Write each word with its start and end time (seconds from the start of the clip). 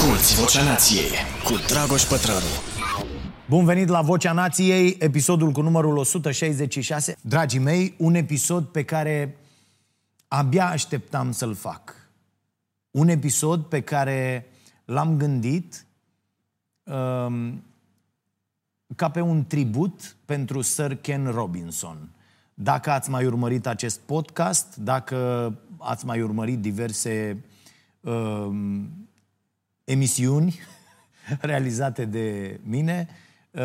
Asculți 0.00 0.40
Vocea 0.40 0.64
Nației 0.64 1.10
cu 1.44 1.52
Dragoș 1.66 2.02
Pătrălu. 2.02 2.46
Bun 3.48 3.64
venit 3.64 3.88
la 3.88 4.02
Vocea 4.02 4.32
Nației, 4.32 4.96
episodul 4.98 5.50
cu 5.50 5.60
numărul 5.60 5.96
166. 5.96 7.16
Dragii 7.20 7.58
mei, 7.58 7.94
un 7.98 8.14
episod 8.14 8.64
pe 8.64 8.84
care 8.84 9.36
abia 10.28 10.68
așteptam 10.68 11.32
să-l 11.32 11.54
fac. 11.54 11.94
Un 12.90 13.08
episod 13.08 13.64
pe 13.64 13.80
care 13.80 14.46
l-am 14.84 15.16
gândit 15.16 15.86
um, 16.82 17.64
ca 18.96 19.10
pe 19.10 19.20
un 19.20 19.46
tribut 19.46 20.16
pentru 20.24 20.60
Sir 20.60 20.96
Ken 20.96 21.30
Robinson. 21.30 22.08
Dacă 22.54 22.90
ați 22.90 23.10
mai 23.10 23.26
urmărit 23.26 23.66
acest 23.66 24.00
podcast, 24.00 24.76
dacă 24.76 25.54
ați 25.78 26.06
mai 26.06 26.22
urmărit 26.22 26.58
diverse 26.58 27.44
um, 28.00 28.99
emisiuni 29.90 30.58
realizate 31.40 32.04
de 32.04 32.60
mine, 32.62 33.08
uh, 33.50 33.60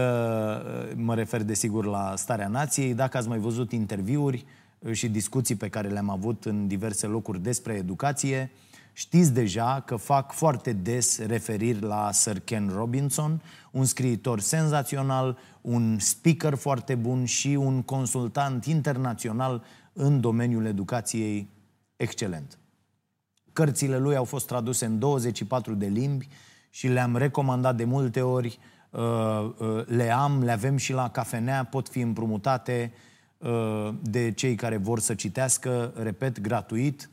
mă 0.96 1.16
refer 1.16 1.44
desigur 1.44 1.86
la 1.86 2.14
Starea 2.16 2.48
Nației, 2.48 2.94
dacă 2.94 3.18
ați 3.18 3.28
mai 3.28 3.38
văzut 3.38 3.72
interviuri 3.72 4.46
și 4.92 5.10
discuții 5.10 5.56
pe 5.56 5.70
care 5.70 5.88
le-am 5.88 6.10
avut 6.10 6.46
în 6.46 6.68
diverse 6.68 7.08
locuri 7.08 7.42
despre 7.42 7.74
educație, 7.74 8.52
Știți 8.98 9.34
deja 9.34 9.84
că 9.86 9.96
fac 9.96 10.32
foarte 10.32 10.74
des 10.74 11.20
referiri 11.26 11.82
la 11.82 12.12
Sir 12.12 12.40
Ken 12.40 12.72
Robinson, 12.76 13.42
un 13.72 13.86
scriitor 13.86 14.40
senzațional, 14.40 15.38
un 15.62 16.00
speaker 16.00 16.56
foarte 16.56 16.96
bun 16.96 17.26
și 17.26 17.48
un 17.48 17.82
consultant 17.82 18.66
internațional 18.66 19.64
în 19.94 20.22
domeniul 20.22 20.66
educației 20.66 21.50
excelent. 21.96 22.58
Cărțile 23.56 23.98
lui 23.98 24.16
au 24.16 24.24
fost 24.24 24.48
traduse 24.48 24.86
în 24.86 25.00
24 25.00 25.74
de 25.74 25.86
limbi 25.86 26.28
și 26.70 26.88
le-am 26.88 27.16
recomandat 27.16 27.76
de 27.76 27.84
multe 27.84 28.22
ori, 28.22 28.60
uh, 28.90 29.02
uh, 29.58 29.86
le 29.86 30.12
am, 30.12 30.44
le 30.44 30.52
avem 30.52 30.78
și 30.78 30.94
la 30.94 31.10
cafenea, 31.10 31.64
pot 31.64 31.90
fi 31.90 32.00
împrumutate 32.00 32.94
uh, 33.38 33.90
de 34.02 34.32
cei 34.32 34.56
care 34.56 34.78
vor 34.78 35.00
să 35.00 35.14
citească, 35.14 35.94
repet, 35.96 36.40
gratuit, 36.40 37.10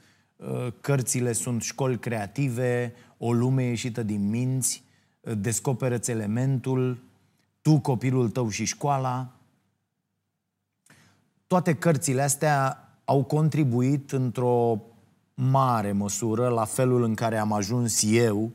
Uh, 0.49 0.73
cărțile 0.81 1.33
sunt 1.33 1.63
școli 1.63 1.99
creative, 1.99 2.95
o 3.19 3.33
lume 3.33 3.63
ieșită 3.63 4.03
din 4.03 4.29
minți, 4.29 4.85
uh, 5.21 5.33
descoperă-ți 5.39 6.11
elementul, 6.11 7.03
tu, 7.61 7.79
copilul 7.79 8.31
tău 8.31 8.49
și 8.49 8.65
școala. 8.65 9.33
Toate 11.47 11.75
cărțile 11.75 12.23
astea 12.23 12.89
au 13.05 13.25
contribuit 13.25 14.13
într-o 14.13 14.81
mare 15.51 15.93
măsură 15.93 16.49
la 16.49 16.65
felul 16.65 17.03
în 17.03 17.15
care 17.15 17.39
am 17.39 17.53
ajuns 17.53 18.03
eu 18.03 18.53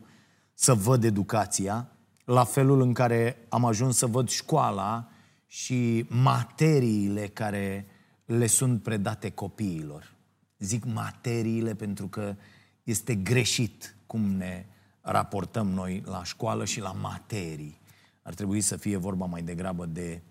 să 0.53 0.73
văd 0.73 1.03
educația, 1.03 1.91
la 2.25 2.44
felul 2.44 2.81
în 2.81 2.94
care 2.94 3.45
am 3.49 3.66
ajuns 3.66 3.97
să 3.97 4.05
văd 4.05 4.29
școala 4.29 5.07
și 5.47 6.05
materiile 6.09 7.27
care 7.27 7.88
le 8.25 8.47
sunt 8.47 8.83
predate 8.83 9.29
copiilor. 9.29 10.16
Zic 10.59 10.85
materiile 10.85 11.73
pentru 11.73 12.07
că 12.07 12.35
este 12.83 13.16
greșit 13.16 13.95
cum 14.05 14.22
ne 14.22 14.66
raportăm 15.01 15.67
noi 15.67 16.03
la 16.05 16.23
școală 16.23 16.66
și 16.66 16.79
la 16.79 16.91
materii. 16.91 17.79
Ar 18.22 18.33
trebui 18.33 18.61
să 18.61 18.77
fie 18.77 18.97
vorba 18.97 19.25
mai 19.25 19.41
degrabă 19.41 19.85
de 19.85 20.22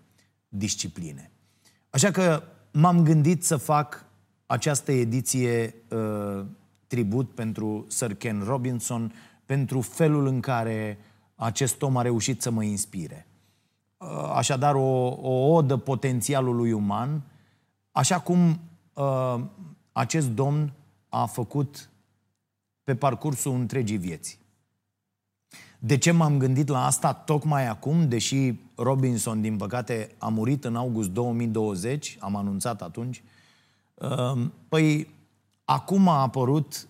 discipline. 0.49 1.31
Așa 1.89 2.11
că 2.11 2.43
m-am 2.71 3.03
gândit 3.03 3.43
să 3.43 3.57
fac 3.57 4.05
această 4.47 4.91
ediție 4.91 5.75
uh, 5.89 6.45
tribut 6.87 7.29
pentru 7.29 7.85
Sir 7.87 8.15
Ken 8.15 8.43
Robinson, 8.45 9.13
pentru 9.45 9.81
felul 9.81 10.27
în 10.27 10.39
care 10.39 10.97
acest 11.35 11.81
om 11.81 11.97
a 11.97 12.01
reușit 12.01 12.41
să 12.41 12.51
mă 12.51 12.63
inspire. 12.63 13.27
Uh, 13.97 14.31
așadar, 14.33 14.75
o, 14.75 15.07
o 15.07 15.53
odă 15.53 15.77
potențialului 15.77 16.71
uman, 16.71 17.21
așa 17.91 18.19
cum 18.19 18.59
uh, 18.93 19.39
acest 19.91 20.29
domn 20.29 20.73
a 21.09 21.25
făcut 21.25 21.89
pe 22.83 22.95
parcursul 22.95 23.53
întregii 23.53 23.97
vieți. 23.97 24.39
De 25.79 25.97
ce 25.97 26.11
m-am 26.11 26.37
gândit 26.37 26.67
la 26.67 26.85
asta 26.85 27.13
tocmai 27.13 27.67
acum, 27.67 28.07
deși 28.07 28.53
Robinson, 28.75 29.41
din 29.41 29.57
păcate, 29.57 30.09
a 30.17 30.27
murit 30.27 30.65
în 30.65 30.75
august 30.75 31.09
2020, 31.09 32.17
am 32.19 32.35
anunțat 32.35 32.81
atunci? 32.81 33.17
Ehm, 33.17 33.35
păi, 34.69 35.07
acum 35.65 36.07
a 36.07 36.21
apărut 36.21 36.87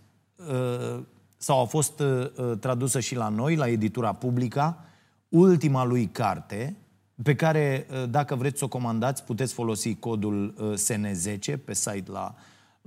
eh, 0.50 1.00
sau 1.38 1.62
a 1.62 1.66
fost 1.66 2.00
eh, 2.00 2.32
tradusă 2.60 3.00
și 3.00 3.16
la 3.16 3.30
noi, 3.30 3.56
la 3.56 3.68
editura 3.68 4.14
Publica, 4.14 4.86
ultima 5.30 5.84
lui 5.84 6.08
carte, 6.08 6.76
pe 7.24 7.36
care, 7.36 7.88
eh, 7.92 8.10
dacă 8.10 8.36
vreți 8.36 8.58
să 8.58 8.66
o 8.66 8.68
comandați, 8.68 9.24
puteți 9.24 9.54
folosi 9.54 9.96
codul 9.96 10.54
SN10 10.78 11.64
pe 11.66 11.74
site 11.74 12.12
la 12.12 12.36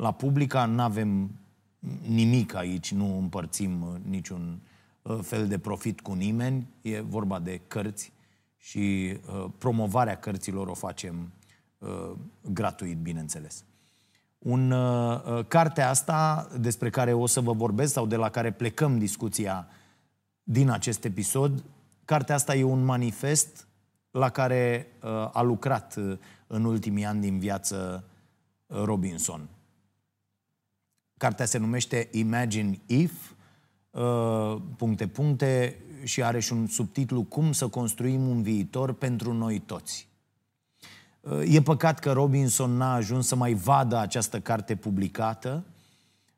la 0.00 0.12
Publica 0.12 0.64
nu 0.64 0.82
avem 0.82 1.30
nimic 2.08 2.54
aici, 2.54 2.92
nu 2.92 3.18
împărțim 3.18 3.82
uh, 3.82 3.94
niciun 4.08 4.60
uh, 5.02 5.18
fel 5.22 5.48
de 5.48 5.58
profit 5.58 6.00
cu 6.00 6.12
nimeni, 6.12 6.66
e 6.82 7.00
vorba 7.00 7.38
de 7.38 7.60
cărți 7.68 8.12
și 8.56 9.16
uh, 9.28 9.46
promovarea 9.58 10.18
cărților 10.18 10.66
o 10.68 10.74
facem 10.74 11.32
gratuit, 12.52 12.98
bineînțeles. 12.98 13.64
Un, 14.40 14.74
cartea 15.48 15.88
asta 15.88 16.48
despre 16.60 16.90
care 16.90 17.12
o 17.12 17.26
să 17.26 17.40
vă 17.40 17.52
vorbesc 17.52 17.92
sau 17.92 18.06
de 18.06 18.16
la 18.16 18.30
care 18.30 18.50
plecăm 18.52 18.98
discuția 18.98 19.68
din 20.42 20.70
acest 20.70 21.04
episod, 21.04 21.64
cartea 22.04 22.34
asta 22.34 22.54
e 22.54 22.62
un 22.62 22.84
manifest 22.84 23.66
la 24.10 24.28
care 24.28 24.86
a 25.32 25.42
lucrat 25.42 25.94
în 26.46 26.64
ultimii 26.64 27.04
ani 27.04 27.20
din 27.20 27.38
viață 27.38 28.04
Robinson. 28.66 29.48
Cartea 31.16 31.44
se 31.44 31.58
numește 31.58 32.08
Imagine 32.12 32.80
If, 32.86 33.30
uh, 33.90 34.56
puncte, 34.76 35.06
puncte, 35.06 35.76
și 36.04 36.22
are 36.22 36.40
și 36.40 36.52
un 36.52 36.66
subtitlu 36.66 37.22
Cum 37.22 37.52
să 37.52 37.68
construim 37.68 38.28
un 38.28 38.42
viitor 38.42 38.92
pentru 38.92 39.32
noi 39.32 39.58
toți. 39.58 40.08
Uh, 41.20 41.54
e 41.54 41.62
păcat 41.62 41.98
că 41.98 42.12
Robinson 42.12 42.76
n-a 42.76 42.94
ajuns 42.94 43.26
să 43.26 43.36
mai 43.36 43.54
vadă 43.54 43.98
această 43.98 44.40
carte 44.40 44.76
publicată, 44.76 45.64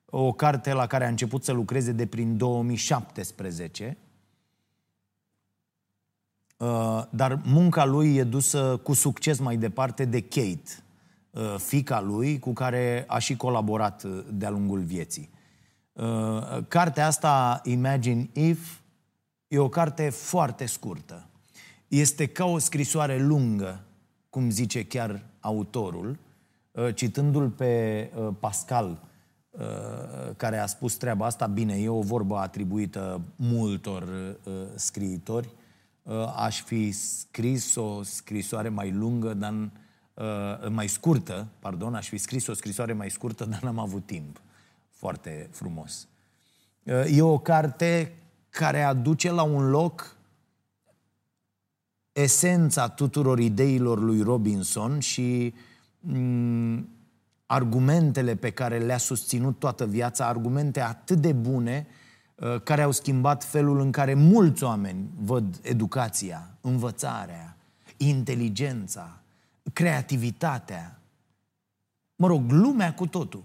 o 0.04 0.32
carte 0.32 0.72
la 0.72 0.86
care 0.86 1.04
a 1.04 1.08
început 1.08 1.44
să 1.44 1.52
lucreze 1.52 1.92
de 1.92 2.06
prin 2.06 2.36
2017, 2.36 3.96
uh, 6.56 7.02
dar 7.10 7.40
munca 7.44 7.84
lui 7.84 8.16
e 8.16 8.24
dusă 8.24 8.80
cu 8.82 8.92
succes 8.92 9.38
mai 9.38 9.56
departe 9.56 10.04
de 10.04 10.20
Kate, 10.20 10.82
Uh, 11.32 11.54
fica 11.58 12.00
lui, 12.00 12.38
cu 12.38 12.52
care 12.52 13.04
a 13.06 13.18
și 13.18 13.36
colaborat 13.36 14.02
uh, 14.02 14.24
de-a 14.30 14.50
lungul 14.50 14.80
vieții. 14.80 15.30
Uh, 15.92 16.58
cartea 16.68 17.06
asta, 17.06 17.60
Imagine 17.64 18.28
If, 18.32 18.78
e 19.48 19.58
o 19.58 19.68
carte 19.68 20.10
foarte 20.10 20.66
scurtă. 20.66 21.26
Este 21.88 22.26
ca 22.26 22.44
o 22.44 22.58
scrisoare 22.58 23.18
lungă, 23.18 23.84
cum 24.32 24.50
zice 24.50 24.84
chiar 24.84 25.24
autorul, 25.40 26.18
citându-l 26.94 27.48
pe 27.48 28.10
Pascal, 28.40 28.98
care 30.36 30.58
a 30.58 30.66
spus 30.66 30.94
treaba 30.94 31.26
asta, 31.26 31.46
bine, 31.46 31.74
e 31.80 31.88
o 31.88 32.00
vorbă 32.00 32.36
atribuită 32.36 33.20
multor 33.36 34.04
scriitori, 34.74 35.48
aș 36.36 36.62
fi 36.62 36.90
scris 36.90 37.74
o 37.74 38.02
scrisoare 38.02 38.68
mai 38.68 38.90
lungă, 38.90 39.34
dar 39.34 39.70
uh, 40.14 40.68
mai 40.68 40.88
scurtă, 40.88 41.46
pardon, 41.58 41.94
aș 41.94 42.08
fi 42.08 42.18
scris 42.18 42.46
o 42.46 42.54
scrisoare 42.54 42.92
mai 42.92 43.10
scurtă, 43.10 43.44
dar 43.44 43.62
n-am 43.62 43.78
avut 43.78 44.06
timp. 44.06 44.40
Foarte 44.90 45.48
frumos. 45.50 46.08
Uh, 46.82 47.16
e 47.16 47.22
o 47.22 47.38
carte 47.38 48.12
care 48.50 48.82
aduce 48.82 49.30
la 49.30 49.42
un 49.42 49.70
loc 49.70 50.16
esența 52.12 52.88
tuturor 52.88 53.38
ideilor 53.38 54.00
lui 54.00 54.22
Robinson 54.22 54.98
și 54.98 55.54
mm, 56.00 56.88
argumentele 57.46 58.36
pe 58.36 58.50
care 58.50 58.78
le-a 58.78 58.98
susținut 58.98 59.58
toată 59.58 59.86
viața, 59.86 60.26
argumente 60.26 60.80
atât 60.80 61.18
de 61.18 61.32
bune 61.32 61.86
uh, 62.34 62.62
care 62.62 62.82
au 62.82 62.90
schimbat 62.90 63.44
felul 63.44 63.80
în 63.80 63.90
care 63.90 64.14
mulți 64.14 64.64
oameni 64.64 65.08
văd 65.18 65.60
educația, 65.62 66.50
învățarea, 66.60 67.56
inteligența, 67.96 69.20
creativitatea, 69.72 71.00
mă 72.16 72.26
rog, 72.26 72.50
lumea 72.50 72.94
cu 72.94 73.06
totul. 73.06 73.42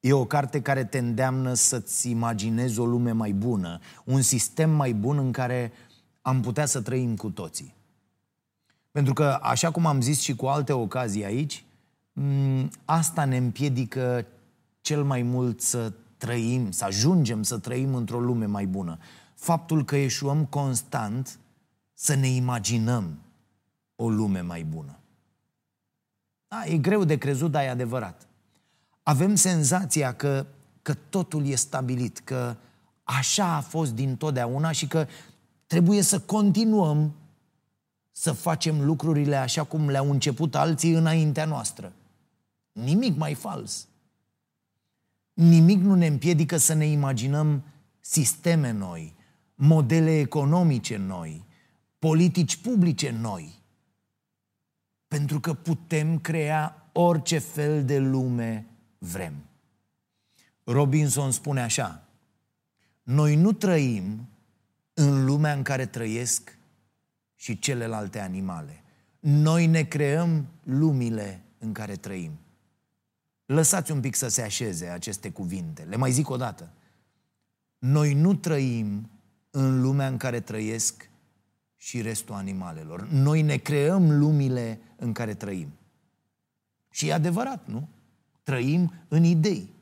E 0.00 0.12
o 0.12 0.24
carte 0.24 0.62
care 0.62 0.84
te 0.84 0.98
îndeamnă 0.98 1.54
să-ți 1.54 2.10
imaginezi 2.10 2.78
o 2.78 2.84
lume 2.84 3.12
mai 3.12 3.32
bună, 3.32 3.78
un 4.04 4.22
sistem 4.22 4.70
mai 4.70 4.92
bun 4.92 5.18
în 5.18 5.32
care 5.32 5.72
am 6.20 6.40
putea 6.40 6.66
să 6.66 6.80
trăim 6.80 7.16
cu 7.16 7.30
toții. 7.30 7.74
Pentru 8.90 9.12
că, 9.12 9.38
așa 9.42 9.70
cum 9.70 9.86
am 9.86 10.00
zis 10.00 10.20
și 10.20 10.34
cu 10.34 10.46
alte 10.46 10.72
ocazii 10.72 11.24
aici, 11.24 11.64
asta 12.84 13.24
ne 13.24 13.36
împiedică 13.36 14.26
cel 14.80 15.04
mai 15.04 15.22
mult 15.22 15.60
să 15.60 15.92
trăim, 16.16 16.70
să 16.70 16.84
ajungem 16.84 17.42
să 17.42 17.58
trăim 17.58 17.94
într-o 17.94 18.20
lume 18.20 18.46
mai 18.46 18.66
bună. 18.66 18.98
Faptul 19.34 19.84
că 19.84 19.96
eșuăm 19.96 20.44
constant 20.44 21.38
să 21.94 22.14
ne 22.14 22.28
imaginăm 22.28 23.18
o 23.96 24.10
lume 24.10 24.40
mai 24.40 24.62
bună. 24.62 24.98
Da, 26.48 26.64
e 26.64 26.78
greu 26.78 27.04
de 27.04 27.16
crezut, 27.16 27.50
dar 27.50 27.62
e 27.62 27.68
adevărat. 27.68 28.26
Avem 29.02 29.34
senzația 29.34 30.14
că, 30.14 30.46
că 30.82 30.94
totul 30.94 31.46
e 31.46 31.54
stabilit, 31.54 32.18
că 32.18 32.56
așa 33.04 33.54
a 33.54 33.60
fost 33.60 33.94
din 33.94 34.16
totdeauna 34.16 34.70
și 34.70 34.86
că 34.86 35.06
trebuie 35.70 36.02
să 36.02 36.20
continuăm 36.20 37.14
să 38.10 38.32
facem 38.32 38.84
lucrurile 38.84 39.36
așa 39.36 39.64
cum 39.64 39.88
le-au 39.88 40.10
început 40.10 40.54
alții 40.54 40.92
înaintea 40.92 41.44
noastră. 41.44 41.92
Nimic 42.72 43.16
mai 43.16 43.34
fals. 43.34 43.88
Nimic 45.32 45.80
nu 45.80 45.94
ne 45.94 46.06
împiedică 46.06 46.56
să 46.56 46.72
ne 46.72 46.86
imaginăm 46.86 47.62
sisteme 48.00 48.70
noi, 48.70 49.14
modele 49.54 50.18
economice 50.18 50.96
noi, 50.96 51.44
politici 51.98 52.56
publice 52.56 53.10
noi. 53.10 53.62
Pentru 55.08 55.40
că 55.40 55.54
putem 55.54 56.18
crea 56.18 56.90
orice 56.92 57.38
fel 57.38 57.84
de 57.84 57.98
lume 57.98 58.66
vrem. 58.98 59.34
Robinson 60.64 61.30
spune 61.30 61.60
așa, 61.60 62.08
noi 63.02 63.36
nu 63.36 63.52
trăim 63.52 64.28
în 65.00 65.24
lumea 65.24 65.52
în 65.52 65.62
care 65.62 65.86
trăiesc 65.86 66.58
și 67.36 67.58
celelalte 67.58 68.20
animale. 68.20 68.82
Noi 69.20 69.66
ne 69.66 69.82
creăm 69.82 70.46
lumile 70.62 71.42
în 71.58 71.72
care 71.72 71.94
trăim. 71.94 72.38
Lăsați 73.46 73.92
un 73.92 74.00
pic 74.00 74.14
să 74.14 74.28
se 74.28 74.42
așeze 74.42 74.86
aceste 74.86 75.30
cuvinte. 75.30 75.82
Le 75.82 75.96
mai 75.96 76.10
zic 76.10 76.28
o 76.28 76.36
dată. 76.36 76.72
Noi 77.78 78.14
nu 78.14 78.34
trăim 78.34 79.10
în 79.50 79.80
lumea 79.80 80.06
în 80.06 80.16
care 80.16 80.40
trăiesc 80.40 81.10
și 81.76 82.00
restul 82.00 82.34
animalelor. 82.34 83.08
Noi 83.08 83.42
ne 83.42 83.56
creăm 83.56 84.18
lumile 84.18 84.80
în 84.96 85.12
care 85.12 85.34
trăim. 85.34 85.68
Și 86.90 87.08
e 87.08 87.12
adevărat, 87.12 87.66
nu? 87.66 87.88
Trăim 88.42 88.92
în 89.08 89.24
idei. 89.24 89.72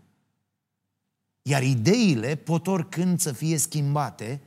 Iar 1.43 1.63
ideile 1.63 2.35
pot 2.35 2.67
oricând 2.67 3.21
să 3.21 3.33
fie 3.33 3.57
schimbate 3.57 4.41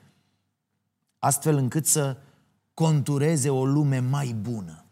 astfel 1.21 1.55
încât 1.55 1.85
să 1.85 2.17
contureze 2.73 3.49
o 3.49 3.65
lume 3.65 3.99
mai 3.99 4.35
bună. 4.41 4.85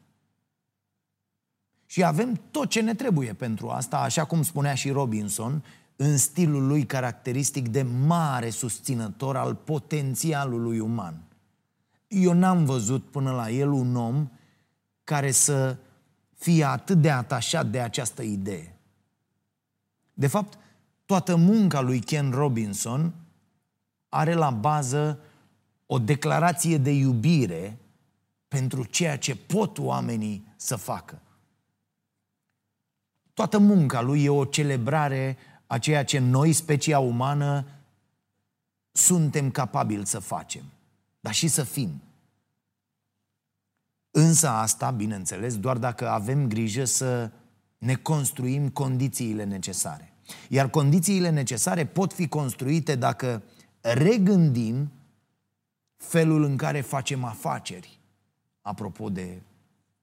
Și 1.85 2.03
avem 2.03 2.41
tot 2.51 2.69
ce 2.69 2.81
ne 2.81 2.93
trebuie 2.93 3.33
pentru 3.33 3.69
asta, 3.69 3.97
așa 3.97 4.25
cum 4.25 4.43
spunea 4.43 4.73
și 4.73 4.89
Robinson, 4.89 5.63
în 5.95 6.17
stilul 6.17 6.67
lui 6.67 6.85
caracteristic 6.85 7.67
de 7.67 7.81
mare 7.81 8.49
susținător 8.49 9.37
al 9.37 9.55
potențialului 9.55 10.79
uman. 10.79 11.23
Eu 12.07 12.33
n-am 12.33 12.65
văzut 12.65 13.11
până 13.11 13.31
la 13.31 13.49
el 13.49 13.71
un 13.71 13.95
om 13.95 14.29
care 15.03 15.31
să 15.31 15.77
fie 16.35 16.63
atât 16.63 17.01
de 17.01 17.11
atașat 17.11 17.65
de 17.65 17.79
această 17.79 18.21
idee. 18.21 18.79
De 20.13 20.27
fapt, 20.27 20.57
toată 21.05 21.35
munca 21.35 21.81
lui 21.81 21.99
Ken 21.99 22.31
Robinson 22.31 23.13
are 24.09 24.33
la 24.33 24.49
bază 24.49 25.19
o 25.91 25.99
declarație 25.99 26.77
de 26.77 26.91
iubire 26.91 27.77
pentru 28.47 28.83
ceea 28.83 29.17
ce 29.17 29.35
pot 29.35 29.77
oamenii 29.77 30.53
să 30.55 30.75
facă. 30.75 31.21
Toată 33.33 33.57
munca 33.57 34.01
lui 34.01 34.23
e 34.23 34.29
o 34.29 34.45
celebrare 34.45 35.37
a 35.67 35.77
ceea 35.77 36.03
ce 36.05 36.19
noi, 36.19 36.53
specia 36.53 36.99
umană, 36.99 37.65
suntem 38.91 39.51
capabili 39.51 40.05
să 40.05 40.19
facem, 40.19 40.63
dar 41.19 41.33
și 41.33 41.47
să 41.47 41.63
fim. 41.63 42.01
Însă 44.11 44.49
asta, 44.49 44.91
bineînțeles, 44.91 45.57
doar 45.57 45.77
dacă 45.77 46.09
avem 46.09 46.47
grijă 46.47 46.85
să 46.85 47.31
ne 47.77 47.95
construim 47.95 48.69
condițiile 48.69 49.43
necesare. 49.43 50.13
Iar 50.49 50.69
condițiile 50.69 51.29
necesare 51.29 51.85
pot 51.85 52.13
fi 52.13 52.27
construite 52.27 52.95
dacă 52.95 53.43
regândim 53.81 54.91
felul 55.99 56.43
în 56.43 56.57
care 56.57 56.81
facem 56.81 57.23
afaceri. 57.23 57.99
Apropo 58.61 59.09
de 59.09 59.41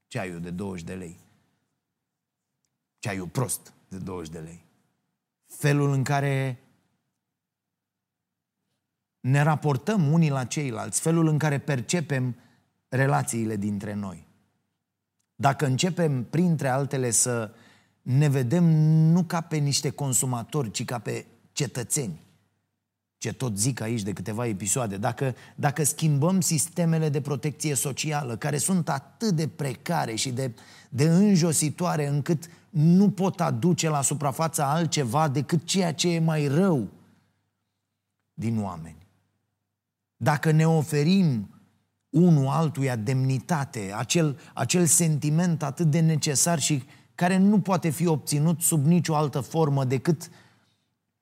ceaiul 0.07 0.41
de 0.41 0.49
20 0.49 0.85
de 0.85 0.93
lei. 0.93 1.19
Ceaiul 2.99 3.27
prost 3.27 3.73
de 3.87 3.97
20 3.97 4.31
de 4.31 4.39
lei. 4.39 4.65
Felul 5.45 5.91
în 5.91 6.03
care 6.03 6.59
ne 9.19 9.41
raportăm 9.41 10.11
unii 10.11 10.29
la 10.29 10.45
ceilalți, 10.45 11.01
felul 11.01 11.27
în 11.27 11.37
care 11.37 11.59
percepem 11.59 12.35
relațiile 12.87 13.55
dintre 13.55 13.93
noi. 13.93 14.27
Dacă 15.35 15.65
începem, 15.65 16.23
printre 16.23 16.67
altele, 16.67 17.11
să 17.11 17.53
ne 18.01 18.27
vedem 18.27 18.63
nu 19.11 19.23
ca 19.23 19.41
pe 19.41 19.57
niște 19.57 19.89
consumatori, 19.89 20.71
ci 20.71 20.85
ca 20.85 20.99
pe 20.99 21.25
cetățeni, 21.51 22.26
ce 23.17 23.33
tot 23.33 23.57
zic 23.57 23.81
aici 23.81 24.01
de 24.01 24.13
câteva 24.13 24.45
episoade, 24.47 24.97
dacă, 24.97 25.35
dacă 25.55 25.83
schimbăm 25.83 26.41
sistemele 26.41 27.09
de 27.09 27.21
protecție 27.21 27.73
socială, 27.73 28.37
care 28.37 28.57
sunt 28.57 28.89
atât 28.89 29.35
de 29.35 29.47
precare 29.47 30.15
și 30.15 30.29
de, 30.29 30.51
de 30.89 31.03
înjositoare 31.03 32.07
încât 32.07 32.49
nu 32.69 33.09
pot 33.09 33.41
aduce 33.41 33.89
la 33.89 34.01
suprafață 34.01 34.63
altceva 34.63 35.27
decât 35.27 35.63
ceea 35.63 35.93
ce 35.93 36.09
e 36.09 36.19
mai 36.19 36.47
rău 36.47 36.87
din 38.33 38.61
oameni. 38.61 39.07
Dacă 40.17 40.51
ne 40.51 40.67
oferim 40.67 41.49
unul 42.09 42.47
altuia 42.47 42.95
demnitate, 42.95 43.93
acel, 43.95 44.39
acel 44.53 44.85
sentiment 44.85 45.63
atât 45.63 45.85
de 45.91 45.99
necesar 45.99 46.59
și 46.59 46.83
care 47.15 47.37
nu 47.37 47.59
poate 47.59 47.89
fi 47.89 48.07
obținut 48.07 48.61
sub 48.61 48.85
nicio 48.85 49.15
altă 49.15 49.39
formă 49.39 49.85
decât 49.85 50.29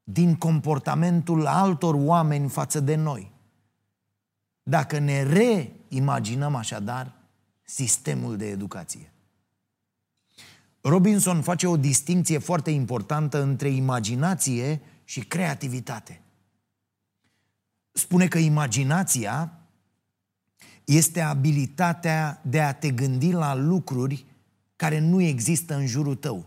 din 0.07 0.35
comportamentul 0.35 1.45
altor 1.45 1.95
oameni 1.97 2.49
față 2.49 2.79
de 2.79 2.95
noi. 2.95 3.31
Dacă 4.63 4.99
ne 4.99 5.23
reimaginăm 5.23 6.55
așadar 6.55 7.13
sistemul 7.63 8.37
de 8.37 8.47
educație. 8.47 9.13
Robinson 10.81 11.41
face 11.41 11.67
o 11.67 11.77
distinție 11.77 12.37
foarte 12.37 12.71
importantă 12.71 13.41
între 13.41 13.69
imaginație 13.69 14.81
și 15.03 15.19
creativitate. 15.19 16.21
Spune 17.91 18.27
că 18.27 18.37
imaginația 18.37 19.59
este 20.83 21.21
abilitatea 21.21 22.41
de 22.43 22.61
a 22.61 22.73
te 22.73 22.91
gândi 22.91 23.31
la 23.31 23.55
lucruri 23.55 24.25
care 24.75 24.99
nu 24.99 25.21
există 25.21 25.75
în 25.75 25.87
jurul 25.87 26.15
tău. 26.15 26.45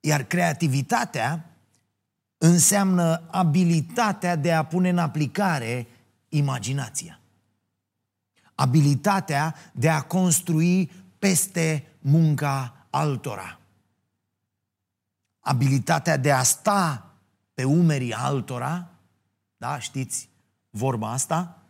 Iar 0.00 0.22
creativitatea 0.22 1.57
înseamnă 2.38 3.22
abilitatea 3.30 4.36
de 4.36 4.52
a 4.52 4.62
pune 4.62 4.88
în 4.88 4.98
aplicare 4.98 5.86
imaginația. 6.28 7.20
Abilitatea 8.54 9.54
de 9.72 9.88
a 9.88 10.02
construi 10.02 10.90
peste 11.18 11.86
munca 11.98 12.86
altora. 12.90 13.58
Abilitatea 15.40 16.16
de 16.16 16.32
a 16.32 16.42
sta 16.42 17.12
pe 17.54 17.64
umerii 17.64 18.14
altora, 18.14 18.88
da, 19.56 19.78
știți 19.78 20.28
vorba 20.70 21.10
asta? 21.10 21.62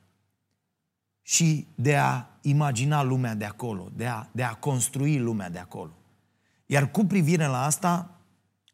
Și 1.22 1.66
de 1.74 1.96
a 1.96 2.26
imagina 2.40 3.02
lumea 3.02 3.34
de 3.34 3.44
acolo, 3.44 3.90
de 3.94 4.06
a, 4.06 4.26
de 4.32 4.42
a 4.42 4.54
construi 4.54 5.18
lumea 5.18 5.50
de 5.50 5.58
acolo. 5.58 5.92
Iar 6.66 6.90
cu 6.90 7.04
privire 7.04 7.46
la 7.46 7.64
asta, 7.64 8.10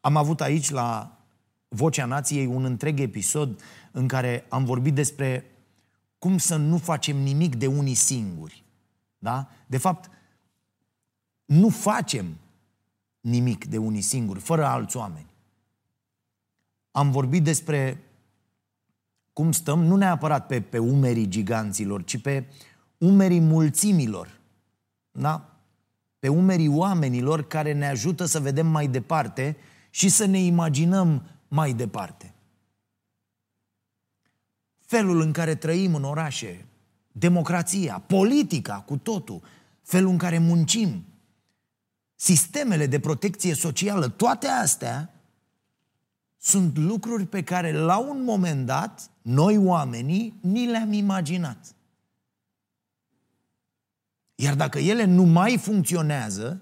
am 0.01 0.15
avut 0.15 0.41
aici 0.41 0.69
la 0.69 1.14
Vocea 1.75 2.05
Nației 2.05 2.45
un 2.45 2.63
întreg 2.63 2.99
episod 2.99 3.61
în 3.91 4.07
care 4.07 4.45
am 4.49 4.65
vorbit 4.65 4.93
despre 4.93 5.45
cum 6.17 6.37
să 6.37 6.55
nu 6.55 6.77
facem 6.77 7.17
nimic 7.17 7.55
de 7.55 7.67
unii 7.67 7.93
singuri. 7.93 8.63
Da? 9.17 9.49
De 9.67 9.77
fapt, 9.77 10.09
nu 11.45 11.69
facem 11.69 12.37
nimic 13.19 13.65
de 13.65 13.77
unii 13.77 14.01
singuri, 14.01 14.39
fără 14.39 14.65
alți 14.65 14.97
oameni. 14.97 15.33
Am 16.91 17.11
vorbit 17.11 17.43
despre 17.43 18.03
cum 19.33 19.51
stăm, 19.51 19.83
nu 19.83 19.95
neapărat 19.95 20.47
pe, 20.47 20.61
pe 20.61 20.77
umerii 20.77 21.27
giganților, 21.27 22.03
ci 22.03 22.21
pe 22.21 22.45
umerii 22.97 23.39
mulțimilor. 23.39 24.39
Da? 25.11 25.59
Pe 26.19 26.27
umerii 26.27 26.67
oamenilor 26.67 27.47
care 27.47 27.73
ne 27.73 27.87
ajută 27.87 28.25
să 28.25 28.39
vedem 28.39 28.67
mai 28.67 28.87
departe 28.87 29.57
și 29.89 30.09
să 30.09 30.25
ne 30.25 30.39
imaginăm 30.39 31.34
mai 31.47 31.73
departe. 31.73 32.33
Felul 34.79 35.21
în 35.21 35.31
care 35.31 35.55
trăim 35.55 35.95
în 35.95 36.03
orașe, 36.03 36.65
democrația, 37.11 37.99
politica 37.99 38.81
cu 38.81 38.97
totul, 38.97 39.41
felul 39.81 40.11
în 40.11 40.17
care 40.17 40.37
muncim, 40.37 41.05
sistemele 42.15 42.85
de 42.85 42.99
protecție 42.99 43.53
socială, 43.53 44.09
toate 44.09 44.47
astea 44.47 45.13
sunt 46.37 46.77
lucruri 46.77 47.25
pe 47.25 47.43
care 47.43 47.71
la 47.71 47.97
un 47.97 48.23
moment 48.23 48.65
dat 48.65 49.09
noi 49.21 49.57
oamenii 49.57 50.39
ni 50.41 50.67
le-am 50.67 50.91
imaginat. 50.91 51.75
Iar 54.35 54.55
dacă 54.55 54.79
ele 54.79 55.03
nu 55.03 55.23
mai 55.23 55.57
funcționează, 55.57 56.61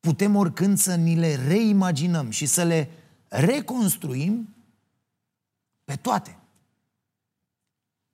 putem 0.00 0.36
oricând 0.36 0.78
să 0.78 0.94
ni 0.94 1.14
le 1.14 1.34
reimaginăm 1.34 2.30
și 2.30 2.46
să 2.46 2.62
le 2.62 2.90
reconstruim 3.28 4.54
pe 5.84 5.96
toate. 5.96 6.38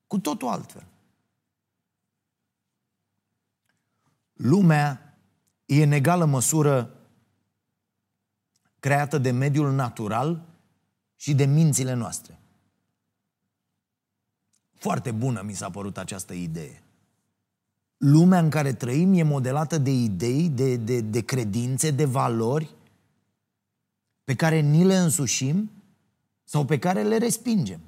Cu 0.06 0.18
totul 0.18 0.48
altfel. 0.48 0.86
Lumea 4.32 5.16
e 5.66 5.82
în 5.82 5.92
egală 5.92 6.24
măsură 6.24 6.98
creată 8.78 9.18
de 9.18 9.30
mediul 9.30 9.72
natural 9.72 10.44
și 11.16 11.34
de 11.34 11.44
mințile 11.44 11.92
noastre. 11.92 12.38
Foarte 14.74 15.10
bună 15.10 15.42
mi 15.42 15.54
s-a 15.54 15.70
părut 15.70 15.98
această 15.98 16.32
idee. 16.32 16.82
Lumea 17.96 18.38
în 18.38 18.50
care 18.50 18.72
trăim 18.72 19.12
e 19.14 19.22
modelată 19.22 19.78
de 19.78 19.90
idei, 19.90 20.48
de, 20.48 20.76
de, 20.76 21.00
de 21.00 21.20
credințe, 21.20 21.90
de 21.90 22.04
valori 22.04 22.74
pe 24.24 24.34
care 24.34 24.60
ni 24.60 24.84
le 24.84 24.96
însușim 24.96 25.70
sau 26.44 26.64
pe 26.64 26.78
care 26.78 27.02
le 27.02 27.16
respingem. 27.16 27.80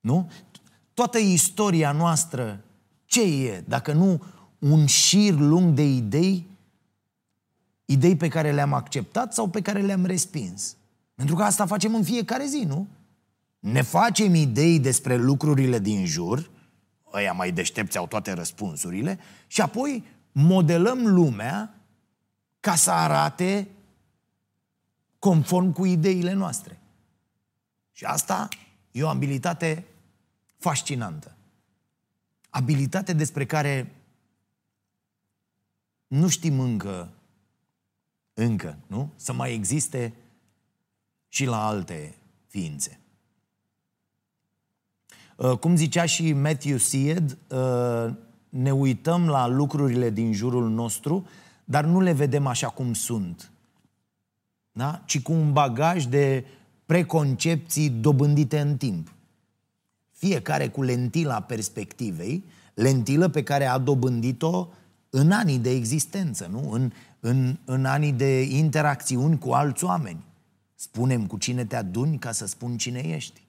Nu? 0.00 0.30
Toată 0.94 1.18
istoria 1.18 1.92
noastră, 1.92 2.64
ce 3.04 3.22
e, 3.22 3.64
dacă 3.68 3.92
nu 3.92 4.22
un 4.58 4.86
șir 4.86 5.34
lung 5.34 5.74
de 5.74 5.82
idei, 5.82 6.46
idei 7.84 8.16
pe 8.16 8.28
care 8.28 8.52
le-am 8.52 8.72
acceptat 8.72 9.34
sau 9.34 9.48
pe 9.48 9.60
care 9.60 9.80
le-am 9.80 10.04
respins? 10.04 10.76
Pentru 11.14 11.34
că 11.34 11.42
asta 11.42 11.66
facem 11.66 11.94
în 11.94 12.02
fiecare 12.02 12.46
zi, 12.46 12.64
nu? 12.66 12.88
Ne 13.58 13.82
facem 13.82 14.34
idei 14.34 14.78
despre 14.78 15.16
lucrurile 15.16 15.78
din 15.78 16.06
jur, 16.06 16.50
ăia 17.12 17.32
mai 17.32 17.52
deștepți 17.52 17.96
au 17.96 18.06
toate 18.06 18.32
răspunsurile, 18.32 19.18
și 19.46 19.60
apoi 19.60 20.04
modelăm 20.32 21.06
lumea 21.06 21.74
ca 22.60 22.74
să 22.74 22.90
arate 22.90 23.68
conform 25.20 25.72
cu 25.72 25.84
ideile 25.84 26.32
noastre. 26.32 26.80
Și 27.92 28.04
asta 28.04 28.48
e 28.90 29.02
o 29.02 29.08
abilitate 29.08 29.86
fascinantă. 30.58 31.36
Abilitate 32.50 33.12
despre 33.12 33.46
care 33.46 33.94
nu 36.06 36.28
știm 36.28 36.60
încă, 36.60 37.12
încă, 38.34 38.78
nu? 38.86 39.10
Să 39.16 39.32
mai 39.32 39.52
existe 39.52 40.14
și 41.28 41.44
la 41.44 41.66
alte 41.66 42.14
ființe. 42.46 43.00
Uh, 45.36 45.58
cum 45.58 45.76
zicea 45.76 46.06
și 46.06 46.32
Matthew 46.32 46.76
Seed, 46.76 47.38
uh, 47.48 48.14
ne 48.48 48.72
uităm 48.72 49.28
la 49.28 49.46
lucrurile 49.46 50.10
din 50.10 50.32
jurul 50.32 50.70
nostru, 50.70 51.26
dar 51.64 51.84
nu 51.84 52.00
le 52.00 52.12
vedem 52.12 52.46
așa 52.46 52.68
cum 52.68 52.92
sunt, 52.92 53.50
da? 54.80 55.02
ci 55.04 55.20
cu 55.20 55.32
un 55.32 55.52
bagaj 55.52 56.04
de 56.04 56.44
preconcepții 56.86 57.90
dobândite 57.90 58.60
în 58.60 58.76
timp. 58.76 59.12
Fiecare 60.10 60.68
cu 60.68 60.82
lentila 60.82 61.40
perspectivei, 61.40 62.44
lentilă 62.74 63.28
pe 63.28 63.42
care 63.42 63.66
a 63.66 63.78
dobândit-o 63.78 64.68
în 65.10 65.30
anii 65.30 65.58
de 65.58 65.70
existență, 65.70 66.48
nu? 66.50 66.70
În, 66.70 66.92
în, 67.20 67.58
în 67.64 67.84
anii 67.84 68.12
de 68.12 68.40
interacțiuni 68.42 69.38
cu 69.38 69.50
alți 69.50 69.84
oameni. 69.84 70.24
Spunem 70.74 71.26
cu 71.26 71.36
cine 71.38 71.64
te 71.64 71.76
aduni 71.76 72.18
ca 72.18 72.32
să 72.32 72.46
spun 72.46 72.76
cine 72.76 73.00
ești. 73.00 73.46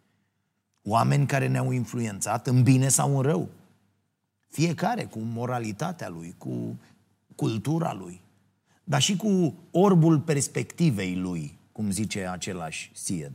Oameni 0.83 1.25
care 1.25 1.47
ne-au 1.47 1.71
influențat 1.71 2.47
în 2.47 2.63
bine 2.63 2.87
sau 2.87 3.15
în 3.15 3.21
rău. 3.21 3.49
Fiecare 4.49 5.03
cu 5.03 5.19
moralitatea 5.19 6.09
lui, 6.09 6.35
cu 6.37 6.79
cultura 7.35 7.93
lui, 7.93 8.21
dar 8.83 9.01
și 9.01 9.15
cu 9.15 9.55
orbul 9.71 10.19
perspectivei 10.19 11.15
lui, 11.15 11.59
cum 11.71 11.91
zice 11.91 12.27
același 12.27 12.91
Sied. 12.93 13.31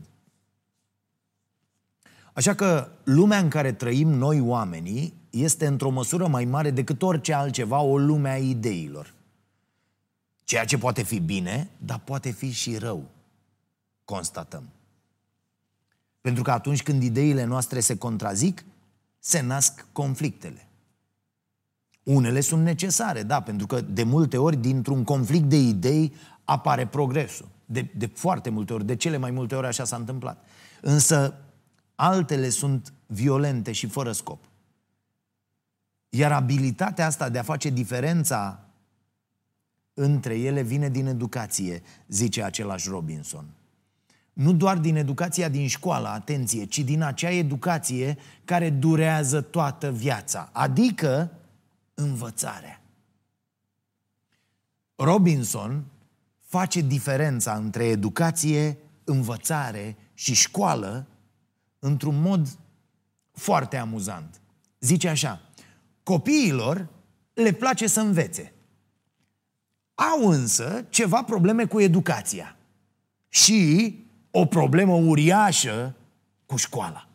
Așa 2.33 2.55
că 2.55 2.89
lumea 3.05 3.39
în 3.39 3.49
care 3.49 3.73
trăim 3.73 4.09
noi 4.09 4.41
oamenii 4.41 5.15
este 5.31 5.67
într-o 5.67 5.91
măsură 5.91 6.27
mai 6.27 6.45
mare 6.45 6.71
decât 6.71 7.03
orice 7.03 7.33
altceva 7.33 7.81
o 7.81 7.99
lume 7.99 8.29
a 8.29 8.39
ideilor. 8.39 9.15
Ceea 10.45 10.65
ce 10.65 10.79
poate 10.79 11.03
fi 11.03 11.19
bine, 11.19 11.71
dar 11.79 11.99
poate 11.99 12.31
fi 12.31 12.51
și 12.51 12.77
rău, 12.77 13.05
constatăm. 14.05 14.69
Pentru 16.21 16.43
că 16.43 16.51
atunci 16.51 16.83
când 16.83 17.03
ideile 17.03 17.45
noastre 17.45 17.81
se 17.81 17.97
contrazic, 17.97 18.65
se 19.19 19.41
nasc 19.41 19.87
conflictele. 19.93 20.69
Unele 22.07 22.41
sunt 22.41 22.63
necesare, 22.63 23.23
da, 23.23 23.41
pentru 23.41 23.67
că 23.67 23.81
de 23.81 24.03
multe 24.03 24.39
ori 24.39 24.57
dintr-un 24.57 25.05
conflict 25.05 25.45
de 25.45 25.57
idei 25.57 26.15
apare 26.45 26.87
progresul. 26.87 27.49
De, 27.65 27.91
de 27.97 28.07
foarte 28.07 28.51
multe 28.51 28.73
ori, 28.73 28.87
de 28.87 28.97
cele 28.97 29.17
mai 29.17 29.31
multe 29.31 29.55
ori 29.55 29.67
așa 29.67 29.85
s-a 29.85 29.97
întâmplat. 29.97 30.45
Însă 30.81 31.35
altele 31.95 32.49
sunt 32.49 32.93
violente 33.07 33.73
și 33.73 33.87
fără 33.87 34.13
scop. 34.13 34.45
Iar 36.09 36.33
abilitatea 36.33 37.07
asta 37.07 37.29
de 37.29 37.39
a 37.39 37.43
face 37.43 37.71
diferența 37.71 38.61
între 39.95 40.39
ele 40.39 40.63
vine 40.63 40.89
din 40.89 41.07
educație, 41.07 41.83
zice 42.09 42.43
același 42.43 42.89
Robinson. 42.89 43.45
Nu 44.33 44.53
doar 44.53 44.79
din 44.79 44.97
educația 44.97 45.49
din 45.49 45.69
școală, 45.69 46.09
atenție, 46.09 46.65
ci 46.65 46.79
din 46.79 47.03
acea 47.03 47.31
educație 47.31 48.17
care 48.45 48.71
durează 48.71 49.41
toată 49.41 49.91
viața, 49.91 50.49
adică 50.53 51.31
învățarea. 51.97 52.81
Robinson 54.95 55.85
face 56.39 56.81
diferența 56.81 57.55
între 57.55 57.85
educație, 57.85 58.79
învățare 59.05 59.97
și 60.15 60.35
școală 60.35 61.07
într-un 61.79 62.21
mod 62.21 62.59
foarte 63.33 63.77
amuzant. 63.77 64.41
Zice 64.81 65.09
așa, 65.09 65.41
copiilor 66.03 66.89
le 67.33 67.53
place 67.53 67.87
să 67.87 68.01
învețe. 68.01 68.53
Au 69.95 70.29
însă 70.29 70.87
ceva 70.89 71.23
probleme 71.23 71.67
cu 71.67 71.81
educația 71.81 72.57
și 73.29 73.95
o 74.31 74.47
problemă 74.47 74.95
uriașă 74.95 75.97
cu 76.47 76.57
școala. 76.57 77.09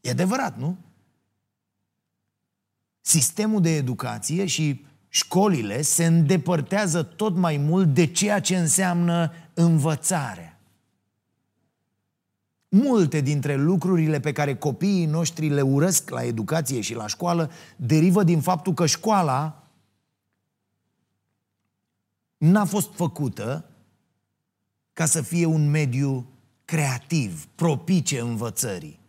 E 0.00 0.10
adevărat, 0.10 0.58
nu? 0.58 0.76
Sistemul 3.00 3.60
de 3.60 3.74
educație 3.74 4.46
și 4.46 4.84
școlile 5.08 5.82
se 5.82 6.06
îndepărtează 6.06 7.02
tot 7.02 7.36
mai 7.36 7.56
mult 7.56 7.94
de 7.94 8.06
ceea 8.06 8.40
ce 8.40 8.56
înseamnă 8.56 9.32
învățare. 9.54 10.58
Multe 12.68 13.20
dintre 13.20 13.56
lucrurile 13.56 14.20
pe 14.20 14.32
care 14.32 14.56
copiii 14.56 15.06
noștri 15.06 15.48
le 15.48 15.60
urăsc 15.60 16.10
la 16.10 16.22
educație 16.22 16.80
și 16.80 16.94
la 16.94 17.06
școală 17.06 17.50
derivă 17.76 18.22
din 18.22 18.40
faptul 18.40 18.74
că 18.74 18.86
școala 18.86 19.68
n-a 22.36 22.64
fost 22.64 22.94
făcută 22.94 23.64
ca 24.92 25.06
să 25.06 25.22
fie 25.22 25.46
un 25.46 25.70
mediu 25.70 26.26
creativ, 26.64 27.46
propice 27.54 28.20
învățării. 28.20 28.99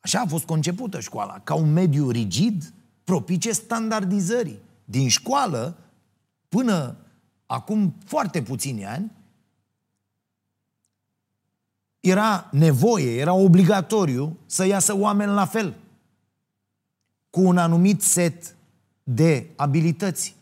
Așa 0.00 0.20
a 0.20 0.26
fost 0.26 0.44
concepută 0.44 1.00
școala, 1.00 1.40
ca 1.40 1.54
un 1.54 1.72
mediu 1.72 2.10
rigid, 2.10 2.72
propice 3.04 3.52
standardizării. 3.52 4.58
Din 4.84 5.08
școală, 5.08 5.76
până 6.48 6.96
acum 7.46 7.94
foarte 8.04 8.42
puțini 8.42 8.86
ani, 8.86 9.12
era 12.00 12.48
nevoie, 12.52 13.18
era 13.18 13.32
obligatoriu 13.32 14.36
să 14.46 14.64
iasă 14.64 14.96
oameni 14.96 15.32
la 15.32 15.46
fel, 15.46 15.76
cu 17.30 17.40
un 17.40 17.58
anumit 17.58 18.02
set 18.02 18.56
de 19.02 19.50
abilități. 19.56 20.36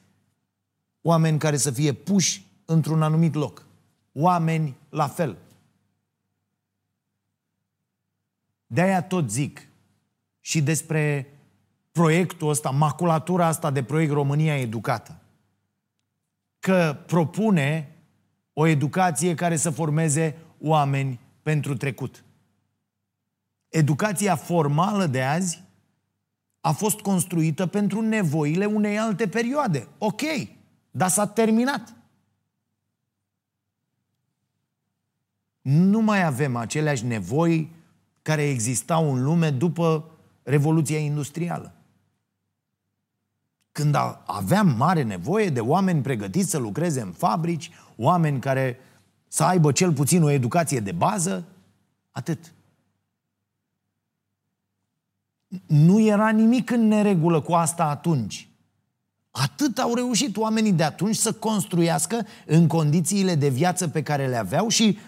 Oameni 1.02 1.38
care 1.38 1.56
să 1.56 1.70
fie 1.70 1.92
puși 1.92 2.46
într-un 2.64 3.02
anumit 3.02 3.34
loc. 3.34 3.66
Oameni 4.12 4.76
la 4.88 5.08
fel. 5.08 5.36
De-aia 8.66 9.02
tot 9.02 9.30
zic 9.30 9.68
și 10.40 10.62
despre 10.62 11.30
proiectul 11.92 12.48
ăsta, 12.48 12.70
maculatura 12.70 13.46
asta 13.46 13.70
de 13.70 13.82
proiect 13.82 14.12
România 14.12 14.58
Educată. 14.58 15.20
Că 16.58 17.02
propune 17.06 17.96
o 18.52 18.66
educație 18.66 19.34
care 19.34 19.56
să 19.56 19.70
formeze 19.70 20.36
oameni 20.60 21.20
pentru 21.42 21.76
trecut. 21.76 22.24
Educația 23.68 24.36
formală 24.36 25.06
de 25.06 25.22
azi 25.22 25.64
a 26.60 26.72
fost 26.72 27.00
construită 27.00 27.66
pentru 27.66 28.00
nevoile 28.00 28.64
unei 28.64 28.98
alte 28.98 29.28
perioade. 29.28 29.88
Ok, 29.98 30.22
dar 30.90 31.08
s-a 31.08 31.26
terminat. 31.26 31.94
Nu 35.60 36.00
mai 36.00 36.24
avem 36.24 36.56
aceleași 36.56 37.04
nevoi 37.04 37.75
care 38.26 38.48
existau 38.48 39.14
în 39.14 39.22
lume 39.22 39.50
după 39.50 40.10
Revoluția 40.42 40.98
Industrială. 40.98 41.74
Când 43.72 43.96
aveam 44.26 44.74
mare 44.76 45.02
nevoie 45.02 45.48
de 45.48 45.60
oameni 45.60 46.02
pregătiți 46.02 46.50
să 46.50 46.58
lucreze 46.58 47.00
în 47.00 47.12
fabrici, 47.12 47.70
oameni 47.96 48.40
care 48.40 48.78
să 49.28 49.44
aibă 49.44 49.72
cel 49.72 49.92
puțin 49.92 50.22
o 50.22 50.30
educație 50.30 50.80
de 50.80 50.92
bază, 50.92 51.44
atât. 52.10 52.52
Nu 55.66 56.00
era 56.00 56.30
nimic 56.30 56.70
în 56.70 56.88
neregulă 56.88 57.40
cu 57.40 57.52
asta 57.52 57.84
atunci. 57.84 58.48
Atât 59.30 59.78
au 59.78 59.94
reușit 59.94 60.36
oamenii 60.36 60.72
de 60.72 60.84
atunci 60.84 61.16
să 61.16 61.32
construiască 61.32 62.26
în 62.46 62.66
condițiile 62.66 63.34
de 63.34 63.48
viață 63.48 63.88
pe 63.88 64.02
care 64.02 64.26
le 64.26 64.36
aveau 64.36 64.68
și 64.68 64.98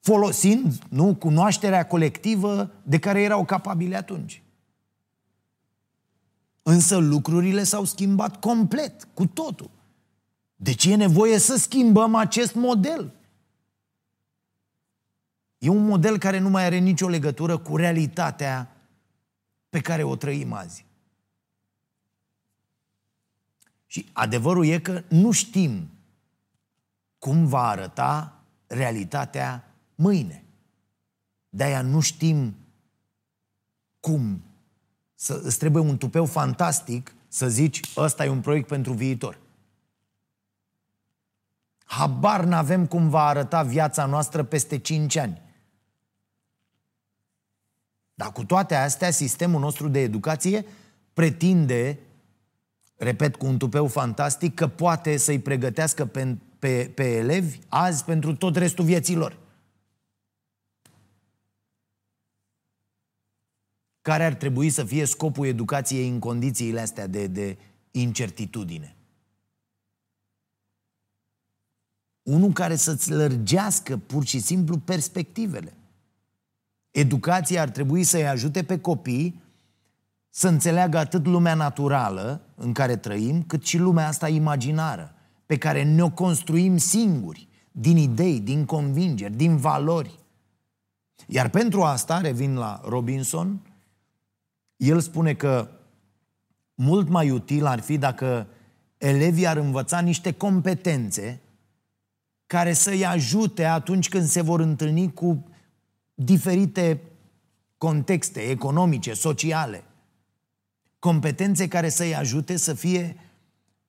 folosind 0.00 0.78
nu, 0.88 1.14
cunoașterea 1.14 1.86
colectivă 1.86 2.70
de 2.82 2.98
care 2.98 3.22
erau 3.22 3.44
capabili 3.44 3.96
atunci. 3.96 4.42
Însă 6.62 6.96
lucrurile 6.96 7.62
s-au 7.62 7.84
schimbat 7.84 8.40
complet, 8.40 9.08
cu 9.14 9.26
totul. 9.26 9.70
Deci 10.56 10.84
e 10.84 10.94
nevoie 10.94 11.38
să 11.38 11.56
schimbăm 11.56 12.14
acest 12.14 12.54
model. 12.54 13.14
E 15.58 15.68
un 15.68 15.84
model 15.84 16.18
care 16.18 16.38
nu 16.38 16.48
mai 16.48 16.64
are 16.64 16.78
nicio 16.78 17.08
legătură 17.08 17.58
cu 17.58 17.76
realitatea 17.76 18.76
pe 19.68 19.80
care 19.80 20.02
o 20.02 20.16
trăim 20.16 20.52
azi. 20.52 20.86
Și 23.86 24.08
adevărul 24.12 24.66
e 24.66 24.78
că 24.78 25.02
nu 25.08 25.30
știm 25.30 25.90
cum 27.18 27.46
va 27.46 27.68
arăta 27.68 28.42
realitatea 28.66 29.69
mâine. 30.00 30.44
De-aia 31.48 31.82
nu 31.82 32.00
știm 32.00 32.56
cum. 34.00 34.42
Să, 35.14 35.40
îți 35.42 35.58
trebuie 35.58 35.82
un 35.82 35.98
tupeu 35.98 36.26
fantastic 36.26 37.14
să 37.28 37.48
zici, 37.48 37.80
ăsta 37.96 38.24
e 38.24 38.28
un 38.28 38.40
proiect 38.40 38.68
pentru 38.68 38.92
viitor. 38.92 39.38
Habar 41.84 42.44
n-avem 42.44 42.86
cum 42.86 43.08
va 43.08 43.26
arăta 43.26 43.62
viața 43.62 44.06
noastră 44.06 44.42
peste 44.42 44.78
5 44.78 45.16
ani. 45.16 45.42
Dar 48.14 48.32
cu 48.32 48.44
toate 48.44 48.74
astea, 48.74 49.10
sistemul 49.10 49.60
nostru 49.60 49.88
de 49.88 50.00
educație 50.00 50.64
pretinde, 51.12 51.98
repet 52.96 53.36
cu 53.36 53.46
un 53.46 53.58
tupeu 53.58 53.86
fantastic, 53.86 54.54
că 54.54 54.68
poate 54.68 55.16
să-i 55.16 55.38
pregătească 55.38 56.06
pe, 56.06 56.36
pe, 56.58 56.92
pe 56.94 57.16
elevi 57.16 57.58
azi 57.68 58.04
pentru 58.04 58.36
tot 58.36 58.56
restul 58.56 58.84
vieții 58.84 59.14
Care 64.10 64.24
ar 64.24 64.34
trebui 64.34 64.70
să 64.70 64.84
fie 64.84 65.04
scopul 65.04 65.46
educației 65.46 66.08
în 66.08 66.18
condițiile 66.18 66.80
astea 66.80 67.06
de, 67.06 67.26
de 67.26 67.58
incertitudine? 67.90 68.96
Unul 72.22 72.52
care 72.52 72.76
să-ți 72.76 73.10
lărgească 73.10 73.96
pur 73.96 74.24
și 74.24 74.40
simplu 74.40 74.78
perspectivele. 74.78 75.74
Educația 76.90 77.62
ar 77.62 77.68
trebui 77.68 78.04
să-i 78.04 78.28
ajute 78.28 78.64
pe 78.64 78.78
copii 78.78 79.42
să 80.28 80.48
înțeleagă 80.48 80.98
atât 80.98 81.26
lumea 81.26 81.54
naturală 81.54 82.42
în 82.54 82.72
care 82.72 82.96
trăim, 82.96 83.42
cât 83.42 83.64
și 83.64 83.78
lumea 83.78 84.06
asta 84.06 84.28
imaginară, 84.28 85.14
pe 85.46 85.58
care 85.58 85.82
ne-o 85.82 86.10
construim 86.10 86.76
singuri, 86.76 87.48
din 87.72 87.96
idei, 87.96 88.40
din 88.40 88.64
convingeri, 88.64 89.36
din 89.36 89.56
valori. 89.56 90.18
Iar 91.26 91.48
pentru 91.48 91.82
asta, 91.82 92.20
revin 92.20 92.54
la 92.54 92.80
Robinson, 92.84 93.60
el 94.80 95.00
spune 95.00 95.34
că 95.34 95.70
mult 96.74 97.08
mai 97.08 97.30
util 97.30 97.66
ar 97.66 97.80
fi 97.80 97.98
dacă 97.98 98.46
elevii 98.98 99.46
ar 99.46 99.56
învăța 99.56 100.00
niște 100.00 100.32
competențe 100.32 101.40
care 102.46 102.72
să-i 102.72 103.06
ajute 103.06 103.64
atunci 103.64 104.08
când 104.08 104.26
se 104.26 104.40
vor 104.40 104.60
întâlni 104.60 105.12
cu 105.12 105.48
diferite 106.14 107.00
contexte 107.78 108.40
economice, 108.40 109.12
sociale. 109.12 109.84
Competențe 110.98 111.68
care 111.68 111.88
să-i 111.88 112.14
ajute 112.14 112.56
să 112.56 112.74
fie 112.74 113.16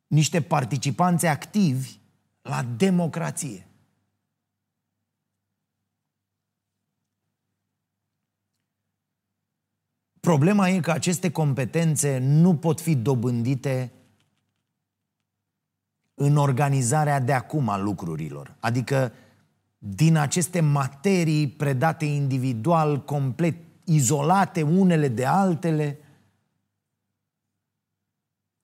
niște 0.07 0.41
participanți 0.41 1.25
activi 1.25 1.99
la 2.41 2.65
democrație. 2.77 3.67
Problema 10.21 10.69
e 10.69 10.79
că 10.79 10.91
aceste 10.91 11.31
competențe 11.31 12.17
nu 12.17 12.55
pot 12.55 12.81
fi 12.81 12.95
dobândite 12.95 13.91
în 16.13 16.37
organizarea 16.37 17.19
de 17.19 17.33
acum 17.33 17.69
a 17.69 17.77
lucrurilor. 17.77 18.55
Adică 18.59 19.13
din 19.77 20.17
aceste 20.17 20.59
materii 20.59 21.47
predate 21.47 22.05
individual, 22.05 23.03
complet 23.03 23.55
izolate 23.85 24.61
unele 24.61 25.07
de 25.07 25.25
altele. 25.25 25.99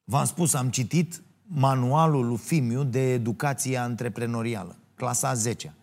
V-am 0.03 0.25
spus, 0.25 0.53
am 0.53 0.69
citit 0.69 1.21
manualul 1.43 2.27
lui 2.27 2.37
Fimiu 2.37 2.83
de 2.83 3.13
educație 3.13 3.77
antreprenorială, 3.77 4.75
clasa 4.95 5.33
10 5.33 5.73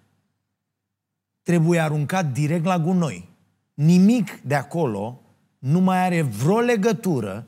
Trebuie 1.42 1.80
aruncat 1.80 2.32
direct 2.32 2.64
la 2.64 2.78
gunoi. 2.78 3.28
Nimic 3.74 4.40
de 4.40 4.54
acolo 4.54 5.23
nu 5.64 5.80
mai 5.80 5.98
are 5.98 6.22
vreo 6.22 6.58
legătură 6.60 7.46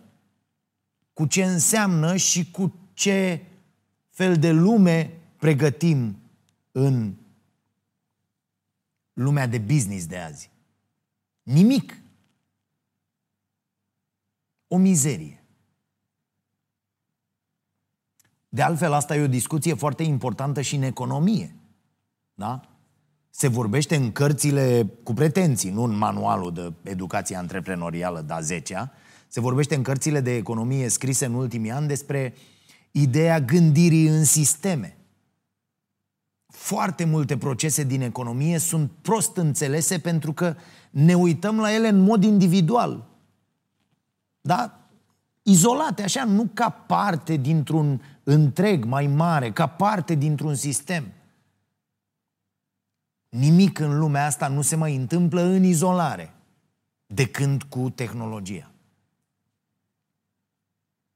cu 1.13 1.27
ce 1.27 1.45
înseamnă 1.45 2.17
și 2.17 2.51
cu 2.51 2.75
ce 2.93 3.45
fel 4.11 4.39
de 4.39 4.51
lume 4.51 5.21
pregătim 5.37 6.19
în 6.73 7.15
lumea 9.13 9.47
de 9.47 9.59
business 9.59 10.07
de 10.07 10.19
azi. 10.19 10.51
Nimic. 11.43 12.01
O 14.69 14.77
mizerie. 14.77 15.45
De 18.49 18.63
altfel, 18.63 18.93
asta 18.93 19.17
e 19.17 19.23
o 19.23 19.27
discuție 19.27 19.75
foarte 19.75 20.03
importantă 20.03 20.61
și 20.61 20.75
în 20.75 20.83
economie. 20.83 21.55
Da? 22.35 22.76
Se 23.37 23.49
vorbește 23.49 23.96
în 23.96 24.12
cărțile 24.12 24.87
cu 25.03 25.14
pretenții, 25.14 25.70
nu 25.70 25.83
în 25.83 25.96
manualul 25.96 26.53
de 26.53 26.90
educație 26.90 27.37
antreprenorială, 27.37 28.20
da 28.20 28.40
10 28.40 28.90
se 29.29 29.40
vorbește 29.40 29.75
în 29.75 29.83
cărțile 29.83 30.20
de 30.20 30.35
economie 30.35 30.88
scrise 30.88 31.25
în 31.25 31.35
ultimii 31.35 31.70
ani 31.70 31.87
despre 31.87 32.35
ideea 32.90 33.40
gândirii 33.40 34.07
în 34.07 34.25
sisteme 34.25 34.96
foarte 36.57 37.05
multe 37.05 37.37
procese 37.37 37.85
din 37.85 38.01
economie 38.01 38.59
sunt 38.59 38.90
prost 39.03 39.37
înțelese 39.37 39.99
pentru 39.99 40.33
că 40.33 40.55
ne 40.90 41.14
uităm 41.14 41.61
la 41.61 41.75
ele 41.75 41.88
în 41.88 41.99
mod 41.99 42.25
individual. 42.25 43.07
Da? 44.40 44.88
Izolate, 45.42 46.03
așa, 46.03 46.25
nu 46.25 46.51
ca 46.55 46.70
parte 46.70 47.37
dintr-un 47.37 48.03
întreg 48.22 48.85
mai 48.85 49.07
mare, 49.07 49.53
ca 49.53 49.66
parte 49.66 50.14
dintr-un 50.14 50.55
sistem. 50.55 51.05
Nimic 53.29 53.79
în 53.79 53.99
lumea 53.99 54.27
asta 54.27 54.49
nu 54.49 54.62
se 54.62 54.77
mai 54.77 54.97
întâmplă 54.97 55.41
în 55.41 55.65
izolare, 55.65 56.35
de 57.07 57.29
când 57.31 57.62
cu 57.62 57.91
tehnologia. 57.91 58.71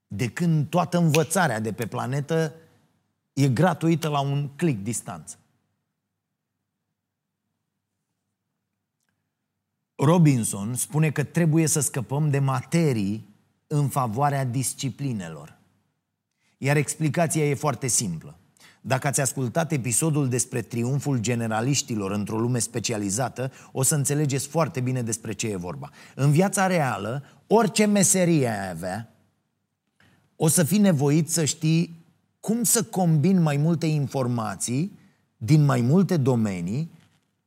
De 0.07 0.31
când 0.31 0.68
toată 0.68 0.99
învățarea 0.99 1.61
de 1.61 1.73
pe 1.73 1.87
planetă 1.87 2.55
e 3.33 3.49
gratuită 3.49 4.09
la 4.09 4.20
un 4.20 4.49
click 4.49 4.83
distanță. 4.83 5.38
Robinson 9.94 10.75
spune 10.75 11.11
că 11.11 11.25
trebuie 11.25 11.66
să 11.66 11.81
scăpăm 11.81 12.31
de 12.31 12.38
materii 12.38 13.29
în 13.66 13.88
favoarea 13.88 14.44
disciplinelor. 14.44 15.59
Iar 16.59 16.77
explicația 16.77 17.44
e 17.44 17.55
foarte 17.55 17.87
simplă. 17.87 18.39
Dacă 18.81 19.07
ați 19.07 19.21
ascultat 19.21 19.73
episodul 19.73 20.29
despre 20.29 20.62
triumful 20.62 21.19
generaliștilor 21.19 22.11
într-o 22.11 22.38
lume 22.38 22.59
specializată, 22.59 23.53
o 23.73 23.83
să 23.83 23.95
înțelegeți 23.95 24.47
foarte 24.47 24.81
bine 24.81 25.03
despre 25.03 25.33
ce 25.33 25.49
e 25.49 25.57
vorba. 25.57 25.90
În 26.14 26.31
viața 26.31 26.66
reală, 26.66 27.23
orice 27.47 27.85
meserie 27.85 28.49
ai 28.49 28.71
avea, 28.71 29.14
o 30.37 30.49
să 30.49 30.64
fii 30.64 30.79
nevoit 30.79 31.31
să 31.31 31.45
știi 31.45 32.05
cum 32.40 32.62
să 32.62 32.83
combin 32.83 33.43
mai 33.43 33.57
multe 33.57 33.87
informații 33.87 34.99
din 35.37 35.64
mai 35.64 35.81
multe 35.81 36.16
domenii 36.16 36.90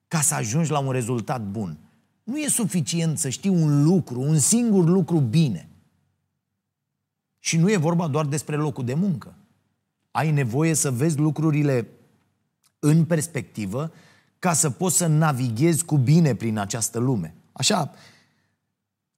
ca 0.07 0.21
să 0.21 0.33
ajungi 0.33 0.71
la 0.71 0.79
un 0.79 0.91
rezultat 0.91 1.41
bun. 1.41 1.77
Nu 2.23 2.37
e 2.37 2.47
suficient 2.47 3.17
să 3.17 3.29
știi 3.29 3.49
un 3.49 3.83
lucru, 3.83 4.21
un 4.21 4.39
singur 4.39 4.85
lucru 4.85 5.19
bine. 5.19 5.69
Și 7.39 7.57
nu 7.57 7.71
e 7.71 7.77
vorba 7.77 8.07
doar 8.07 8.25
despre 8.25 8.55
locul 8.55 8.85
de 8.85 8.93
muncă. 8.93 9.35
Ai 10.13 10.31
nevoie 10.31 10.73
să 10.73 10.91
vezi 10.91 11.17
lucrurile 11.17 11.87
în 12.79 13.05
perspectivă 13.05 13.91
ca 14.39 14.53
să 14.53 14.69
poți 14.69 14.97
să 14.97 15.05
navighezi 15.05 15.85
cu 15.85 15.97
bine 15.97 16.35
prin 16.35 16.57
această 16.57 16.99
lume. 16.99 17.33
Așa, 17.51 17.91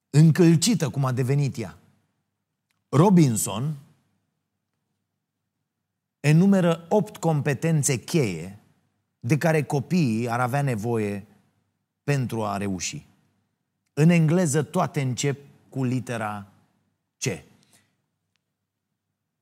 încălcită 0.10 0.89
cum 0.89 1.05
a 1.05 1.12
devenit 1.12 1.58
ea. 1.58 1.77
Robinson 2.89 3.75
enumeră 6.19 6.86
opt 6.89 7.17
competențe 7.17 7.97
cheie 7.97 8.60
de 9.19 9.38
care 9.38 9.63
copiii 9.63 10.29
ar 10.29 10.39
avea 10.39 10.62
nevoie 10.62 11.25
pentru 12.03 12.43
a 12.43 12.58
reuși. 12.58 13.05
În 13.93 14.10
engleză 14.10 14.63
toate 14.63 15.01
încep 15.01 15.39
cu 15.69 15.84
litera 15.84 16.47
C. 17.17 17.25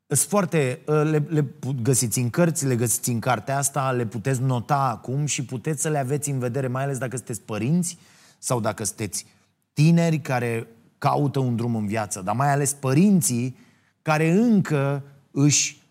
Sunt 0.07 0.29
foarte, 0.29 0.81
ă, 0.87 1.03
le, 1.03 1.25
le 1.29 1.45
găsiți 1.81 2.19
în 2.19 2.29
cărți, 2.29 2.65
le 2.65 2.75
găsiți 2.75 3.09
în 3.09 3.19
cartea 3.19 3.57
asta, 3.57 3.91
le 3.91 4.05
puteți 4.05 4.41
nota 4.41 4.89
acum 4.89 5.25
și 5.25 5.45
puteți 5.45 5.81
să 5.81 5.89
le 5.89 5.97
aveți 5.97 6.29
în 6.29 6.39
vedere, 6.39 6.67
mai 6.67 6.83
ales 6.83 6.97
dacă 6.97 7.15
sunteți 7.15 7.41
părinți 7.41 7.97
sau 8.39 8.59
dacă 8.59 8.83
sunteți 8.83 9.25
tineri 9.73 10.19
care 10.19 10.67
caută 10.97 11.39
un 11.39 11.55
drum 11.55 11.75
în 11.75 11.87
viață, 11.87 12.21
dar 12.21 12.35
mai 12.35 12.51
ales 12.51 12.73
părinții 12.73 13.57
care 14.01 14.31
încă 14.31 15.03
își 15.31 15.81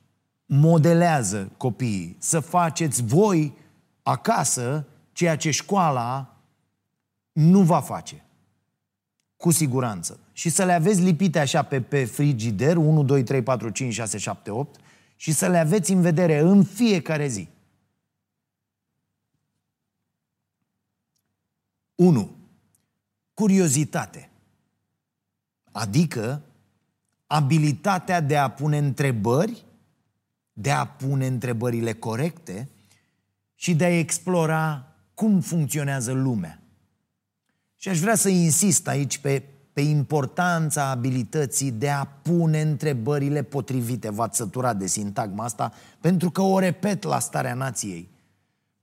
modelează 0.46 1.51
copiii. 1.57 2.16
Să 2.18 2.40
faceți 2.40 3.03
voi 3.03 3.57
acasă 4.03 4.87
ceea 5.12 5.37
ce 5.37 5.51
școala 5.51 6.37
nu 7.33 7.62
va 7.62 7.81
face. 7.81 8.25
Cu 9.42 9.50
siguranță. 9.50 10.18
Și 10.33 10.48
să 10.48 10.64
le 10.64 10.72
aveți 10.72 11.00
lipite 11.00 11.38
așa 11.38 11.62
pe, 11.62 11.81
pe 11.81 12.05
frigider, 12.05 12.76
1, 12.76 13.05
2, 13.05 13.22
3, 13.22 13.42
4, 13.42 13.68
5, 13.70 13.92
6, 13.92 14.18
7, 14.18 14.50
8, 14.50 14.81
și 15.16 15.33
să 15.33 15.48
le 15.48 15.59
aveți 15.59 15.92
în 15.92 16.00
vedere 16.00 16.38
în 16.38 16.64
fiecare 16.64 17.26
zi. 17.26 17.48
1. 21.94 22.37
Curiozitate. 23.35 24.31
Adică 25.72 26.42
abilitatea 27.26 28.20
de 28.20 28.37
a 28.37 28.50
pune 28.50 28.78
întrebări, 28.78 29.64
de 30.52 30.70
a 30.70 30.87
pune 30.87 31.26
întrebările 31.26 31.92
corecte 31.92 32.68
și 33.55 33.74
de 33.74 33.85
a 33.85 33.98
explora 33.98 34.94
cum 35.14 35.40
funcționează 35.40 36.12
lumea. 36.12 36.62
Și 37.83 37.88
aș 37.88 37.99
vrea 37.99 38.14
să 38.14 38.29
insist 38.29 38.88
aici 38.88 39.18
pe, 39.18 39.42
pe 39.73 39.81
importanța 39.81 40.90
abilității 40.90 41.71
de 41.71 41.90
a 41.90 42.05
pune 42.05 42.61
întrebările 42.61 43.42
potrivite. 43.42 44.11
V-ați 44.11 44.37
săturat 44.37 44.77
de 44.77 44.87
sintagma 44.87 45.45
asta, 45.45 45.73
pentru 46.01 46.31
că 46.31 46.42
o 46.42 46.59
repet 46.59 47.03
la 47.03 47.18
starea 47.18 47.55
nației. 47.55 48.09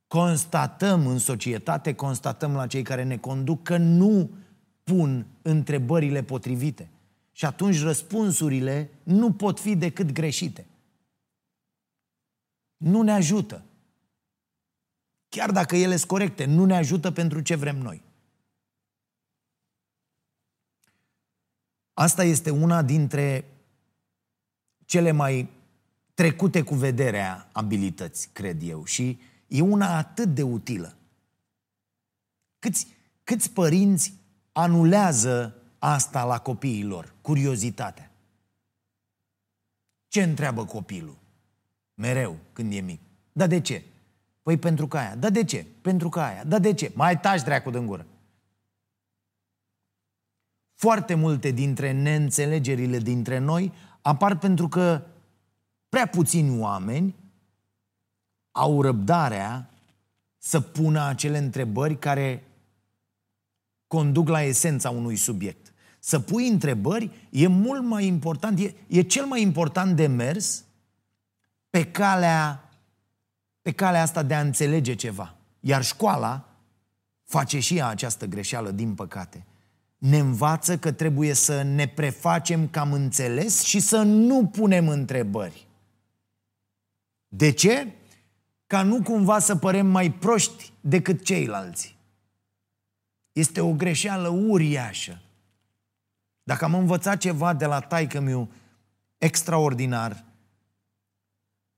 Constatăm 0.07 1.07
în 1.07 1.17
societate, 1.17 1.93
constatăm 1.93 2.53
la 2.53 2.67
cei 2.67 2.81
care 2.81 3.03
ne 3.03 3.17
conduc 3.17 3.63
că 3.63 3.77
nu 3.77 4.29
pun 4.83 5.25
întrebările 5.41 6.23
potrivite. 6.23 6.89
Și 7.31 7.45
atunci 7.45 7.81
răspunsurile 7.81 8.89
nu 9.03 9.31
pot 9.31 9.59
fi 9.59 9.75
decât 9.75 10.11
greșite. 10.11 10.65
Nu 12.77 13.01
ne 13.01 13.11
ajută. 13.11 13.63
Chiar 15.29 15.51
dacă 15.51 15.75
ele 15.75 15.95
sunt 15.95 16.09
corecte, 16.09 16.45
nu 16.45 16.65
ne 16.65 16.75
ajută 16.75 17.11
pentru 17.11 17.39
ce 17.39 17.55
vrem 17.55 17.77
noi. 17.77 18.07
Asta 21.99 22.23
este 22.23 22.49
una 22.49 22.81
dintre 22.81 23.45
cele 24.85 25.11
mai 25.11 25.49
trecute 26.13 26.61
cu 26.61 26.75
vederea 26.75 27.49
abilități, 27.51 28.29
cred 28.33 28.61
eu, 28.63 28.85
și 28.85 29.19
e 29.47 29.61
una 29.61 29.97
atât 29.97 30.27
de 30.35 30.41
utilă. 30.41 30.95
Câți, 32.59 32.87
câți 33.23 33.51
părinți 33.51 34.13
anulează 34.51 35.55
asta 35.79 36.23
la 36.23 36.39
copiii 36.39 36.83
lor, 36.83 37.13
curiozitatea. 37.21 38.11
Ce 40.07 40.23
întreabă 40.23 40.65
copilul? 40.65 41.17
Mereu, 41.93 42.37
când 42.53 42.73
e 42.73 42.79
mic. 42.79 43.01
Dar 43.31 43.47
de 43.47 43.61
ce? 43.61 43.83
Păi 44.41 44.57
pentru 44.57 44.87
că 44.87 44.97
aia. 44.97 45.15
Dar 45.15 45.31
de 45.31 45.43
ce? 45.43 45.65
Pentru 45.81 46.09
că 46.09 46.19
aia. 46.19 46.43
Dar 46.43 46.59
de 46.59 46.73
ce? 46.73 46.91
Mai 46.95 47.19
taci 47.19 47.43
dracu 47.43 47.69
din 47.69 47.85
gură. 47.85 48.05
Foarte 50.79 51.13
multe 51.13 51.51
dintre 51.51 51.91
neînțelegerile 51.91 52.97
dintre 52.97 53.37
noi 53.37 53.73
apar 54.01 54.37
pentru 54.37 54.67
că 54.67 55.05
prea 55.89 56.07
puțini 56.07 56.59
oameni 56.59 57.15
au 58.51 58.81
răbdarea 58.81 59.69
să 60.37 60.59
pună 60.59 61.05
acele 61.05 61.37
întrebări 61.37 61.99
care 61.99 62.43
conduc 63.87 64.27
la 64.27 64.41
esența 64.41 64.89
unui 64.89 65.15
subiect. 65.15 65.73
Să 65.99 66.19
pui 66.19 66.47
întrebări 66.47 67.27
e 67.29 67.47
mult 67.47 67.83
mai 67.83 68.05
important, 68.05 68.59
e, 68.59 68.73
e 68.87 69.01
cel 69.01 69.25
mai 69.25 69.41
important 69.41 69.95
de 69.95 70.07
mers 70.07 70.63
pe 71.69 71.91
calea, 71.91 72.69
pe 73.61 73.71
calea 73.71 74.01
asta 74.01 74.23
de 74.23 74.33
a 74.33 74.41
înțelege 74.41 74.95
ceva. 74.95 75.35
Iar 75.59 75.83
școala 75.83 76.49
face 77.23 77.59
și 77.59 77.77
ea 77.77 77.87
această 77.87 78.25
greșeală, 78.25 78.71
din 78.71 78.95
păcate. 78.95 79.43
Ne 79.99 80.17
învață 80.17 80.77
că 80.77 80.91
trebuie 80.91 81.33
să 81.33 81.61
ne 81.61 81.87
prefacem 81.87 82.67
că 82.67 82.79
am 82.79 82.93
înțeles 82.93 83.63
și 83.63 83.79
să 83.79 84.01
nu 84.01 84.47
punem 84.47 84.87
întrebări. 84.87 85.67
De 87.27 87.51
ce? 87.51 87.93
Ca 88.67 88.83
nu 88.83 89.01
cumva 89.01 89.39
să 89.39 89.55
părem 89.55 89.87
mai 89.87 90.11
proști 90.11 90.73
decât 90.81 91.23
ceilalți. 91.23 91.97
Este 93.31 93.61
o 93.61 93.73
greșeală 93.73 94.27
uriașă. 94.27 95.21
Dacă 96.43 96.65
am 96.65 96.73
învățat 96.73 97.17
ceva 97.17 97.53
de 97.53 97.65
la 97.65 97.79
taică 97.79 98.19
meu 98.19 98.49
extraordinar, 99.17 100.25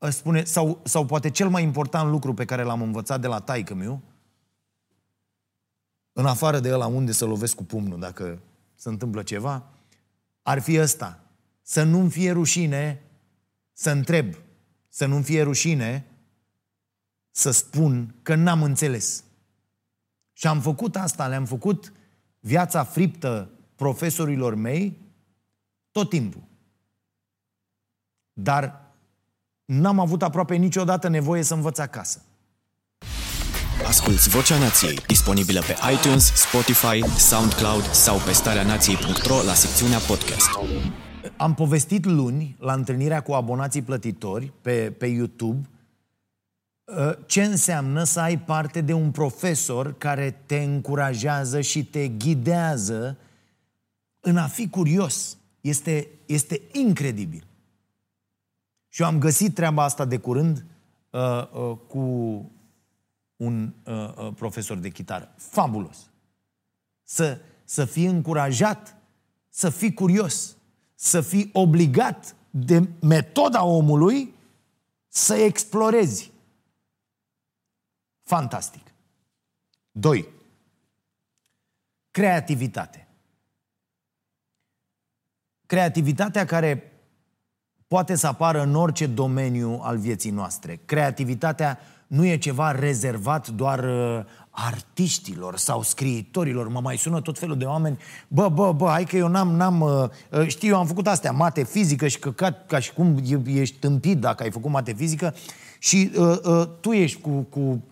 spune, 0.09 0.43
sau, 0.43 0.81
sau 0.83 1.05
poate 1.05 1.29
cel 1.29 1.49
mai 1.49 1.63
important 1.63 2.09
lucru 2.09 2.33
pe 2.33 2.45
care 2.45 2.63
l-am 2.63 2.81
învățat 2.81 3.21
de 3.21 3.27
la 3.27 3.39
taică 3.39 3.73
meu, 3.73 4.01
în 6.21 6.27
afară 6.27 6.59
de 6.59 6.73
ăla 6.73 6.87
unde 6.87 7.11
să 7.11 7.25
lovesc 7.25 7.55
cu 7.55 7.63
pumnul 7.63 7.99
dacă 7.99 8.39
se 8.75 8.89
întâmplă 8.89 9.23
ceva, 9.23 9.63
ar 10.41 10.61
fi 10.61 10.79
ăsta. 10.79 11.19
Să 11.61 11.83
nu-mi 11.83 12.09
fie 12.09 12.31
rușine 12.31 13.01
să 13.73 13.89
întreb, 13.89 14.35
să 14.87 15.05
nu-mi 15.05 15.23
fie 15.23 15.41
rușine 15.41 16.05
să 17.31 17.51
spun 17.51 18.15
că 18.21 18.35
n-am 18.35 18.63
înțeles. 18.63 19.23
Și 20.33 20.47
am 20.47 20.61
făcut 20.61 20.95
asta, 20.95 21.27
le-am 21.27 21.45
făcut 21.45 21.93
viața 22.39 22.83
friptă 22.83 23.49
profesorilor 23.75 24.55
mei 24.55 24.97
tot 25.91 26.09
timpul. 26.09 26.43
Dar 28.33 28.91
n-am 29.65 29.99
avut 29.99 30.21
aproape 30.21 30.55
niciodată 30.55 31.07
nevoie 31.07 31.43
să 31.43 31.53
învăț 31.53 31.77
acasă. 31.77 32.21
Asculți 33.85 34.29
Vocea 34.29 34.57
Nației, 34.57 34.95
disponibilă 35.07 35.59
pe 35.59 35.75
iTunes, 35.93 36.33
Spotify, 36.35 37.17
SoundCloud 37.17 37.83
sau 37.83 38.17
pe 38.17 38.31
starea 38.31 38.63
nației.ro 38.63 39.35
la 39.45 39.53
secțiunea 39.53 39.97
podcast. 39.97 40.49
Am 41.37 41.53
povestit 41.53 42.05
luni, 42.05 42.55
la 42.59 42.73
întâlnirea 42.73 43.21
cu 43.21 43.31
abonații 43.31 43.81
plătitori 43.81 44.53
pe, 44.61 44.93
pe 44.97 45.05
YouTube, 45.05 45.69
Uh, 46.97 47.13
ce 47.25 47.43
înseamnă 47.43 48.03
să 48.03 48.19
ai 48.19 48.39
parte 48.39 48.81
de 48.81 48.93
un 48.93 49.11
profesor 49.11 49.97
care 49.97 50.41
te 50.45 50.57
încurajează 50.57 51.61
și 51.61 51.85
te 51.85 52.07
ghidează 52.07 53.17
în 54.19 54.37
a 54.37 54.47
fi 54.47 54.69
curios. 54.69 55.37
Este, 55.61 56.07
este 56.25 56.61
incredibil. 56.71 57.43
Și 58.89 59.01
eu 59.01 59.07
am 59.07 59.19
găsit 59.19 59.55
treaba 59.55 59.83
asta 59.83 60.05
de 60.05 60.17
curând 60.17 60.65
uh, 61.09 61.19
uh, 61.51 61.77
cu 61.87 62.01
un 63.41 63.73
uh, 63.83 63.93
uh, 63.93 64.33
profesor 64.35 64.77
de 64.77 64.89
chitară. 64.89 65.33
Fabulos. 65.37 66.09
Să, 67.03 67.41
să 67.63 67.85
fii 67.85 68.05
încurajat, 68.05 68.95
să 69.49 69.69
fii 69.69 69.93
curios, 69.93 70.55
să 70.95 71.21
fii 71.21 71.49
obligat 71.53 72.35
de 72.49 72.89
metoda 73.01 73.63
omului 73.63 74.33
să 75.07 75.33
explorezi. 75.33 76.31
Fantastic. 78.23 78.93
2. 79.91 80.27
Creativitate. 82.11 83.07
Creativitatea 85.65 86.45
care 86.45 86.91
poate 87.87 88.15
să 88.15 88.27
apară 88.27 88.61
în 88.61 88.75
orice 88.75 89.07
domeniu 89.07 89.79
al 89.81 89.97
vieții 89.97 90.31
noastre. 90.31 90.79
Creativitatea 90.85 91.79
nu 92.11 92.25
e 92.25 92.37
ceva 92.37 92.71
rezervat 92.71 93.47
doar 93.47 93.83
uh, 93.83 94.25
artiștilor 94.49 95.57
sau 95.57 95.81
scriitorilor. 95.81 96.67
Mă 96.67 96.79
mai 96.79 96.97
sună 96.97 97.21
tot 97.21 97.39
felul 97.39 97.57
de 97.57 97.65
oameni. 97.65 97.97
Bă, 98.27 98.49
bă, 98.49 98.71
bă, 98.71 98.89
hai 98.89 99.03
că 99.03 99.17
eu 99.17 99.27
n-am, 99.27 99.55
n-am 99.55 99.81
uh, 99.81 100.09
uh 100.31 100.47
știu, 100.47 100.69
eu 100.69 100.77
am 100.77 100.85
făcut 100.85 101.07
astea, 101.07 101.31
mate, 101.31 101.63
fizică 101.63 102.07
și 102.07 102.19
căcat, 102.19 102.65
ca 102.65 102.79
și 102.79 102.93
cum 102.93 103.17
ești 103.45 103.77
tâmpit 103.77 104.19
dacă 104.19 104.43
ai 104.43 104.51
făcut 104.51 104.71
mate, 104.71 104.93
fizică 104.93 105.35
și 105.79 106.11
uh, 106.17 106.37
uh, 106.43 106.67
tu 106.81 106.91
ești 106.91 107.21
cu, 107.21 107.29
cu 107.49 107.83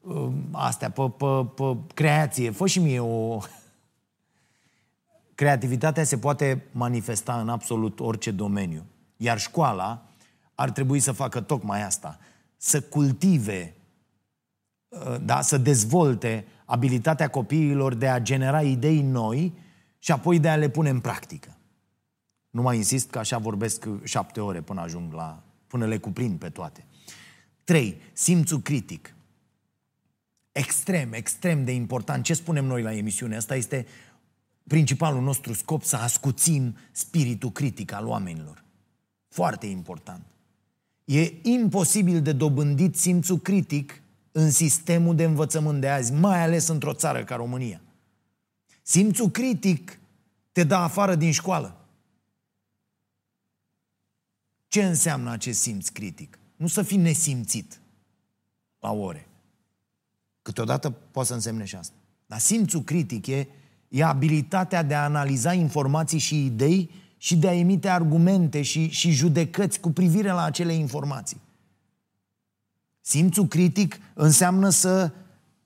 uh, 0.00 0.28
astea, 0.50 0.90
pe, 0.90 1.10
pe, 1.16 1.46
pe 1.54 1.76
creație. 1.94 2.50
Fă 2.50 2.66
și 2.66 2.78
mie 2.78 3.00
o... 3.00 3.38
Creativitatea 5.34 6.04
se 6.04 6.18
poate 6.18 6.66
manifesta 6.72 7.40
în 7.40 7.48
absolut 7.48 8.00
orice 8.00 8.30
domeniu. 8.30 8.84
Iar 9.16 9.38
școala 9.38 10.02
ar 10.54 10.70
trebui 10.70 11.00
să 11.00 11.12
facă 11.12 11.40
tocmai 11.40 11.82
asta. 11.82 12.18
Să 12.64 12.80
cultive, 12.80 13.74
uh, 14.88 15.16
da, 15.22 15.40
să 15.40 15.58
dezvolte 15.58 16.46
abilitatea 16.64 17.28
copiilor 17.28 17.94
de 17.94 18.08
a 18.08 18.20
genera 18.20 18.62
idei 18.62 19.00
noi 19.00 19.54
și 19.98 20.12
apoi 20.12 20.38
de 20.38 20.48
a 20.48 20.56
le 20.56 20.68
pune 20.68 20.88
în 20.88 21.00
practică. 21.00 21.56
Nu 22.50 22.62
mai 22.62 22.76
insist 22.76 23.10
că 23.10 23.18
așa 23.18 23.38
vorbesc 23.38 23.88
șapte 24.04 24.40
ore 24.40 24.60
până 24.60 24.80
ajung 24.80 25.12
la... 25.12 25.42
până 25.66 25.86
le 25.86 25.98
cuprind 25.98 26.38
pe 26.38 26.48
toate. 26.48 26.86
Trei, 27.64 28.00
simțul 28.12 28.60
critic. 28.60 29.14
Extrem, 30.52 31.12
extrem 31.12 31.64
de 31.64 31.72
important. 31.72 32.24
Ce 32.24 32.34
spunem 32.34 32.64
noi 32.64 32.82
la 32.82 32.94
emisiune? 32.94 33.36
Asta 33.36 33.56
este 33.56 33.86
principalul 34.66 35.22
nostru 35.22 35.52
scop, 35.52 35.82
să 35.82 35.96
ascuțim 35.96 36.76
spiritul 36.90 37.50
critic 37.50 37.92
al 37.92 38.06
oamenilor. 38.06 38.64
Foarte 39.28 39.66
important. 39.66 40.22
E 41.04 41.32
imposibil 41.42 42.22
de 42.22 42.32
dobândit 42.32 42.96
simțul 42.96 43.38
critic 43.38 44.02
în 44.32 44.50
sistemul 44.50 45.16
de 45.16 45.24
învățământ 45.24 45.80
de 45.80 45.88
azi, 45.88 46.12
mai 46.12 46.42
ales 46.42 46.68
într-o 46.68 46.92
țară 46.92 47.24
ca 47.24 47.36
România. 47.36 47.80
Simțul 48.82 49.30
critic 49.30 49.98
te 50.52 50.64
dă 50.64 50.74
afară 50.74 51.14
din 51.14 51.32
școală. 51.32 51.76
Ce 54.68 54.84
înseamnă 54.84 55.30
acest 55.30 55.60
simț 55.60 55.88
critic? 55.88 56.38
Nu 56.56 56.66
să 56.66 56.82
fii 56.82 56.96
nesimțit 56.96 57.80
la 58.78 58.92
ore. 58.92 59.28
Câteodată 60.42 60.90
poate 60.90 61.28
să 61.28 61.34
însemne 61.34 61.64
și 61.64 61.76
asta. 61.76 61.94
Dar 62.26 62.38
simțul 62.38 62.82
critic 62.82 63.26
e, 63.26 63.48
e 63.88 64.04
abilitatea 64.04 64.82
de 64.82 64.94
a 64.94 65.04
analiza 65.04 65.52
informații 65.52 66.18
și 66.18 66.44
idei 66.44 66.90
și 67.22 67.36
de 67.36 67.48
a 67.48 67.54
emite 67.54 67.88
argumente 67.88 68.62
și, 68.62 68.88
și 68.88 69.10
judecăți 69.10 69.80
cu 69.80 69.90
privire 69.90 70.30
la 70.30 70.44
acele 70.44 70.72
informații. 70.72 71.40
Simțul 73.00 73.46
critic 73.46 73.98
înseamnă 74.14 74.68
să 74.68 75.12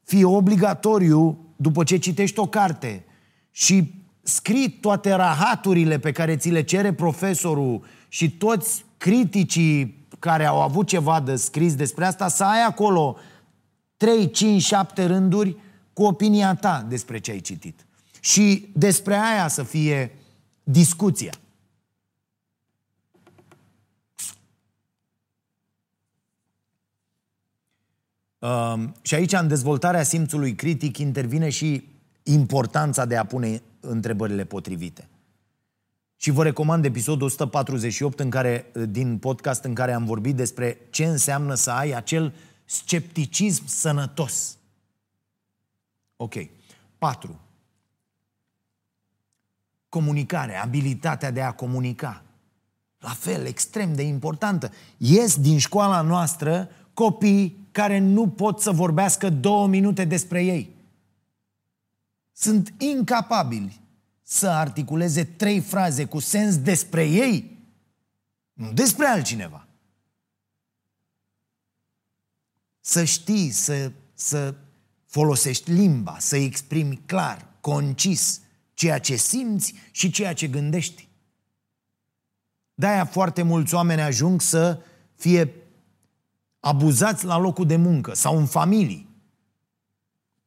fie 0.02 0.24
obligatoriu 0.24 1.38
după 1.56 1.84
ce 1.84 1.96
citești 1.96 2.38
o 2.38 2.46
carte 2.46 3.04
și 3.50 3.94
scrii 4.22 4.70
toate 4.70 5.12
rahaturile 5.12 5.98
pe 5.98 6.12
care 6.12 6.36
ți 6.36 6.50
le 6.50 6.62
cere 6.62 6.92
profesorul 6.92 7.84
și 8.08 8.30
toți 8.30 8.84
criticii 8.96 10.06
care 10.18 10.44
au 10.44 10.62
avut 10.62 10.86
ceva 10.86 11.20
de 11.20 11.36
scris 11.36 11.74
despre 11.74 12.04
asta, 12.04 12.28
să 12.28 12.44
ai 12.44 12.64
acolo 12.64 13.16
3, 13.96 14.30
5, 14.30 14.62
7 14.62 15.06
rânduri 15.06 15.56
cu 15.92 16.02
opinia 16.02 16.54
ta 16.54 16.86
despre 16.88 17.18
ce 17.18 17.30
ai 17.30 17.40
citit. 17.40 17.86
Și 18.20 18.68
despre 18.72 19.14
aia 19.14 19.48
să 19.48 19.62
fie 19.62 20.10
discuția. 20.62 21.32
Uh, 28.38 28.74
și 29.02 29.14
aici, 29.14 29.32
în 29.32 29.48
dezvoltarea 29.48 30.02
simțului 30.02 30.54
critic, 30.54 30.98
intervine 30.98 31.48
și 31.48 31.88
importanța 32.22 33.04
de 33.04 33.16
a 33.16 33.24
pune 33.24 33.62
întrebările 33.80 34.44
potrivite. 34.44 35.08
Și 36.16 36.30
vă 36.30 36.42
recomand 36.42 36.84
episodul 36.84 37.26
148 37.26 38.20
în 38.20 38.30
care, 38.30 38.66
din 38.88 39.18
podcast 39.18 39.64
în 39.64 39.74
care 39.74 39.92
am 39.92 40.04
vorbit 40.04 40.36
despre 40.36 40.78
ce 40.90 41.04
înseamnă 41.04 41.54
să 41.54 41.70
ai 41.70 41.90
acel 41.90 42.34
scepticism 42.64 43.66
sănătos. 43.66 44.56
Ok. 46.16 46.34
4. 46.98 47.40
Comunicare, 49.88 50.56
abilitatea 50.56 51.30
de 51.30 51.42
a 51.42 51.52
comunica. 51.52 52.22
La 52.98 53.10
fel, 53.10 53.46
extrem 53.46 53.94
de 53.94 54.02
importantă. 54.02 54.72
Ies 54.96 55.36
din 55.36 55.58
școala 55.58 56.00
noastră 56.00 56.68
copii 56.94 57.65
care 57.76 57.98
nu 57.98 58.28
pot 58.28 58.60
să 58.60 58.70
vorbească 58.70 59.30
două 59.30 59.66
minute 59.66 60.04
despre 60.04 60.44
ei. 60.44 60.76
Sunt 62.32 62.74
incapabili 62.78 63.80
să 64.22 64.48
articuleze 64.48 65.24
trei 65.24 65.60
fraze 65.60 66.04
cu 66.04 66.18
sens 66.18 66.58
despre 66.58 67.04
ei, 67.04 67.58
nu 68.52 68.72
despre 68.72 69.06
altcineva. 69.06 69.66
Să 72.80 73.04
știi, 73.04 73.50
să, 73.50 73.92
să 74.14 74.54
folosești 75.06 75.70
limba, 75.70 76.16
să 76.18 76.36
exprimi 76.36 77.00
clar, 77.06 77.46
concis 77.60 78.40
ceea 78.74 78.98
ce 78.98 79.16
simți 79.16 79.74
și 79.90 80.10
ceea 80.10 80.32
ce 80.32 80.48
gândești. 80.48 81.08
De-aia 82.74 83.04
foarte 83.04 83.42
mulți 83.42 83.74
oameni 83.74 84.00
ajung 84.00 84.40
să 84.40 84.80
fie 85.16 85.65
abuzați 86.66 87.24
la 87.24 87.38
locul 87.38 87.66
de 87.66 87.76
muncă 87.76 88.14
sau 88.14 88.38
în 88.38 88.46
familii 88.46 89.08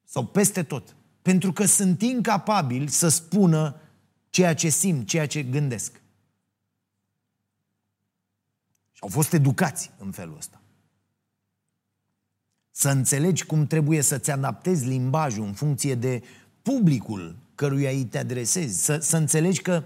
sau 0.04 0.26
peste 0.26 0.64
tot. 0.64 0.96
Pentru 1.22 1.54
că 1.54 1.66
sunt 1.66 2.02
incapabili 2.02 2.88
să 2.88 3.08
spună 3.08 3.76
ceea 4.30 4.54
ce 4.54 4.70
simt, 4.70 5.08
ceea 5.08 5.28
ce 5.28 5.44
gândesc. 5.44 5.92
Și 8.92 9.00
au 9.00 9.08
fost 9.08 9.34
educați 9.34 9.92
în 9.98 10.12
felul 10.12 10.38
ăsta. 10.38 10.62
Să 12.72 12.90
înțelegi 12.90 13.46
cum 13.46 13.68
trebuie 13.68 14.02
să-ți 14.02 14.32
adaptezi 14.32 14.88
limbajul 14.88 15.46
în 15.46 15.54
funcție 15.54 15.96
de 15.96 16.24
publicul 16.62 17.36
căruia 17.56 17.90
îi 17.90 18.06
te 18.06 18.18
adresezi. 18.18 18.84
Să, 18.84 18.98
să 18.98 19.18
înțelegi 19.18 19.62
că 19.62 19.84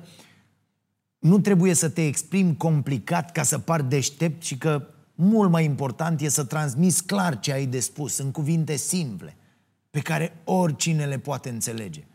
nu 1.20 1.40
trebuie 1.40 1.74
să 1.74 1.90
te 1.90 2.06
exprimi 2.06 2.58
complicat 2.58 3.32
ca 3.32 3.44
să 3.44 3.60
par 3.60 3.82
deștept 3.82 4.44
și 4.44 4.58
că 4.58 4.93
mult 5.16 5.50
mai 5.50 5.64
important 5.66 6.22
e 6.22 6.30
să 6.30 6.44
transmiți 6.44 7.06
clar 7.06 7.40
ce 7.40 7.52
ai 7.52 7.66
de 7.66 7.80
spus, 7.80 8.18
în 8.18 8.32
cuvinte 8.32 8.76
simple, 8.76 9.38
pe 9.90 10.00
care 10.00 10.42
oricine 10.44 11.06
le 11.06 11.20
poate 11.20 11.50
înțelege. 11.50 12.08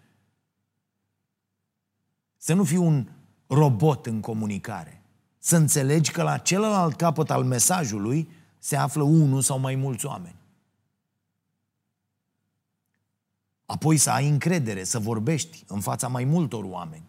Să 2.36 2.54
nu 2.54 2.64
fii 2.64 2.76
un 2.76 3.08
robot 3.46 4.06
în 4.06 4.20
comunicare. 4.20 5.02
Să 5.38 5.56
înțelegi 5.56 6.10
că 6.10 6.22
la 6.22 6.38
celălalt 6.38 6.96
capăt 6.96 7.30
al 7.30 7.44
mesajului 7.44 8.30
se 8.58 8.76
află 8.76 9.02
unul 9.02 9.42
sau 9.42 9.58
mai 9.58 9.74
mulți 9.74 10.06
oameni. 10.06 10.36
Apoi 13.66 13.96
să 13.96 14.10
ai 14.10 14.28
încredere, 14.28 14.84
să 14.84 14.98
vorbești 14.98 15.64
în 15.66 15.80
fața 15.80 16.08
mai 16.08 16.24
multor 16.24 16.64
oameni. 16.64 17.08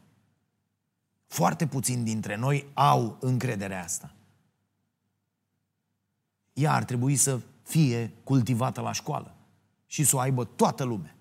Foarte 1.28 1.67
puțini 1.67 2.04
dintre 2.04 2.36
noi 2.36 2.69
au 2.73 3.17
încrederea 3.19 3.84
asta 3.84 4.13
ea 6.60 6.74
ar 6.74 6.84
trebui 6.84 7.15
să 7.15 7.39
fie 7.63 8.13
cultivată 8.24 8.82
la 8.82 8.91
școală 8.91 9.36
și 9.86 10.04
să 10.04 10.15
o 10.15 10.19
aibă 10.19 10.43
toată 10.43 10.84
lumea. 10.84 11.15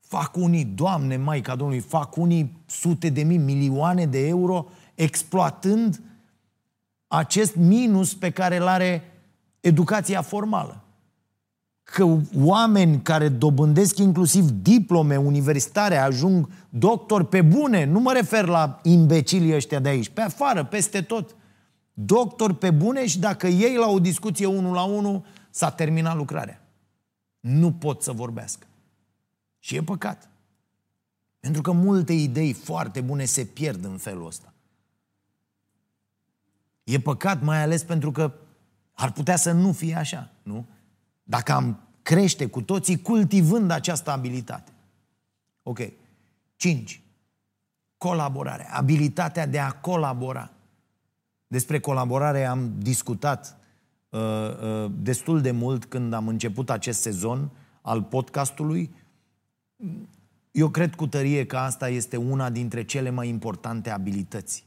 Fac 0.00 0.36
unii, 0.36 0.64
Doamne, 0.64 1.16
Maica 1.16 1.56
Domnului, 1.56 1.82
fac 1.82 2.16
unii 2.16 2.62
sute 2.66 3.08
de 3.08 3.22
mii, 3.22 3.38
milioane 3.38 4.06
de 4.06 4.26
euro 4.26 4.66
exploatând 4.94 6.00
acest 7.06 7.54
minus 7.56 8.14
pe 8.14 8.30
care 8.30 8.56
îl 8.56 8.66
are 8.66 9.02
educația 9.60 10.22
formală. 10.22 10.84
Că 11.82 12.16
oameni 12.38 13.02
care 13.02 13.28
dobândesc 13.28 13.98
inclusiv 13.98 14.50
diplome 14.50 15.16
universitare, 15.16 15.96
ajung 15.96 16.48
doctori 16.68 17.26
pe 17.26 17.42
bune, 17.42 17.84
nu 17.84 18.00
mă 18.00 18.12
refer 18.12 18.46
la 18.46 18.80
imbecilii 18.82 19.54
ăștia 19.54 19.78
de 19.78 19.88
aici, 19.88 20.08
pe 20.08 20.20
afară, 20.20 20.64
peste 20.64 21.02
tot– 21.02 21.34
doctor 21.92 22.52
pe 22.54 22.70
bune 22.70 23.06
și 23.06 23.18
dacă 23.18 23.46
ei 23.46 23.76
la 23.76 23.88
o 23.88 24.00
discuție 24.00 24.46
unul 24.46 24.74
la 24.74 24.82
unul, 24.82 25.24
s-a 25.50 25.70
terminat 25.70 26.16
lucrarea. 26.16 26.62
Nu 27.40 27.72
pot 27.72 28.02
să 28.02 28.12
vorbească. 28.12 28.66
Și 29.58 29.76
e 29.76 29.82
păcat. 29.82 30.30
Pentru 31.40 31.62
că 31.62 31.72
multe 31.72 32.12
idei 32.12 32.52
foarte 32.52 33.00
bune 33.00 33.24
se 33.24 33.44
pierd 33.44 33.84
în 33.84 33.96
felul 33.96 34.26
ăsta. 34.26 34.52
E 36.84 37.00
păcat 37.00 37.42
mai 37.42 37.62
ales 37.62 37.82
pentru 37.82 38.10
că 38.10 38.32
ar 38.92 39.12
putea 39.12 39.36
să 39.36 39.52
nu 39.52 39.72
fie 39.72 39.94
așa, 39.94 40.30
nu? 40.42 40.66
Dacă 41.22 41.52
am 41.52 41.78
crește 42.02 42.46
cu 42.46 42.62
toții 42.62 43.02
cultivând 43.02 43.70
această 43.70 44.10
abilitate. 44.10 44.72
Ok. 45.62 45.78
5. 46.56 47.02
Colaborare. 47.96 48.68
Abilitatea 48.70 49.46
de 49.46 49.58
a 49.58 49.72
colabora. 49.72 50.50
Despre 51.52 51.80
colaborare 51.80 52.44
am 52.44 52.78
discutat 52.78 53.56
uh, 54.08 54.20
uh, 54.20 54.90
destul 54.96 55.40
de 55.40 55.50
mult 55.50 55.84
când 55.84 56.12
am 56.12 56.28
început 56.28 56.70
acest 56.70 57.00
sezon 57.00 57.50
al 57.82 58.02
podcastului. 58.02 58.94
Eu 60.50 60.68
cred 60.68 60.94
cu 60.94 61.06
tărie 61.06 61.46
că 61.46 61.56
asta 61.56 61.88
este 61.88 62.16
una 62.16 62.50
dintre 62.50 62.84
cele 62.84 63.10
mai 63.10 63.28
importante 63.28 63.90
abilități. 63.90 64.66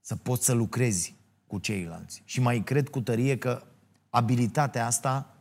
Să 0.00 0.16
poți 0.16 0.44
să 0.44 0.52
lucrezi 0.52 1.14
cu 1.46 1.58
ceilalți. 1.58 2.22
Și 2.24 2.40
mai 2.40 2.62
cred 2.62 2.88
cu 2.88 3.00
tărie 3.00 3.38
că 3.38 3.62
abilitatea 4.10 4.86
asta 4.86 5.36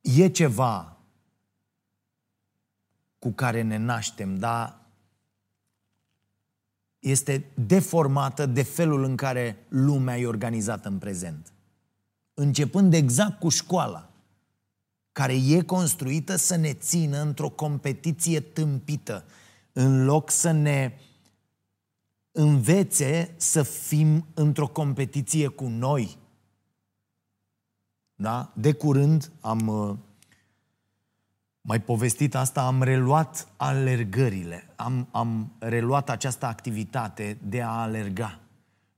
e 0.00 0.28
ceva 0.28 0.96
cu 3.18 3.30
care 3.30 3.62
ne 3.62 3.76
naștem, 3.76 4.38
dar 4.38 4.85
este 7.08 7.44
deformată 7.54 8.46
de 8.46 8.62
felul 8.62 9.04
în 9.04 9.16
care 9.16 9.66
lumea 9.68 10.18
e 10.18 10.26
organizată 10.26 10.88
în 10.88 10.98
prezent. 10.98 11.52
Începând 12.34 12.94
exact 12.94 13.38
cu 13.38 13.48
școala, 13.48 14.10
care 15.12 15.34
e 15.34 15.62
construită 15.62 16.36
să 16.36 16.56
ne 16.56 16.72
țină 16.72 17.20
într-o 17.22 17.48
competiție 17.48 18.40
tâmpită, 18.40 19.24
în 19.72 20.04
loc 20.04 20.30
să 20.30 20.50
ne 20.50 20.92
învețe 22.30 23.34
să 23.36 23.62
fim 23.62 24.26
într-o 24.34 24.66
competiție 24.66 25.48
cu 25.48 25.64
noi. 25.66 26.18
Da? 28.14 28.52
De 28.54 28.72
curând 28.72 29.30
am 29.40 29.66
uh, 29.66 29.96
mai 31.66 31.80
povestit 31.80 32.34
asta, 32.34 32.66
am 32.66 32.82
reluat 32.82 33.48
alergările, 33.56 34.72
am, 34.76 35.08
am 35.10 35.52
reluat 35.58 36.10
această 36.10 36.46
activitate 36.46 37.38
de 37.42 37.62
a 37.62 37.68
alerga. 37.68 38.40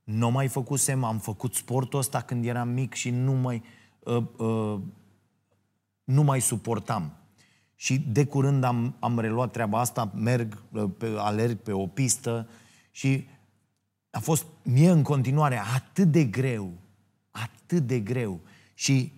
Nu 0.05 0.31
mai 0.31 0.49
făcusem, 0.49 1.05
am 1.05 1.19
făcut 1.19 1.55
sportul 1.55 1.99
ăsta 1.99 2.21
când 2.21 2.45
eram 2.45 2.69
mic 2.69 2.95
și 2.95 3.11
nu 3.11 3.33
mai, 3.33 3.63
uh, 3.99 4.25
uh, 4.37 4.81
nu 6.05 6.23
mai 6.23 6.41
suportam. 6.41 7.13
Și 7.75 7.99
de 7.99 8.25
curând 8.25 8.65
am, 8.65 8.97
am 8.99 9.19
reluat 9.19 9.53
treaba 9.53 9.81
asta, 9.81 10.13
merg, 10.15 10.63
uh, 10.73 10.91
pe, 10.99 11.15
alerg 11.17 11.59
pe 11.59 11.73
o 11.73 11.87
pistă 11.87 12.49
și 12.91 13.27
a 14.11 14.19
fost 14.19 14.47
mie 14.63 14.91
în 14.91 15.03
continuare 15.03 15.61
atât 15.75 16.11
de 16.11 16.25
greu, 16.25 16.73
atât 17.31 17.87
de 17.87 18.01
greu. 18.01 18.41
Și 18.75 18.93
uh, 18.93 19.18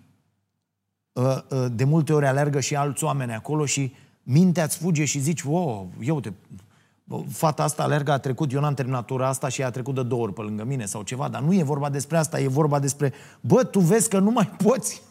de 1.71 1.83
multe 1.83 2.13
ori 2.13 2.25
alergă 2.25 2.59
și 2.59 2.75
alți 2.75 3.03
oameni 3.03 3.33
acolo 3.33 3.65
și 3.65 3.95
mintea 4.23 4.63
îți 4.63 4.77
fuge 4.77 5.05
și 5.05 5.19
zici, 5.19 5.41
wow, 5.41 5.91
eu 6.01 6.15
uite, 6.15 6.33
fata 7.29 7.63
asta 7.63 7.83
alergă, 7.83 8.11
a 8.11 8.17
trecut, 8.17 8.51
eu 8.51 8.59
n-am 8.59 8.73
terminat 8.73 9.05
tura 9.05 9.27
asta 9.27 9.47
și 9.47 9.63
a 9.63 9.69
trecut 9.69 9.95
de 9.95 10.03
două 10.03 10.21
ori 10.21 10.33
pe 10.33 10.41
lângă 10.41 10.63
mine 10.63 10.85
sau 10.85 11.03
ceva, 11.03 11.29
dar 11.29 11.41
nu 11.41 11.53
e 11.53 11.63
vorba 11.63 11.89
despre 11.89 12.17
asta, 12.17 12.39
e 12.39 12.47
vorba 12.47 12.79
despre, 12.79 13.13
bă, 13.41 13.63
tu 13.63 13.79
vezi 13.79 14.09
că 14.09 14.19
nu 14.19 14.31
mai 14.31 14.47
poți. 14.63 15.01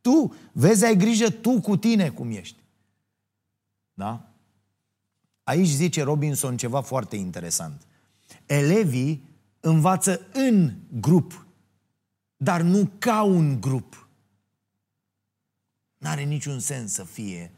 Tu, 0.00 0.34
vezi, 0.52 0.84
ai 0.84 0.96
grijă 0.96 1.30
tu 1.30 1.60
cu 1.60 1.76
tine 1.76 2.08
cum 2.08 2.30
ești. 2.30 2.56
Da? 3.94 4.28
Aici 5.44 5.68
zice 5.68 6.02
Robinson 6.02 6.56
ceva 6.56 6.80
foarte 6.80 7.16
interesant. 7.16 7.86
Elevii 8.46 9.28
învață 9.60 10.20
în 10.32 10.72
grup, 11.00 11.46
dar 12.36 12.60
nu 12.60 12.90
ca 12.98 13.22
un 13.22 13.60
grup. 13.60 14.05
N-are 16.06 16.22
niciun 16.22 16.58
sens 16.58 16.92
să 16.92 17.04
fie, 17.04 17.52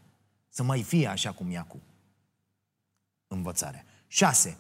să 0.49 0.63
mai 0.63 0.83
fie 0.83 1.07
așa 1.07 1.33
cum 1.33 1.51
e 1.51 1.59
acum 1.59 1.83
învățarea. 3.27 3.85
6. 4.07 4.57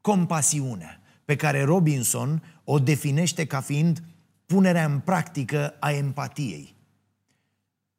Compasiunea, 0.00 1.00
pe 1.24 1.36
care 1.36 1.62
Robinson 1.62 2.42
o 2.64 2.78
definește 2.78 3.46
ca 3.46 3.60
fiind 3.60 4.02
punerea 4.46 4.84
în 4.84 5.00
practică 5.00 5.76
a 5.80 5.92
empatiei. 5.92 6.74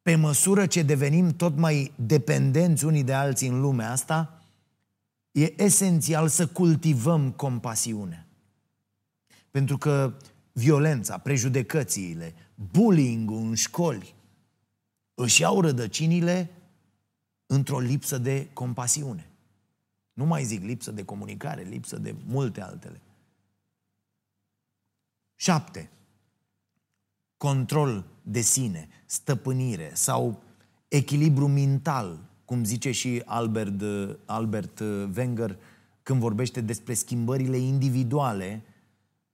Pe 0.02 0.16
măsură 0.16 0.66
ce 0.66 0.82
devenim 0.82 1.30
tot 1.30 1.58
mai 1.58 1.92
dependenți 1.96 2.86
unii 2.86 3.04
de 3.04 3.14
alții 3.14 3.48
în 3.48 3.60
lumea 3.60 3.92
asta, 3.92 4.44
e 5.32 5.64
esențial 5.64 6.28
să 6.28 6.48
cultivăm 6.48 7.32
compasiunea. 7.32 8.28
Pentru 9.52 9.78
că 9.78 10.18
violența, 10.52 11.18
prejudecățile, 11.18 12.34
bullying-ul 12.72 13.48
în 13.48 13.56
școli 13.56 14.15
își 15.16 15.42
iau 15.42 15.62
rădăcinile 15.62 16.52
într-o 17.46 17.80
lipsă 17.80 18.18
de 18.18 18.50
compasiune. 18.54 19.30
Nu 20.14 20.26
mai 20.26 20.44
zic 20.44 20.64
lipsă 20.64 20.92
de 20.92 21.06
comunicare, 21.06 21.62
lipsă 21.62 21.98
de 21.98 22.16
multe 22.26 22.62
altele. 22.62 23.02
Șapte. 25.36 25.90
Control 27.38 28.06
de 28.22 28.42
sine, 28.42 28.88
stăpânire 29.06 29.92
sau 29.94 30.44
echilibru 30.88 31.48
mental, 31.48 32.20
cum 32.46 32.64
zice 32.64 32.92
și 32.92 33.22
Albert, 33.26 33.82
Albert 34.26 34.80
Wenger 35.16 35.58
când 36.06 36.20
vorbește 36.20 36.62
despre 36.62 36.94
schimbările 36.94 37.58
individuale 37.58 38.62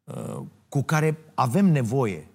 uh, 0.03 0.41
cu 0.69 0.81
care 0.81 1.17
avem 1.33 1.65
nevoie, 1.65 2.27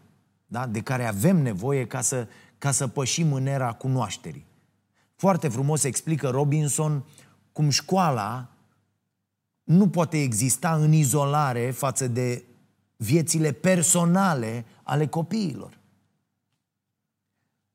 da? 0.47 0.67
de 0.67 0.81
care 0.81 1.05
avem 1.05 1.37
nevoie 1.37 1.87
ca 1.87 2.01
să, 2.01 2.29
ca 2.67 2.73
să 2.73 2.87
pășim 2.87 3.33
în 3.33 3.47
era 3.47 3.73
cunoașterii. 3.73 4.47
Foarte 5.17 5.49
frumos 5.49 5.85
explică 5.85 6.29
Robinson 6.29 7.05
cum 7.53 7.71
școala 7.71 8.49
nu 9.65 9.89
poate 9.89 10.23
exista 10.23 10.75
în 10.75 10.93
izolare 10.93 11.71
față 11.71 12.09
de 12.09 12.45
viețile 12.97 13.53
personale 13.53 14.65
ale 14.83 15.07
copiilor. 15.07 15.79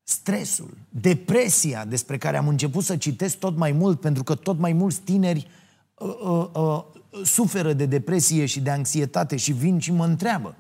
Stresul, 0.04 0.78
depresia 0.90 1.86
despre 1.86 2.18
care 2.18 2.38
am 2.38 2.48
început 2.48 2.84
să 2.84 2.98
citesc 2.98 3.38
tot 3.38 3.58
mai 3.58 3.72
mult, 3.72 4.00
pentru 4.00 4.24
că 4.24 4.36
tot 4.36 4.58
mai 4.58 4.74
mulți 4.74 5.02
tineri 5.02 5.48
uh, 5.96 6.20
uh, 6.24 6.50
uh, 6.54 6.84
suferă 7.24 7.74
de 7.74 7.86
depresie 7.86 8.46
și 8.46 8.62
de 8.62 8.70
anxietate 8.70 9.36
și 9.36 9.52
vin 9.52 9.80
și 9.80 9.92
mă 9.92 10.06
întreabă. 10.06 10.56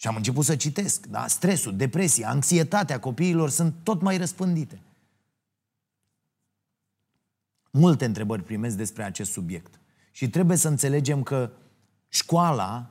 Și 0.00 0.06
am 0.06 0.16
început 0.16 0.44
să 0.44 0.56
citesc, 0.56 1.06
da? 1.06 1.26
Stresul, 1.26 1.76
depresia, 1.76 2.28
anxietatea 2.28 3.00
copiilor 3.00 3.50
sunt 3.50 3.74
tot 3.82 4.00
mai 4.00 4.16
răspândite. 4.16 4.82
Multe 7.70 8.04
întrebări 8.04 8.42
primesc 8.42 8.76
despre 8.76 9.02
acest 9.02 9.30
subiect. 9.30 9.80
Și 10.10 10.30
trebuie 10.30 10.56
să 10.56 10.68
înțelegem 10.68 11.22
că 11.22 11.50
școala 12.08 12.90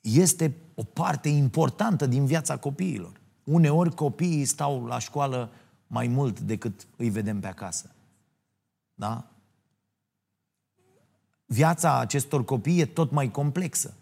este 0.00 0.56
o 0.74 0.82
parte 0.82 1.28
importantă 1.28 2.06
din 2.06 2.26
viața 2.26 2.56
copiilor. 2.56 3.20
Uneori 3.44 3.94
copiii 3.94 4.44
stau 4.44 4.86
la 4.86 4.98
școală 4.98 5.52
mai 5.86 6.06
mult 6.06 6.40
decât 6.40 6.86
îi 6.96 7.10
vedem 7.10 7.40
pe 7.40 7.46
acasă. 7.46 7.94
Da? 8.94 9.30
Viața 11.46 11.98
acestor 11.98 12.44
copii 12.44 12.80
e 12.80 12.86
tot 12.86 13.10
mai 13.10 13.30
complexă. 13.30 13.96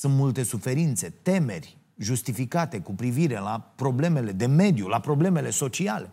Sunt 0.00 0.14
multe 0.14 0.42
suferințe, 0.42 1.14
temeri 1.22 1.76
justificate 1.96 2.78
cu 2.78 2.92
privire 2.92 3.38
la 3.38 3.72
problemele 3.76 4.32
de 4.32 4.46
mediu, 4.46 4.86
la 4.86 5.00
problemele 5.00 5.50
sociale. 5.50 6.10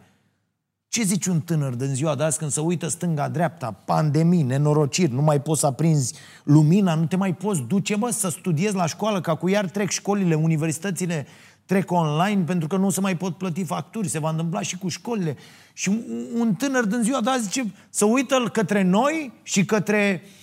Ce 0.88 1.04
zici 1.04 1.26
un 1.26 1.41
tânăr 1.41 1.73
din 1.73 1.88
ziua 1.88 2.15
de 2.15 2.23
azi 2.23 2.38
când 2.38 2.52
se 2.52 2.60
uită 2.60 2.88
stânga-dreapta, 2.88 3.71
pandemii, 3.71 4.41
nenorociri, 4.41 5.13
nu 5.13 5.21
mai 5.21 5.41
poți 5.41 5.60
să 5.60 5.65
aprinzi 5.65 6.13
lumina, 6.43 6.95
nu 6.95 7.06
te 7.06 7.15
mai 7.15 7.36
poți 7.36 7.62
duce, 7.62 7.95
bă, 7.95 8.10
să 8.10 8.30
studiezi 8.30 8.76
la 8.76 8.86
școală, 8.86 9.21
ca 9.21 9.36
cu 9.36 9.47
iar 9.47 9.69
trec 9.69 9.89
școlile, 9.89 10.36
universitățile 10.36 11.28
trec 11.65 11.91
online 11.91 12.43
pentru 12.43 12.67
că 12.67 12.78
nu 12.78 12.89
se 12.89 13.02
mai 13.02 13.17
pot 13.17 13.38
plăti 13.38 13.63
facturi, 13.63 14.08
se 14.08 14.19
va 14.19 14.30
întâmpla 14.30 14.62
și 14.62 14.78
cu 14.78 14.88
școlile. 14.88 15.38
Și 15.73 15.89
un, 15.89 16.04
un 16.36 16.54
tânăr 16.54 16.86
din 16.86 17.02
ziua 17.02 17.21
de 17.21 17.30
azi 17.30 17.43
zice, 17.43 17.73
să 17.89 18.06
uită 18.06 18.50
către 18.52 18.82
noi 18.82 19.34
și 19.43 19.65
către 19.65 20.21
uh, 20.23 20.30
uh, 20.30 20.37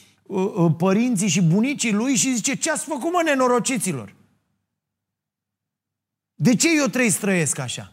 părinții 0.77 1.29
și 1.29 1.43
bunicii 1.43 1.93
lui 1.93 2.15
și 2.15 2.35
zice, 2.35 2.55
ce 2.55 2.71
ați 2.71 2.85
făcut, 2.85 3.13
mă, 3.13 3.23
nenorociților? 3.25 4.15
De 6.35 6.57
ce 6.57 6.77
eu 6.77 6.87
trebuie 6.87 7.11
să 7.11 7.21
trăiesc 7.21 7.59
așa? 7.59 7.93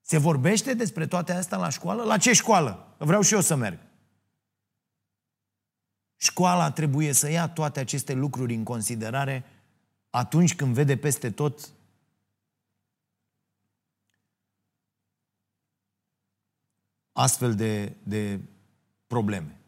Se 0.00 0.18
vorbește 0.18 0.74
despre 0.74 1.06
toate 1.06 1.32
astea 1.32 1.58
la 1.58 1.68
școală? 1.68 2.02
La 2.02 2.18
ce 2.18 2.32
școală? 2.32 2.94
Vreau 2.98 3.22
și 3.22 3.34
eu 3.34 3.40
să 3.40 3.54
merg. 3.54 3.78
Școala 6.16 6.70
trebuie 6.70 7.12
să 7.12 7.30
ia 7.30 7.48
toate 7.48 7.80
aceste 7.80 8.12
lucruri 8.12 8.54
în 8.54 8.64
considerare 8.64 9.44
atunci 10.10 10.54
când 10.54 10.74
vede 10.74 10.96
peste 10.96 11.30
tot 11.30 11.70
astfel 17.20 17.54
de, 17.54 17.96
de 18.02 18.40
probleme. 19.06 19.60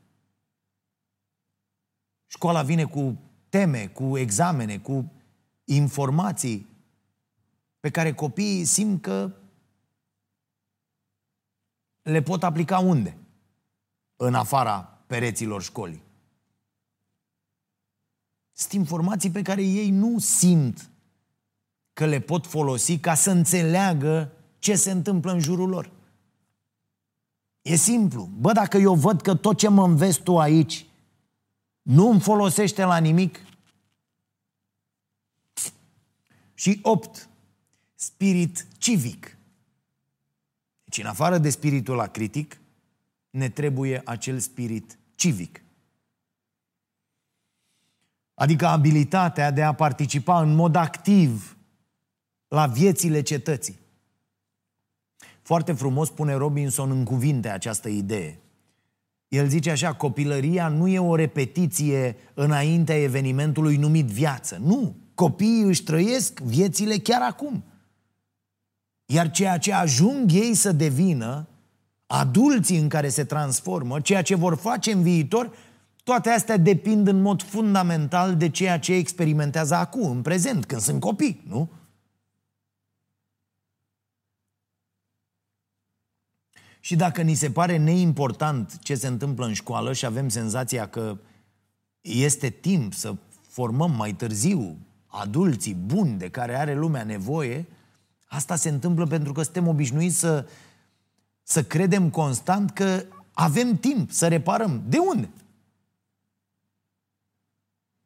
Școala 2.27 2.63
vine 2.63 2.85
cu 2.85 3.19
teme, 3.49 3.87
cu 3.87 4.19
examene, 4.19 4.79
cu 4.79 5.13
informații 5.65 6.67
pe 7.81 7.91
care 7.91 8.15
copiii 8.15 8.65
simt 8.65 9.03
că 9.03 9.33
le 12.03 12.23
pot 12.23 12.43
aplica 12.43 12.79
unde? 12.79 13.17
În 14.17 14.35
afara 14.35 14.99
pereților 15.07 15.63
școlii. 15.63 16.03
Sunt 18.53 18.73
informații 18.73 19.31
pe 19.31 19.43
care 19.43 19.63
ei 19.63 19.91
nu 19.91 20.19
simt 20.19 20.91
că 21.93 22.07
le 22.07 22.21
pot 22.21 22.47
folosi 22.47 22.99
ca 22.99 23.15
să 23.15 23.31
înțeleagă 23.31 24.33
ce 24.59 24.75
se 24.77 24.91
întâmplă 24.91 25.33
în 25.33 25.41
jurul 25.41 25.69
lor. 25.69 25.91
E 27.63 27.75
simplu. 27.75 28.29
Bă, 28.39 28.53
dacă 28.53 28.77
eu 28.77 28.95
văd 28.95 29.21
că 29.21 29.35
tot 29.35 29.59
ce 29.59 29.69
mă 29.69 29.85
înveți 29.85 30.23
tu 30.23 30.39
aici 30.39 30.87
nu 31.83 32.09
îmi 32.11 32.21
folosește 32.21 32.85
la 32.85 32.99
nimic, 32.99 33.39
Și 36.63 36.79
opt, 36.83 37.29
spirit 37.95 38.67
civic. 38.79 39.37
Deci, 40.85 40.99
în 40.99 41.07
afară 41.07 41.39
de 41.39 41.51
spiritul 41.51 41.97
la 41.97 42.07
critic, 42.07 42.61
ne 43.31 43.49
trebuie 43.49 44.03
acel 44.05 44.39
spirit 44.39 44.99
civic. 45.15 45.63
Adică 48.35 48.67
abilitatea 48.67 49.51
de 49.51 49.63
a 49.63 49.73
participa 49.73 50.41
în 50.41 50.55
mod 50.55 50.75
activ 50.75 51.57
la 52.49 52.67
viețile 52.67 53.23
cetății. 53.23 53.79
Foarte 55.43 55.73
frumos 55.73 56.11
pune 56.11 56.35
Robinson 56.35 56.91
în 56.91 57.05
cuvinte 57.05 57.49
această 57.49 57.89
idee. 57.89 58.39
El 59.29 59.49
zice 59.49 59.71
așa, 59.71 59.93
copilăria 59.93 60.69
nu 60.69 60.89
e 60.89 60.99
o 60.99 61.15
repetiție 61.15 62.17
înaintea 62.35 63.03
evenimentului 63.03 63.77
numit 63.77 64.07
viață. 64.07 64.61
Nu, 64.65 64.97
copiii 65.15 65.63
își 65.63 65.83
trăiesc 65.83 66.41
viețile 66.41 66.97
chiar 66.97 67.23
acum. 67.23 67.65
Iar 69.07 69.31
ceea 69.31 69.59
ce 69.59 69.73
ajung 69.73 70.33
ei 70.33 70.55
să 70.55 70.73
devină, 70.73 71.49
adulții 72.07 72.79
în 72.79 72.89
care 72.89 73.09
se 73.09 73.25
transformă, 73.25 74.01
ceea 74.01 74.23
ce 74.23 74.35
vor 74.35 74.57
face 74.57 74.93
în 74.93 75.03
viitor, 75.03 75.51
toate 76.05 76.31
astea 76.31 76.57
depind 76.57 77.09
în 77.09 77.21
mod 77.21 77.43
fundamental 77.43 78.37
de 78.37 78.49
ceea 78.49 78.79
ce 78.79 78.95
experimentează 78.95 79.75
acum, 79.75 80.11
în 80.11 80.23
prezent, 80.23 80.65
când 80.65 80.81
sunt 80.81 81.01
copii, 81.01 81.43
nu? 81.49 81.69
Și 86.85 86.97
dacă 86.97 87.23
ni 87.23 87.35
se 87.35 87.51
pare 87.51 87.77
neimportant 87.77 88.79
ce 88.79 88.95
se 88.95 89.07
întâmplă 89.07 89.47
în 89.47 89.53
școală 89.53 89.93
și 89.93 90.07
avem 90.07 90.29
senzația 90.29 90.89
că 90.89 91.17
este 92.01 92.49
timp 92.49 92.95
să 92.95 93.15
formăm 93.49 93.91
mai 93.97 94.13
târziu 94.13 94.77
adulții 95.07 95.75
buni 95.75 96.19
de 96.19 96.29
care 96.29 96.55
are 96.55 96.75
lumea 96.75 97.05
nevoie, 97.05 97.67
asta 98.27 98.57
se 98.57 98.69
întâmplă 98.69 99.07
pentru 99.07 99.33
că 99.33 99.43
suntem 99.43 99.69
obișnuiți 99.69 100.19
să, 100.19 100.47
să 101.43 101.65
credem 101.65 102.11
constant 102.11 102.71
că 102.71 103.05
avem 103.33 103.77
timp 103.77 104.11
să 104.11 104.29
reparăm. 104.29 104.83
De 104.89 104.99
unde? 104.99 105.29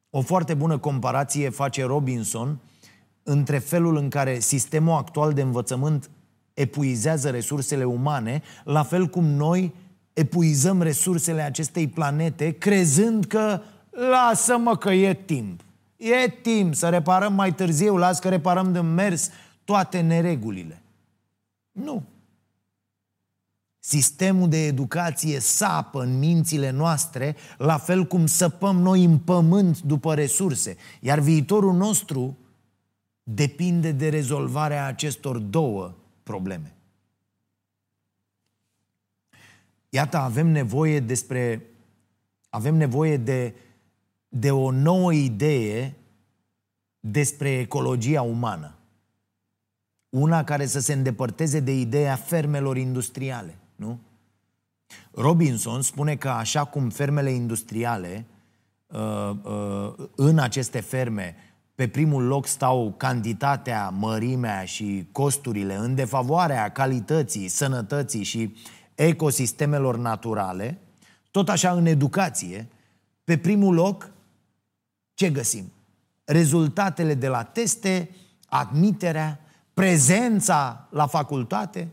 O 0.09 0.21
foarte 0.21 0.53
bună 0.53 0.77
comparație 0.77 1.49
face 1.49 1.83
Robinson 1.83 2.59
între 3.23 3.57
felul 3.57 3.95
în 3.95 4.09
care 4.09 4.39
sistemul 4.39 4.97
actual 4.97 5.33
de 5.33 5.41
învățământ 5.41 6.09
epuizează 6.57 7.29
resursele 7.29 7.83
umane, 7.83 8.41
la 8.63 8.83
fel 8.83 9.07
cum 9.07 9.25
noi 9.25 9.73
epuizăm 10.13 10.81
resursele 10.81 11.41
acestei 11.41 11.87
planete, 11.87 12.51
crezând 12.51 13.25
că 13.25 13.61
lasă-mă 13.89 14.77
că 14.77 14.89
e 14.89 15.13
timp. 15.13 15.61
E 15.97 16.27
timp 16.41 16.75
să 16.75 16.89
reparăm 16.89 17.33
mai 17.33 17.53
târziu, 17.53 17.97
las 17.97 18.19
că 18.19 18.29
reparăm 18.29 18.71
de 18.71 18.79
mers 18.79 19.29
toate 19.63 19.99
neregulile. 19.99 20.81
Nu. 21.71 22.03
Sistemul 23.79 24.49
de 24.49 24.65
educație 24.65 25.39
sapă 25.39 26.01
în 26.01 26.19
mințile 26.19 26.69
noastre, 26.69 27.35
la 27.57 27.77
fel 27.77 28.05
cum 28.05 28.25
săpăm 28.25 28.79
noi 28.79 29.03
în 29.03 29.17
pământ 29.17 29.81
după 29.81 30.13
resurse. 30.13 30.77
Iar 30.99 31.19
viitorul 31.19 31.73
nostru 31.73 32.37
depinde 33.23 33.91
de 33.91 34.09
rezolvarea 34.09 34.85
acestor 34.85 35.37
două 35.37 35.95
probleme. 36.27 36.75
Iată, 39.89 40.17
avem 40.17 40.47
nevoie 40.47 40.99
despre 40.99 41.61
avem 42.49 42.75
nevoie 42.75 43.17
de, 43.17 43.55
de 44.29 44.51
o 44.51 44.71
nouă 44.71 45.13
idee 45.13 45.95
despre 46.99 47.49
ecologia 47.49 48.21
umană. 48.21 48.75
Una 50.09 50.43
care 50.43 50.65
să 50.65 50.79
se 50.79 50.93
îndepărteze 50.93 51.59
de 51.59 51.79
ideea 51.79 52.15
fermelor 52.15 52.77
industriale, 52.77 53.57
nu? 53.75 53.99
Robinson 55.11 55.81
spune 55.81 56.15
că 56.15 56.29
așa 56.29 56.65
cum 56.65 56.89
fermele 56.89 57.29
industriale 57.29 58.25
uh, 58.87 59.31
uh, 59.43 59.93
în 60.15 60.39
aceste 60.39 60.79
ferme 60.79 61.35
pe 61.77 61.87
primul 61.87 62.23
loc 62.23 62.47
stau 62.47 62.93
cantitatea, 62.97 63.89
mărimea 63.89 64.65
și 64.65 65.07
costurile 65.11 65.75
în 65.75 65.95
defavoarea 65.95 66.71
calității, 66.71 67.47
sănătății 67.47 68.23
și 68.23 68.55
ecosistemelor 68.95 69.97
naturale, 69.97 70.79
tot 71.31 71.49
așa 71.49 71.71
în 71.71 71.85
educație, 71.85 72.67
pe 73.23 73.37
primul 73.37 73.73
loc, 73.73 74.11
ce 75.13 75.29
găsim? 75.29 75.71
Rezultatele 76.23 77.13
de 77.13 77.27
la 77.27 77.43
teste, 77.43 78.09
admiterea, 78.45 79.39
prezența 79.73 80.87
la 80.91 81.07
facultate, 81.07 81.87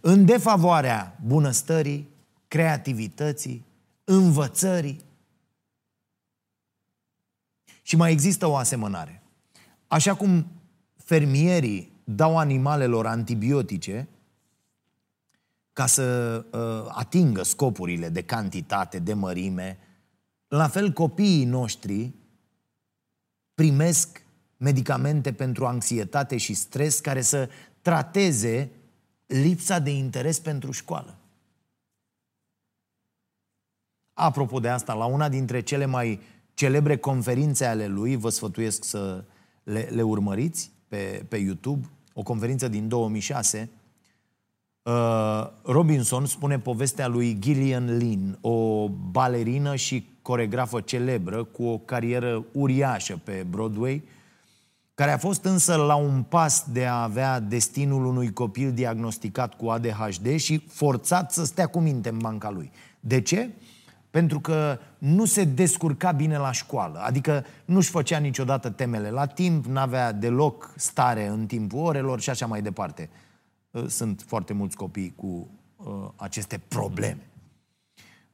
în 0.00 0.24
defavoarea 0.24 1.18
bunăstării, 1.24 2.08
creativității, 2.48 3.64
învățării. 4.04 5.00
Și 7.82 7.96
mai 7.96 8.12
există 8.12 8.46
o 8.46 8.56
asemănare. 8.56 9.21
Așa 9.92 10.14
cum 10.14 10.46
fermierii 10.96 11.92
dau 12.04 12.38
animalelor 12.38 13.06
antibiotice 13.06 14.08
ca 15.72 15.86
să 15.86 16.36
uh, 16.52 16.92
atingă 16.98 17.42
scopurile 17.42 18.08
de 18.08 18.22
cantitate, 18.22 18.98
de 18.98 19.14
mărime, 19.14 19.78
la 20.48 20.68
fel 20.68 20.92
copiii 20.92 21.44
noștri 21.44 22.14
primesc 23.54 24.22
medicamente 24.56 25.32
pentru 25.32 25.66
anxietate 25.66 26.36
și 26.36 26.54
stres 26.54 27.00
care 27.00 27.20
să 27.20 27.48
trateze 27.80 28.70
lipsa 29.26 29.78
de 29.78 29.90
interes 29.90 30.38
pentru 30.38 30.70
școală. 30.70 31.18
Apropo 34.12 34.60
de 34.60 34.68
asta, 34.68 34.94
la 34.94 35.04
una 35.04 35.28
dintre 35.28 35.60
cele 35.60 35.84
mai 35.84 36.20
celebre 36.54 36.96
conferințe 36.96 37.64
ale 37.64 37.86
lui, 37.86 38.16
vă 38.16 38.28
sfătuiesc 38.28 38.84
să 38.84 39.24
le, 39.62 39.88
le 39.90 40.02
urmăriți 40.02 40.70
pe, 40.88 41.24
pe 41.28 41.36
YouTube, 41.36 41.88
o 42.14 42.22
conferință 42.22 42.68
din 42.68 42.88
2006, 42.88 43.70
uh, 44.82 44.92
Robinson 45.62 46.26
spune 46.26 46.58
povestea 46.58 47.08
lui 47.08 47.36
Gillian 47.38 47.96
Lynn, 47.96 48.38
o 48.40 48.88
balerină 48.88 49.76
și 49.76 50.06
coregrafă 50.22 50.80
celebră 50.80 51.44
cu 51.44 51.64
o 51.64 51.78
carieră 51.78 52.44
uriașă 52.52 53.20
pe 53.24 53.46
Broadway, 53.50 54.02
care 54.94 55.10
a 55.10 55.18
fost 55.18 55.44
însă 55.44 55.76
la 55.76 55.94
un 55.94 56.22
pas 56.22 56.64
de 56.72 56.86
a 56.86 57.02
avea 57.02 57.40
destinul 57.40 58.04
unui 58.04 58.32
copil 58.32 58.72
diagnosticat 58.72 59.54
cu 59.56 59.68
ADHD 59.68 60.36
și 60.36 60.64
forțat 60.68 61.32
să 61.32 61.44
stea 61.44 61.66
cu 61.66 61.80
minte 61.80 62.08
în 62.08 62.18
banca 62.18 62.50
lui. 62.50 62.70
De 63.00 63.20
ce? 63.20 63.50
Pentru 64.12 64.40
că 64.40 64.78
nu 64.98 65.24
se 65.24 65.44
descurca 65.44 66.12
bine 66.12 66.38
la 66.38 66.52
școală. 66.52 66.98
Adică 66.98 67.44
nu-și 67.64 67.90
făcea 67.90 68.18
niciodată 68.18 68.70
temele 68.70 69.10
la 69.10 69.26
timp, 69.26 69.64
n-avea 69.64 70.12
deloc 70.12 70.72
stare 70.76 71.26
în 71.26 71.46
timpul 71.46 71.78
orelor 71.78 72.20
și 72.20 72.30
așa 72.30 72.46
mai 72.46 72.62
departe. 72.62 73.10
Uh, 73.70 73.86
sunt 73.86 74.24
foarte 74.26 74.52
mulți 74.52 74.76
copii 74.76 75.14
cu 75.16 75.48
uh, 75.76 76.08
aceste 76.16 76.58
probleme. 76.68 77.30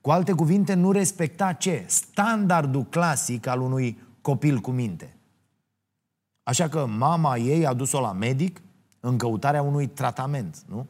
Cu 0.01 0.11
alte 0.11 0.33
cuvinte, 0.33 0.75
nu 0.75 0.93
respecta 0.93 1.53
ce? 1.53 1.85
Standardul 1.87 2.85
clasic 2.85 3.47
al 3.47 3.61
unui 3.61 3.99
copil 4.21 4.59
cu 4.59 4.71
minte. 4.71 5.17
Așa 6.43 6.69
că 6.69 6.87
mama 6.87 7.37
ei 7.37 7.67
a 7.67 7.75
dus-o 7.75 8.01
la 8.01 8.13
medic 8.13 8.61
în 9.01 9.19
căutarea 9.19 9.63
unui 9.63 9.87
tratament, 9.87 10.63
nu? 10.69 10.87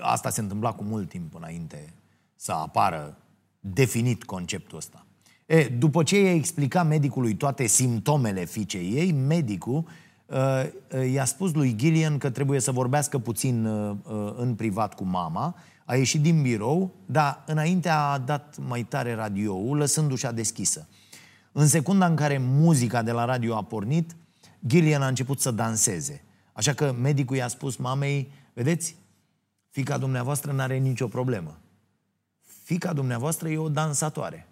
Asta 0.00 0.30
se 0.30 0.40
întâmpla 0.40 0.72
cu 0.72 0.84
mult 0.84 1.08
timp 1.08 1.34
înainte 1.34 1.92
să 2.34 2.52
apară 2.52 3.16
definit 3.64 4.24
conceptul 4.24 4.78
ăsta. 4.78 5.06
E, 5.46 5.64
după 5.64 6.02
ce 6.02 6.20
i-a 6.20 6.34
explicat 6.34 6.86
medicului 6.86 7.34
toate 7.34 7.66
simptomele 7.66 8.44
fiicei 8.44 8.92
ei, 8.94 9.12
medicul 9.12 9.84
uh, 10.26 10.36
uh, 10.94 11.12
i-a 11.12 11.24
spus 11.24 11.52
lui 11.52 11.76
Gillian 11.76 12.18
că 12.18 12.30
trebuie 12.30 12.60
să 12.60 12.72
vorbească 12.72 13.18
puțin 13.18 13.64
uh, 13.64 13.96
uh, 14.02 14.34
în 14.36 14.54
privat 14.54 14.94
cu 14.94 15.04
mama, 15.04 15.56
a 15.84 15.96
ieșit 15.96 16.20
din 16.20 16.42
birou, 16.42 16.94
dar 17.06 17.42
înainte 17.46 17.88
a 17.88 18.18
dat 18.18 18.58
mai 18.66 18.82
tare 18.82 19.14
radioul, 19.14 19.76
lăsându-și-a 19.76 20.32
deschisă. 20.32 20.88
În 21.52 21.66
secunda 21.66 22.06
în 22.06 22.16
care 22.16 22.38
muzica 22.38 23.02
de 23.02 23.12
la 23.12 23.24
radio 23.24 23.56
a 23.56 23.62
pornit, 23.62 24.16
Gillian 24.66 25.02
a 25.02 25.06
început 25.06 25.40
să 25.40 25.50
danseze. 25.50 26.24
Așa 26.52 26.72
că 26.72 26.94
medicul 27.00 27.36
i-a 27.36 27.48
spus 27.48 27.76
mamei, 27.76 28.32
vedeți, 28.52 28.96
fica 29.70 29.98
dumneavoastră 29.98 30.52
n-are 30.52 30.76
nicio 30.76 31.06
problemă 31.06 31.61
fica 32.62 32.92
dumneavoastră 32.92 33.48
e 33.48 33.58
o 33.58 33.68
dansatoare. 33.68 34.46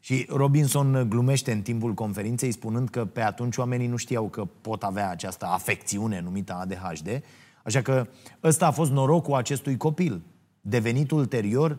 Și 0.00 0.26
Robinson 0.28 1.06
glumește 1.08 1.52
în 1.52 1.62
timpul 1.62 1.94
conferinței 1.94 2.52
spunând 2.52 2.88
că 2.88 3.04
pe 3.04 3.20
atunci 3.20 3.56
oamenii 3.56 3.86
nu 3.86 3.96
știau 3.96 4.28
că 4.28 4.44
pot 4.44 4.82
avea 4.82 5.10
această 5.10 5.46
afecțiune 5.46 6.20
numită 6.20 6.54
ADHD, 6.54 7.22
așa 7.64 7.82
că 7.82 8.06
ăsta 8.42 8.66
a 8.66 8.70
fost 8.70 8.90
norocul 8.90 9.34
acestui 9.34 9.76
copil, 9.76 10.22
devenit 10.60 11.10
ulterior 11.10 11.78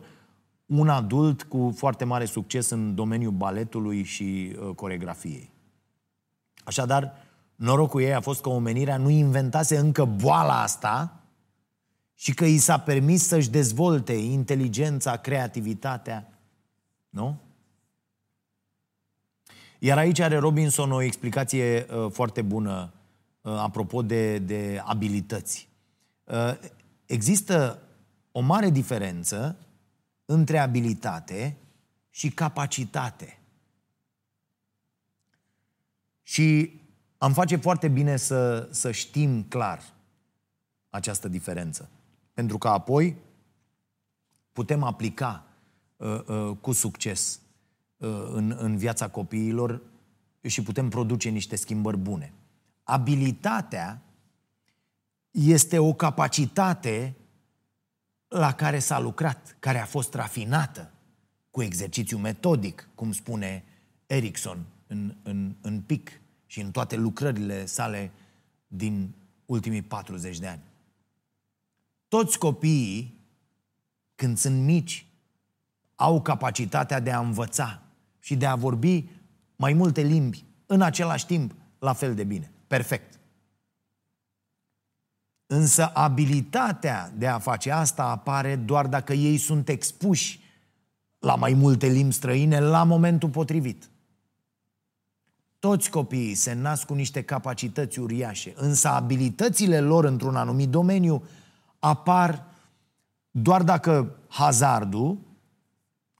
un 0.66 0.88
adult 0.88 1.42
cu 1.42 1.72
foarte 1.76 2.04
mare 2.04 2.24
succes 2.24 2.70
în 2.70 2.94
domeniul 2.94 3.32
baletului 3.32 4.02
și 4.02 4.56
uh, 4.58 4.74
coregrafiei. 4.74 5.52
Așadar, 6.64 7.12
norocul 7.56 8.00
ei 8.00 8.14
a 8.14 8.20
fost 8.20 8.42
că 8.42 8.48
omenirea 8.48 8.96
nu 8.96 9.08
inventase 9.08 9.76
încă 9.76 10.04
boala 10.04 10.62
asta 10.62 11.23
și 12.14 12.34
că 12.34 12.44
i 12.44 12.58
s-a 12.58 12.78
permis 12.78 13.26
să-și 13.26 13.50
dezvolte 13.50 14.12
inteligența, 14.12 15.16
creativitatea. 15.16 16.38
Nu? 17.08 17.40
Iar 19.78 19.98
aici 19.98 20.18
are 20.18 20.36
Robinson 20.36 20.92
o 20.92 21.00
explicație 21.00 21.86
uh, 21.90 22.10
foarte 22.10 22.42
bună 22.42 22.92
uh, 23.40 23.52
apropo 23.52 24.02
de, 24.02 24.38
de 24.38 24.82
abilități. 24.84 25.68
Uh, 26.24 26.58
există 27.06 27.82
o 28.32 28.40
mare 28.40 28.70
diferență 28.70 29.56
între 30.24 30.58
abilitate 30.58 31.56
și 32.10 32.30
capacitate. 32.30 33.38
Și 36.22 36.80
am 37.18 37.32
face 37.32 37.56
foarte 37.56 37.88
bine 37.88 38.16
să, 38.16 38.68
să 38.70 38.90
știm 38.90 39.42
clar 39.42 39.82
această 40.90 41.28
diferență. 41.28 41.88
Pentru 42.34 42.58
că 42.58 42.68
apoi 42.68 43.16
putem 44.52 44.82
aplica 44.82 45.46
uh, 45.96 46.20
uh, 46.26 46.56
cu 46.60 46.72
succes 46.72 47.40
uh, 47.96 48.30
în, 48.32 48.56
în 48.58 48.76
viața 48.76 49.08
copiilor 49.08 49.82
și 50.40 50.62
putem 50.62 50.88
produce 50.88 51.28
niște 51.28 51.56
schimbări 51.56 51.96
bune. 51.96 52.32
Abilitatea 52.82 54.02
este 55.30 55.78
o 55.78 55.92
capacitate 55.92 57.16
la 58.28 58.52
care 58.52 58.78
s-a 58.78 58.98
lucrat, 58.98 59.56
care 59.58 59.78
a 59.78 59.84
fost 59.84 60.14
rafinată 60.14 60.92
cu 61.50 61.62
exercițiu 61.62 62.18
metodic, 62.18 62.88
cum 62.94 63.12
spune 63.12 63.64
Erickson 64.06 64.64
în, 64.86 65.16
în, 65.22 65.54
în 65.60 65.80
PIC 65.80 66.20
și 66.46 66.60
în 66.60 66.70
toate 66.70 66.96
lucrările 66.96 67.66
sale 67.66 68.12
din 68.66 69.14
ultimii 69.46 69.82
40 69.82 70.38
de 70.38 70.46
ani. 70.46 70.62
Toți 72.14 72.38
copiii, 72.38 73.26
când 74.14 74.38
sunt 74.38 74.62
mici, 74.62 75.06
au 75.94 76.22
capacitatea 76.22 77.00
de 77.00 77.10
a 77.10 77.18
învăța 77.18 77.82
și 78.18 78.36
de 78.36 78.46
a 78.46 78.54
vorbi 78.54 79.08
mai 79.56 79.72
multe 79.72 80.00
limbi 80.00 80.44
în 80.66 80.80
același 80.82 81.26
timp 81.26 81.54
la 81.78 81.92
fel 81.92 82.14
de 82.14 82.24
bine. 82.24 82.52
Perfect. 82.66 83.20
Însă 85.46 85.90
abilitatea 85.94 87.12
de 87.16 87.26
a 87.26 87.38
face 87.38 87.70
asta 87.70 88.04
apare 88.04 88.56
doar 88.56 88.86
dacă 88.86 89.12
ei 89.12 89.36
sunt 89.36 89.68
expuși 89.68 90.40
la 91.18 91.34
mai 91.34 91.52
multe 91.52 91.86
limbi 91.86 92.14
străine 92.14 92.60
la 92.60 92.84
momentul 92.84 93.28
potrivit. 93.28 93.90
Toți 95.58 95.90
copiii 95.90 96.34
se 96.34 96.52
nasc 96.52 96.86
cu 96.86 96.94
niște 96.94 97.22
capacități 97.22 97.98
uriașe, 97.98 98.52
însă 98.56 98.88
abilitățile 98.88 99.80
lor 99.80 100.04
într-un 100.04 100.36
anumit 100.36 100.68
domeniu 100.68 101.22
apar 101.84 102.44
doar 103.30 103.62
dacă 103.62 104.16
hazardul 104.28 105.18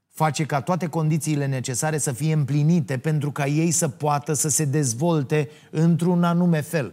face 0.09 0.45
ca 0.45 0.61
toate 0.61 0.87
condițiile 0.87 1.47
necesare 1.47 1.99
să 1.99 2.13
fie 2.13 2.33
împlinite 2.33 2.99
pentru 2.99 3.31
ca 3.31 3.47
ei 3.47 3.71
să 3.71 3.89
poată 3.89 4.33
să 4.33 4.49
se 4.49 4.65
dezvolte 4.65 5.49
într-un 5.71 6.25
anume 6.25 6.61
fel. 6.61 6.93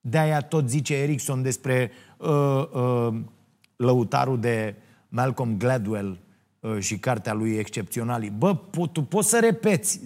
De-aia 0.00 0.40
tot 0.40 0.68
zice 0.68 0.94
Erickson 0.94 1.42
despre 1.42 1.90
uh, 2.16 2.28
uh, 2.72 3.20
lăutarul 3.76 4.40
de 4.40 4.74
Malcolm 5.08 5.56
Gladwell 5.56 6.18
uh, 6.60 6.78
și 6.78 6.98
cartea 6.98 7.32
lui 7.32 7.56
Excepționalii. 7.56 8.30
Bă, 8.30 8.58
po- 8.58 8.92
tu 8.92 9.02
poți 9.02 9.28
să 9.28 9.38
repeți 9.40 10.00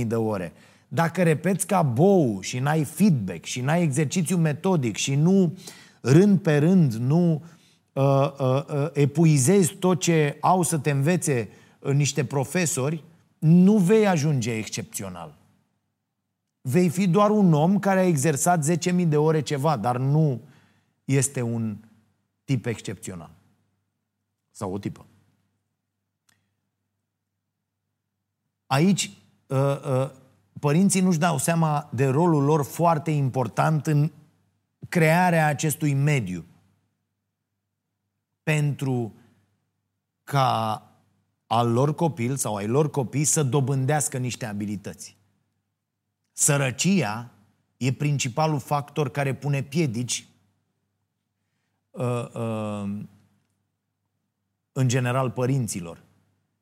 10.000 0.00 0.06
de 0.06 0.14
ore. 0.14 0.52
Dacă 0.88 1.22
repeți 1.22 1.66
ca 1.66 1.82
bou 1.82 2.40
și 2.40 2.58
n-ai 2.58 2.84
feedback 2.84 3.44
și 3.44 3.60
n-ai 3.60 3.82
exercițiu 3.82 4.36
metodic 4.36 4.96
și 4.96 5.14
nu 5.14 5.52
rând 6.12 6.40
pe 6.40 6.56
rând, 6.58 6.92
nu 6.92 7.44
uh, 7.92 8.02
uh, 8.38 8.64
uh, 8.68 8.88
epuizezi 8.92 9.74
tot 9.74 10.00
ce 10.00 10.36
au 10.40 10.62
să 10.62 10.78
te 10.78 10.90
învețe 10.90 11.48
uh, 11.78 11.92
niște 11.92 12.24
profesori, 12.24 13.04
nu 13.38 13.76
vei 13.76 14.06
ajunge 14.06 14.52
excepțional 14.52 15.36
vei 16.68 16.88
fi 16.88 17.08
doar 17.08 17.30
un 17.30 17.52
om 17.52 17.78
care 17.78 18.00
a 18.00 18.06
exersat 18.06 18.66
10.000 18.70 19.06
de 19.08 19.16
ore 19.16 19.40
ceva, 19.40 19.76
dar 19.76 19.96
nu 19.96 20.40
este 21.04 21.42
un 21.42 21.76
tip 22.44 22.66
excepțional. 22.66 23.30
Sau 24.50 24.72
o 24.72 24.78
tipă. 24.78 25.06
Aici, 28.66 29.10
uh, 29.46 29.58
uh, 29.58 30.10
părinții 30.60 31.00
nu-și 31.00 31.18
dau 31.18 31.38
seama 31.38 31.90
de 31.92 32.06
rolul 32.06 32.42
lor 32.42 32.64
foarte 32.64 33.10
important 33.10 33.86
în 33.86 34.10
crearea 34.88 35.46
acestui 35.46 35.94
mediu 35.94 36.44
pentru 38.42 39.14
ca 40.24 40.82
al 41.46 41.72
lor 41.72 41.94
copil 41.94 42.36
sau 42.36 42.54
ai 42.54 42.66
lor 42.66 42.90
copii 42.90 43.24
să 43.24 43.42
dobândească 43.42 44.18
niște 44.18 44.46
abilități. 44.46 45.16
Sărăcia 46.32 47.30
e 47.76 47.92
principalul 47.92 48.58
factor 48.58 49.10
care 49.10 49.34
pune 49.34 49.62
piedici 49.62 50.28
uh, 51.90 52.28
uh, 52.32 53.00
în 54.72 54.88
general 54.88 55.30
părinților 55.30 56.04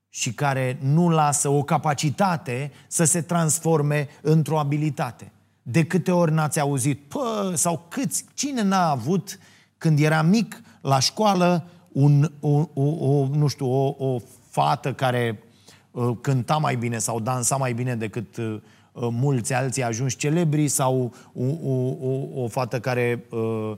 și 0.08 0.34
care 0.34 0.78
nu 0.80 1.08
lasă 1.08 1.48
o 1.48 1.62
capacitate 1.62 2.72
să 2.86 3.04
se 3.04 3.22
transforme 3.22 4.08
într-o 4.22 4.58
abilitate. 4.58 5.32
De 5.66 5.84
câte 5.84 6.10
ori 6.12 6.32
n-ați 6.32 6.60
auzit, 6.60 7.00
pă, 7.08 7.52
sau 7.54 7.86
câți, 7.88 8.24
cine 8.34 8.62
n-a 8.62 8.90
avut 8.90 9.38
când 9.78 9.98
era 9.98 10.22
mic 10.22 10.60
la 10.80 10.98
școală 10.98 11.64
un, 11.92 12.32
o, 12.40 12.68
o, 12.74 12.82
o 12.82 13.26
nu 13.26 13.46
știu, 13.46 13.66
o, 13.66 13.94
o 13.98 14.18
fată 14.50 14.92
care 14.92 15.42
uh, 15.90 16.16
cânta 16.20 16.56
mai 16.56 16.76
bine 16.76 16.98
sau 16.98 17.20
dansa 17.20 17.56
mai 17.56 17.72
bine 17.72 17.96
decât 17.96 18.36
uh, 18.36 18.56
Uh, 18.94 19.08
mulți 19.10 19.52
alții 19.52 19.82
ajunși 19.82 20.16
celebri 20.16 20.68
sau 20.68 21.14
o, 21.32 21.44
o, 21.44 21.96
o, 22.00 22.42
o 22.42 22.48
fată 22.48 22.80
care 22.80 23.24
uh, 23.30 23.72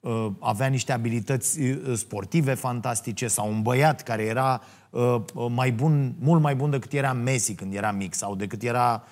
uh, 0.00 0.26
avea 0.38 0.66
niște 0.66 0.92
abilități 0.92 1.60
uh, 1.60 1.92
sportive 1.94 2.54
fantastice 2.54 3.28
sau 3.28 3.48
un 3.48 3.62
băiat 3.62 4.02
care 4.02 4.22
era 4.22 4.62
uh, 4.90 5.16
mai 5.48 5.72
bun, 5.72 6.14
mult 6.18 6.42
mai 6.42 6.54
bun 6.54 6.70
decât 6.70 6.92
era 6.92 7.12
Messi 7.12 7.54
când 7.54 7.74
era 7.74 7.92
mic 7.92 8.14
sau 8.14 8.34
decât 8.34 8.62
era 8.62 9.04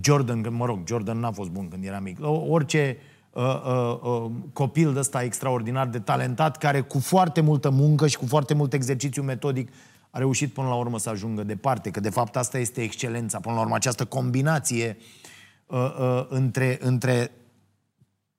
Jordan, 0.00 0.46
mă 0.50 0.64
rog, 0.64 0.86
Jordan 0.86 1.18
n-a 1.18 1.30
fost 1.30 1.50
bun 1.50 1.68
când 1.68 1.84
era 1.84 1.98
mic. 1.98 2.18
Orice 2.48 2.96
uh, 3.30 3.42
uh, 3.42 3.98
uh, 4.02 4.30
copil 4.52 4.92
de 4.92 4.98
ăsta 4.98 5.22
extraordinar 5.22 5.86
de 5.86 5.98
talentat 5.98 6.56
care 6.56 6.80
cu 6.80 6.98
foarte 6.98 7.40
multă 7.40 7.70
muncă 7.70 8.06
și 8.06 8.16
cu 8.16 8.26
foarte 8.26 8.54
mult 8.54 8.72
exercițiu 8.72 9.22
metodic 9.22 9.72
a 10.10 10.18
reușit 10.18 10.52
până 10.52 10.68
la 10.68 10.74
urmă 10.74 10.98
să 10.98 11.10
ajungă 11.10 11.42
departe, 11.44 11.90
că 11.90 12.00
de 12.00 12.10
fapt 12.10 12.36
asta 12.36 12.58
este 12.58 12.82
excelența, 12.82 13.40
până 13.40 13.54
la 13.54 13.60
urmă 13.60 13.74
această 13.74 14.04
combinație 14.04 14.96
uh, 15.66 15.96
uh, 15.98 16.26
între, 16.28 16.78
între 16.80 17.30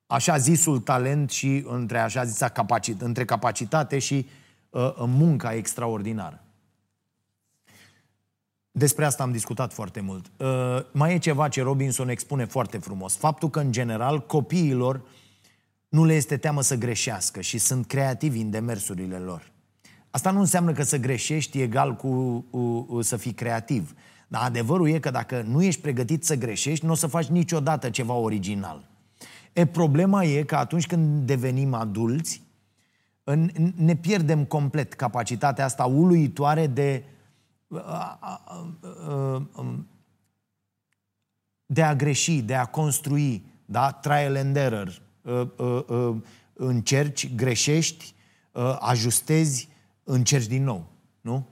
așa 0.08 0.38
zisul 0.38 0.80
talent 0.80 1.30
și 1.30 1.66
între 1.68 2.00
așa 2.00 2.24
zisa 2.24 2.50
capacit- 2.50 3.02
între 3.02 3.26
capacitate 3.26 4.00
și 4.00 4.28
uh, 4.70 4.94
munca 4.98 5.54
extraordinară. 5.54 6.47
Despre 8.78 9.06
asta 9.06 9.24
am 9.24 9.32
discutat 9.32 9.74
foarte 9.74 10.00
mult. 10.00 10.32
Uh, 10.38 10.48
mai 10.92 11.14
e 11.14 11.18
ceva 11.18 11.48
ce 11.48 11.62
Robinson 11.62 12.10
expune 12.10 12.46
foarte 12.46 12.78
frumos. 12.78 13.16
Faptul 13.16 13.50
că, 13.50 13.60
în 13.60 13.72
general, 13.72 14.26
copiilor 14.26 15.02
nu 15.90 16.06
le 16.06 16.14
este 16.14 16.38
teamă 16.38 16.62
să 16.62 16.76
greșească 16.76 17.42
și 17.42 17.58
sunt 17.58 17.86
creativi 17.86 18.40
în 18.40 18.50
demersurile 18.50 19.18
lor. 19.18 19.52
Asta 20.10 20.32
nu 20.32 20.40
înseamnă 20.40 20.72
că 20.72 20.84
să 20.84 20.98
greșești 20.98 21.62
egal 21.62 21.96
cu 21.96 22.46
uh, 22.50 23.06
să 23.06 23.18
fii 23.18 23.34
creativ. 23.34 23.94
Dar 24.28 24.44
adevărul 24.44 24.90
e 24.90 25.00
că 25.00 25.10
dacă 25.10 25.46
nu 25.48 25.64
ești 25.64 25.82
pregătit 25.82 26.24
să 26.24 26.36
greșești, 26.36 26.86
nu 26.86 26.92
o 26.92 26.96
să 26.96 27.08
faci 27.08 27.28
niciodată 27.28 27.90
ceva 27.90 28.14
original. 28.14 28.88
E, 29.54 29.66
problema 29.66 30.24
e 30.24 30.44
că 30.44 30.56
atunci 30.56 30.88
când 30.88 31.26
devenim 31.26 31.74
adulți, 31.74 32.42
în, 33.24 33.50
ne 33.76 33.96
pierdem 33.96 34.44
complet 34.44 34.94
capacitatea 34.94 35.66
asta 35.66 35.86
uluitoare 35.86 36.68
de 36.68 37.04
de 41.66 41.84
a 41.84 41.96
greși, 41.96 42.42
de 42.42 42.56
a 42.56 42.66
construi, 42.66 43.46
da? 43.66 43.92
Trial 43.92 44.36
and 44.36 44.56
error. 44.56 45.02
Încerci, 46.54 47.36
greșești, 47.36 48.16
ajustezi, 48.80 49.70
încerci 50.04 50.48
din 50.48 50.64
nou, 50.64 50.92
nu? 51.22 51.48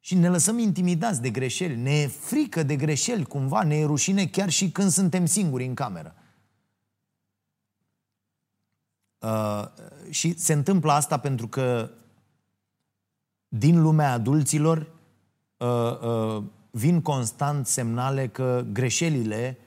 Și 0.00 0.14
ne 0.14 0.28
lăsăm 0.28 0.58
intimidați 0.58 1.20
de 1.20 1.30
greșeli, 1.30 1.76
ne 1.76 1.90
e 1.90 2.06
frică 2.06 2.62
de 2.62 2.76
greșeli 2.76 3.24
cumva, 3.24 3.62
ne 3.62 3.76
e 3.76 3.84
rușine 3.84 4.26
chiar 4.26 4.50
și 4.50 4.70
când 4.70 4.90
suntem 4.90 5.26
singuri 5.26 5.64
în 5.64 5.74
cameră. 5.74 6.14
Uh, 9.18 9.64
și 10.10 10.38
se 10.38 10.52
întâmplă 10.52 10.92
asta 10.92 11.18
pentru 11.18 11.48
că 11.48 11.90
din 13.54 13.82
lumea 13.82 14.12
adulților 14.12 14.86
uh, 15.56 16.00
uh, 16.00 16.42
vin 16.70 17.00
constant 17.00 17.66
semnale 17.66 18.28
că 18.28 18.64
greșelile 18.72 19.58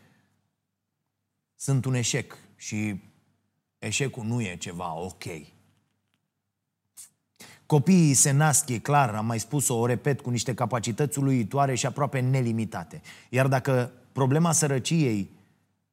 sunt 1.55 1.85
un 1.85 1.93
eșec 1.93 2.37
și 2.55 3.01
eșecul 3.79 4.23
nu 4.23 4.41
e 4.41 4.57
ceva 4.57 4.95
ok. 4.95 5.23
Copiii 7.65 8.13
se 8.13 8.31
nasc, 8.31 8.69
e 8.69 8.79
clar, 8.79 9.15
am 9.15 9.25
mai 9.25 9.39
spus-o, 9.39 9.75
o 9.75 9.85
repet, 9.85 10.21
cu 10.21 10.29
niște 10.29 10.53
capacități 10.53 11.19
uluitoare 11.19 11.75
și 11.75 11.85
aproape 11.85 12.19
nelimitate. 12.19 13.01
Iar 13.29 13.47
dacă 13.47 13.91
problema 14.11 14.51
sărăciei 14.51 15.29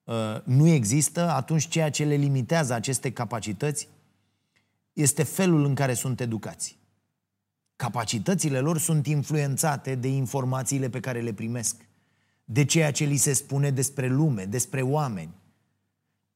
uh, 0.05 0.15
nu 0.45 0.69
există, 0.69 1.31
atunci 1.31 1.69
ceea 1.69 1.91
ce 1.91 2.05
le 2.05 2.15
limitează 2.15 2.75
aceste 2.75 3.13
capacități 3.13 3.89
este 4.93 5.23
felul 5.23 5.65
în 5.65 5.75
care 5.75 5.95
sunt 5.95 6.21
educați. 6.21 6.81
Capacitățile 7.77 8.59
lor 8.59 8.79
sunt 8.79 9.07
influențate 9.07 9.95
de 9.95 10.09
informațiile 10.09 10.89
pe 10.89 11.01
care 11.01 11.21
le 11.21 11.33
primesc, 11.33 11.77
de 12.45 12.65
ceea 12.65 12.93
ce 12.93 13.05
li 13.05 13.17
se 13.17 13.33
spune 13.33 13.71
despre 13.71 14.09
lume, 14.09 14.45
despre 14.45 14.83
oameni. 14.83 15.35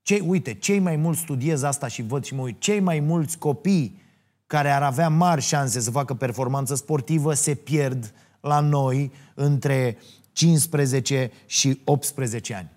Cei, 0.03 0.21
uite, 0.21 0.55
cei 0.55 0.79
mai 0.79 0.97
mulți 0.97 1.21
studiez 1.21 1.63
asta 1.63 1.89
și 1.89 2.03
văd 2.03 2.25
și 2.25 2.35
mă 2.35 2.43
uit, 2.43 2.61
cei 2.61 2.81
mai 2.81 3.01
mulți 3.01 3.39
copii 3.39 4.01
care 4.47 4.71
ar 4.71 4.83
avea 4.83 5.09
mari 5.09 5.41
șanse 5.41 5.81
să 5.81 5.91
facă 5.91 6.15
performanță 6.15 6.75
sportivă 6.75 7.35
se 7.35 7.55
pierd 7.55 8.15
la 8.41 8.61
noi 8.61 9.13
între 9.35 9.99
15 10.33 11.31
și 11.47 11.81
18 11.85 12.55
ani. 12.55 12.71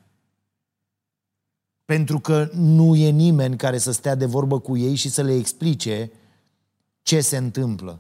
Pentru 1.86 2.20
că 2.20 2.50
nu 2.54 2.96
e 2.96 3.10
nimeni 3.10 3.58
care 3.58 3.78
să 3.78 3.92
stea 3.92 4.16
de 4.16 4.26
vorbă 4.26 4.60
cu 4.60 4.78
ei 4.78 4.96
și 4.96 5.10
să 5.10 5.22
le 5.22 5.36
explice 5.36 6.12
ce 7.02 7.22
se 7.22 7.38
întâmplă. 7.38 8.00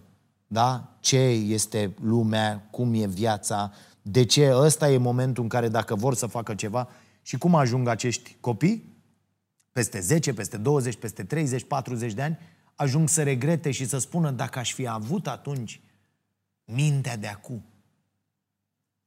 Da? 0.52 0.97
Ce 1.00 1.18
este 1.28 1.93
lumea, 2.02 2.68
cum 2.72 2.93
e 2.93 3.08
viața, 3.08 3.72
de 4.02 4.26
ce 4.26 4.52
ăsta 4.54 4.91
e 4.91 4.97
momentul 4.97 5.43
în 5.43 5.50
care 5.50 5.68
dacă 5.68 5.95
vor 5.95 6.16
să 6.16 6.26
facă 6.26 6.56
ceva 6.56 6.89
și 7.22 7.38
cum 7.38 7.56
ajung 7.56 7.88
acești 7.88 8.38
copii 8.39 8.97
peste 9.72 10.00
10, 10.00 10.34
peste 10.34 10.58
20, 10.58 10.95
peste 10.95 11.24
30, 11.24 11.64
40 11.64 12.14
de 12.14 12.22
ani, 12.22 12.38
ajung 12.76 13.10
să 13.10 13.24
regrete 13.24 13.72
și 13.72 13.86
să 13.86 13.97
spună 13.97 14.32
dacă 14.32 14.60
aș 14.60 14.74
fi 14.74 14.88
avut 14.88 15.28
atunci 15.28 15.82
mintea 16.64 17.18
de 17.18 17.28
acum. 17.28 17.64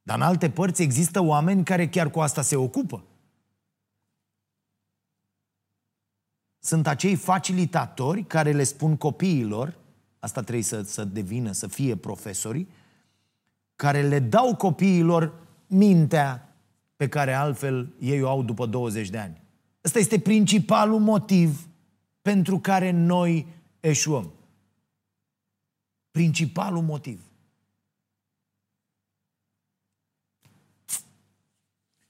Dar 0.01 0.15
în 0.15 0.21
alte 0.21 0.49
părți 0.49 0.81
există 0.81 1.23
oameni 1.23 1.63
care 1.63 1.89
chiar 1.89 2.09
cu 2.09 2.19
asta 2.19 2.41
se 2.41 2.55
ocupă. 2.55 3.03
Sunt 6.59 6.87
acei 6.87 7.15
facilitatori 7.15 8.23
care 8.23 8.51
le 8.51 8.63
spun 8.63 8.97
copiilor, 8.97 9.82
asta 10.23 10.41
trebuie 10.41 10.63
să, 10.63 10.81
să 10.81 11.03
devină, 11.03 11.51
să 11.51 11.67
fie 11.67 11.95
profesorii, 11.95 12.67
care 13.75 14.07
le 14.07 14.19
dau 14.19 14.55
copiilor 14.55 15.33
mintea 15.67 16.55
pe 16.95 17.07
care 17.07 17.33
altfel 17.33 17.93
ei 17.99 18.21
o 18.21 18.29
au 18.29 18.43
după 18.43 18.65
20 18.65 19.09
de 19.09 19.17
ani. 19.17 19.41
Ăsta 19.83 19.99
este 19.99 20.19
principalul 20.19 20.99
motiv 20.99 21.67
pentru 22.21 22.59
care 22.59 22.91
noi 22.91 23.47
eșuăm. 23.79 24.33
Principalul 26.11 26.81
motiv. 26.81 27.21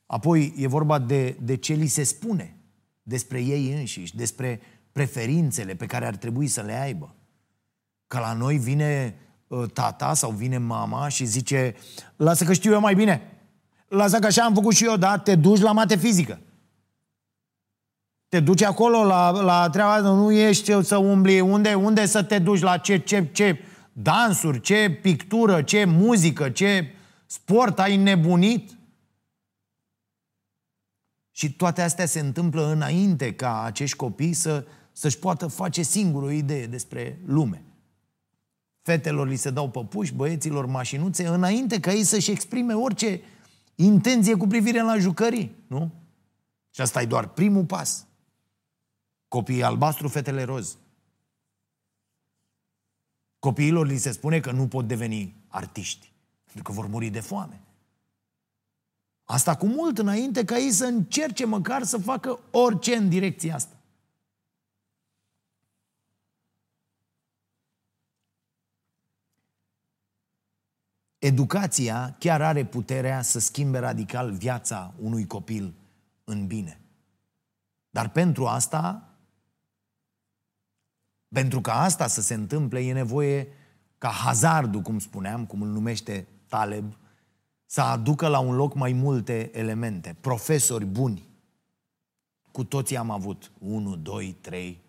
Apoi 0.06 0.54
e 0.58 0.68
vorba 0.68 1.00
de, 1.00 1.38
de 1.42 1.56
ce 1.56 1.74
li 1.74 1.88
se 1.88 2.04
spune 2.04 2.58
despre 3.04 3.42
ei 3.42 3.74
înșiși, 3.74 4.16
despre 4.16 4.62
preferințele 4.92 5.76
pe 5.76 5.86
care 5.86 6.06
ar 6.06 6.16
trebui 6.16 6.48
să 6.48 6.62
le 6.62 6.74
aibă. 6.74 7.16
Că 8.14 8.20
la 8.20 8.34
noi 8.34 8.58
vine 8.58 9.16
uh, 9.48 9.72
tata 9.72 10.14
sau 10.14 10.32
vine 10.32 10.58
mama 10.58 11.08
și 11.08 11.26
zice 11.26 11.76
lasă 12.16 12.44
că 12.44 12.54
știu 12.54 12.72
eu 12.72 12.80
mai 12.80 12.96
bine. 12.96 13.22
Lasă 13.88 14.20
că 14.20 14.26
așa 14.26 14.44
am 14.44 14.54
făcut 14.54 14.76
și 14.76 14.86
eu, 14.86 14.98
da? 14.98 15.18
Te 15.18 15.36
duci 15.36 15.60
la 15.60 15.72
mate 15.72 15.96
fizică. 15.96 16.40
Te 18.28 18.40
duci 18.40 18.62
acolo 18.62 19.04
la, 19.04 19.32
la 19.32 19.70
treaba, 19.70 20.00
nu 20.00 20.32
ești 20.32 20.84
să 20.84 20.98
umbli, 20.98 21.40
unde, 21.40 21.74
unde 21.74 22.06
să 22.06 22.24
te 22.24 22.40
duci, 22.40 22.62
la 22.62 22.78
ce, 22.78 22.98
ce, 22.98 23.30
ce 23.32 23.60
dansuri, 23.94 24.62
ce 24.62 25.00
pictură, 25.02 25.62
ce 25.62 25.86
muzică, 25.86 26.50
ce 26.50 26.96
sport 27.26 27.80
ai 27.80 27.96
nebunit? 27.96 28.78
Și 31.32 31.54
toate 31.54 31.82
astea 31.82 32.06
se 32.06 32.20
întâmplă 32.20 32.72
înainte 32.72 33.34
ca 33.34 33.64
acești 33.64 33.98
copii 33.98 34.34
să, 34.34 34.66
să-și 34.92 35.20
poată 35.20 35.48
face 35.48 35.82
singur 35.82 36.24
o 36.24 36.32
idee 36.32 36.66
despre 36.66 37.20
lume. 37.26 37.64
Fetelor 38.84 39.28
li 39.28 39.36
se 39.36 39.50
dau 39.50 39.70
păpuși, 39.70 40.14
băieților 40.14 40.66
mașinuțe, 40.66 41.28
înainte 41.28 41.80
ca 41.80 41.94
ei 41.94 42.04
să-și 42.04 42.32
exprime 42.32 42.74
orice 42.74 43.22
intenție 43.76 44.36
cu 44.36 44.48
privire 44.48 44.82
la 44.82 44.98
jucării, 44.98 45.56
nu? 45.68 45.92
Și 46.70 46.82
asta 46.82 47.02
e 47.02 47.06
doar 47.06 47.28
primul 47.28 47.66
pas. 47.66 48.06
Copiii 49.28 49.64
albastru, 49.64 50.08
fetele 50.08 50.44
roz. 50.44 50.78
Copiilor 53.40 53.88
li 53.88 53.98
se 53.98 54.12
spune 54.12 54.40
că 54.40 54.52
nu 54.52 54.68
pot 54.68 54.88
deveni 54.88 55.36
artiști, 55.48 56.12
pentru 56.44 56.64
că 56.64 56.72
vor 56.72 56.88
muri 56.88 57.10
de 57.10 57.20
foame. 57.20 57.62
Asta 59.24 59.56
cu 59.56 59.66
mult 59.66 59.98
înainte 59.98 60.46
ca 60.46 60.58
ei 60.58 60.72
să 60.72 60.86
încerce 60.86 61.46
măcar 61.46 61.84
să 61.84 61.98
facă 61.98 62.40
orice 62.52 62.96
în 62.96 63.10
direcția 63.10 63.56
asta. 63.56 63.76
Educația 71.24 72.16
chiar 72.20 72.42
are 72.42 72.66
puterea 72.66 73.22
să 73.22 73.40
schimbe 73.40 73.80
radical 73.80 74.32
viața 74.32 74.94
unui 75.00 75.28
copil 75.28 75.74
în 76.24 76.48
bine. 76.48 76.80
Dar 77.90 78.10
pentru 78.10 78.46
asta, 78.46 79.10
pentru 81.28 81.62
ca 81.62 81.82
asta 81.82 82.08
să 82.08 82.22
se 82.22 82.34
întâmple, 82.34 82.80
e 82.80 82.94
nevoie 82.94 83.48
ca 83.98 84.08
hazardul, 84.10 84.82
cum 84.82 85.00
spuneam, 85.00 85.46
cum 85.46 85.62
îl 85.62 85.68
numește 85.68 86.28
Taleb, 86.48 86.98
să 87.66 87.82
aducă 87.82 88.28
la 88.28 88.40
un 88.40 88.56
loc 88.56 88.74
mai 88.74 88.94
multe 88.94 89.58
elemente. 89.58 90.16
Profesori 90.22 90.86
buni. 90.86 91.28
Cu 92.52 92.64
toții 92.64 92.98
am 92.98 93.10
avut. 93.10 93.52
Unu, 93.60 93.96
doi, 93.96 94.38
trei. 94.42 94.82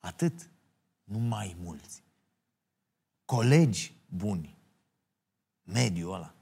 Atât. 0.00 0.50
Nu 1.04 1.18
mai 1.18 1.56
mulți. 1.62 2.02
Colegi 3.24 3.94
buni. 4.08 4.55
Mediul 5.66 6.14
ăla. 6.14 6.34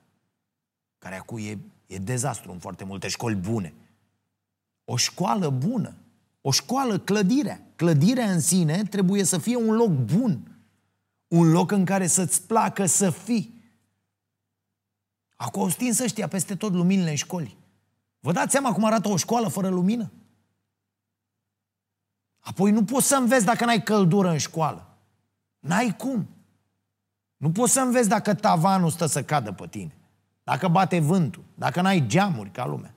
Care 0.98 1.16
acum 1.16 1.38
e, 1.38 1.58
e 1.86 1.98
dezastru 1.98 2.52
în 2.52 2.58
foarte 2.58 2.84
multe 2.84 3.08
școli 3.08 3.34
bune. 3.34 3.74
O 4.84 4.96
școală 4.96 5.50
bună. 5.50 5.94
O 6.40 6.50
școală, 6.50 6.98
clădirea. 6.98 7.60
Clădirea 7.76 8.30
în 8.30 8.40
sine 8.40 8.82
trebuie 8.82 9.24
să 9.24 9.38
fie 9.38 9.56
un 9.56 9.74
loc 9.74 9.88
bun. 9.88 10.58
Un 11.28 11.50
loc 11.50 11.70
în 11.70 11.84
care 11.84 12.06
să-ți 12.06 12.42
placă 12.42 12.86
să 12.86 13.10
fii. 13.10 13.62
Acum 15.36 15.62
au 15.62 15.68
stins 15.68 15.98
ăștia 15.98 16.28
peste 16.28 16.56
tot 16.56 16.72
luminile 16.72 17.10
în 17.10 17.16
școli. 17.16 17.56
Vă 18.20 18.32
dați 18.32 18.50
seama 18.50 18.72
cum 18.72 18.84
arată 18.84 19.08
o 19.08 19.16
școală 19.16 19.48
fără 19.48 19.68
lumină? 19.68 20.12
Apoi 22.38 22.70
nu 22.70 22.84
poți 22.84 23.06
să 23.06 23.16
înveți 23.16 23.44
dacă 23.44 23.64
n-ai 23.64 23.82
căldură 23.82 24.30
în 24.30 24.38
școală. 24.38 24.96
N-ai 25.58 25.96
cum. 25.96 26.28
Nu 27.44 27.50
poți 27.50 27.72
să 27.72 27.80
înveți 27.80 28.08
dacă 28.08 28.34
tavanul 28.34 28.90
stă 28.90 29.06
să 29.06 29.22
cadă 29.22 29.52
pe 29.52 29.66
tine. 29.66 29.94
Dacă 30.44 30.68
bate 30.68 30.98
vântul. 30.98 31.44
Dacă 31.54 31.80
n-ai 31.80 32.06
geamuri 32.06 32.50
ca 32.50 32.66
lumea. 32.66 32.94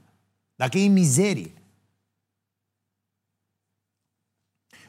Dacă 0.55 0.77
e 0.77 0.87
mizerie. 0.87 1.51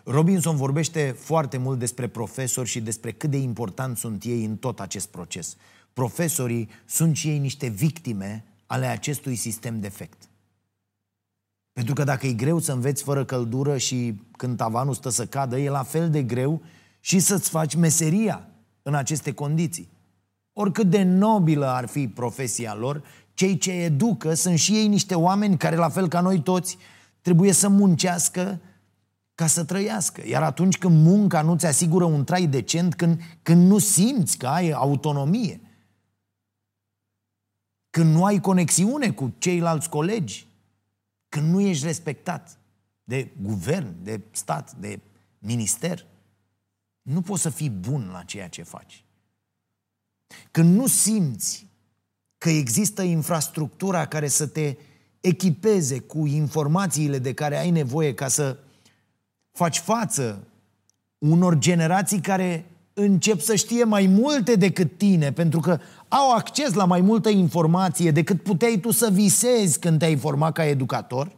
Robinson 0.04 0.56
vorbește 0.56 1.10
foarte 1.10 1.56
mult 1.56 1.78
despre 1.78 2.08
profesori 2.08 2.68
și 2.68 2.80
despre 2.80 3.12
cât 3.12 3.30
de 3.30 3.36
important 3.36 3.96
sunt 3.96 4.24
ei 4.24 4.44
în 4.44 4.56
tot 4.56 4.80
acest 4.80 5.08
proces 5.08 5.56
profesorii 5.92 6.68
sunt 6.86 7.16
și 7.16 7.28
ei 7.28 7.38
niște 7.38 7.66
victime 7.66 8.44
ale 8.66 8.86
acestui 8.86 9.36
sistem 9.36 9.80
defect. 9.80 10.28
Pentru 11.72 11.94
că 11.94 12.04
dacă 12.04 12.26
e 12.26 12.32
greu 12.32 12.58
să 12.58 12.72
înveți 12.72 13.02
fără 13.02 13.24
căldură 13.24 13.76
și 13.76 14.22
când 14.36 14.56
tavanul 14.56 14.94
stă 14.94 15.08
să 15.08 15.26
cadă, 15.26 15.58
e 15.58 15.68
la 15.68 15.82
fel 15.82 16.10
de 16.10 16.22
greu 16.22 16.62
și 17.00 17.18
să-ți 17.18 17.50
faci 17.50 17.74
meseria 17.74 18.48
în 18.88 18.94
aceste 18.94 19.32
condiții. 19.32 19.88
Oricât 20.52 20.90
de 20.90 21.02
nobilă 21.02 21.66
ar 21.66 21.86
fi 21.86 22.08
profesia 22.08 22.74
lor, 22.74 23.02
cei 23.34 23.58
ce 23.58 23.70
educă 23.70 24.34
sunt 24.34 24.58
și 24.58 24.76
ei 24.76 24.88
niște 24.88 25.14
oameni 25.14 25.56
care, 25.56 25.76
la 25.76 25.88
fel 25.88 26.08
ca 26.08 26.20
noi 26.20 26.42
toți, 26.42 26.78
trebuie 27.20 27.52
să 27.52 27.68
muncească 27.68 28.60
ca 29.34 29.46
să 29.46 29.64
trăiască. 29.64 30.22
Iar 30.26 30.42
atunci 30.42 30.78
când 30.78 31.04
munca 31.04 31.42
nu-ți 31.42 31.66
asigură 31.66 32.04
un 32.04 32.24
trai 32.24 32.46
decent, 32.46 32.94
când, 32.94 33.20
când 33.42 33.68
nu 33.68 33.78
simți 33.78 34.38
că 34.38 34.46
ai 34.46 34.70
autonomie, 34.70 35.60
când 37.90 38.14
nu 38.14 38.24
ai 38.24 38.40
conexiune 38.40 39.10
cu 39.10 39.32
ceilalți 39.38 39.88
colegi, 39.88 40.46
când 41.28 41.52
nu 41.52 41.60
ești 41.60 41.86
respectat 41.86 42.58
de 43.04 43.32
guvern, 43.42 43.94
de 44.02 44.20
stat, 44.30 44.72
de 44.72 45.00
minister, 45.38 46.06
nu 47.08 47.20
poți 47.20 47.42
să 47.42 47.50
fii 47.50 47.70
bun 47.70 48.08
la 48.12 48.22
ceea 48.22 48.48
ce 48.48 48.62
faci. 48.62 49.04
Când 50.50 50.76
nu 50.76 50.86
simți 50.86 51.66
că 52.38 52.50
există 52.50 53.02
infrastructura 53.02 54.06
care 54.06 54.28
să 54.28 54.46
te 54.46 54.76
echipeze 55.20 55.98
cu 55.98 56.26
informațiile 56.26 57.18
de 57.18 57.34
care 57.34 57.58
ai 57.58 57.70
nevoie 57.70 58.14
ca 58.14 58.28
să 58.28 58.58
faci 59.52 59.78
față 59.78 60.46
unor 61.18 61.58
generații 61.58 62.20
care 62.20 62.64
încep 62.92 63.40
să 63.40 63.54
știe 63.54 63.84
mai 63.84 64.06
multe 64.06 64.54
decât 64.54 64.98
tine, 64.98 65.32
pentru 65.32 65.60
că 65.60 65.80
au 66.08 66.32
acces 66.32 66.72
la 66.72 66.84
mai 66.84 67.00
multă 67.00 67.28
informație 67.28 68.10
decât 68.10 68.42
puteai 68.42 68.78
tu 68.80 68.90
să 68.90 69.10
visezi 69.10 69.78
când 69.78 69.98
te-ai 69.98 70.16
format 70.16 70.52
ca 70.52 70.64
educator, 70.64 71.36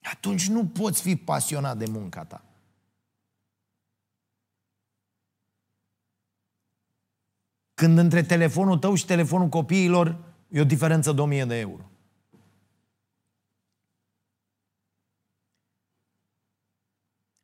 atunci 0.00 0.48
nu 0.48 0.64
poți 0.66 1.02
fi 1.02 1.16
pasionat 1.16 1.78
de 1.78 1.86
munca 1.88 2.24
ta. 2.24 2.44
Când 7.80 7.98
între 7.98 8.22
telefonul 8.22 8.78
tău 8.78 8.94
și 8.94 9.04
telefonul 9.04 9.48
copiilor 9.48 10.18
e 10.48 10.60
o 10.60 10.64
diferență 10.64 11.12
de 11.12 11.20
1000 11.20 11.44
de 11.44 11.58
euro. 11.58 11.90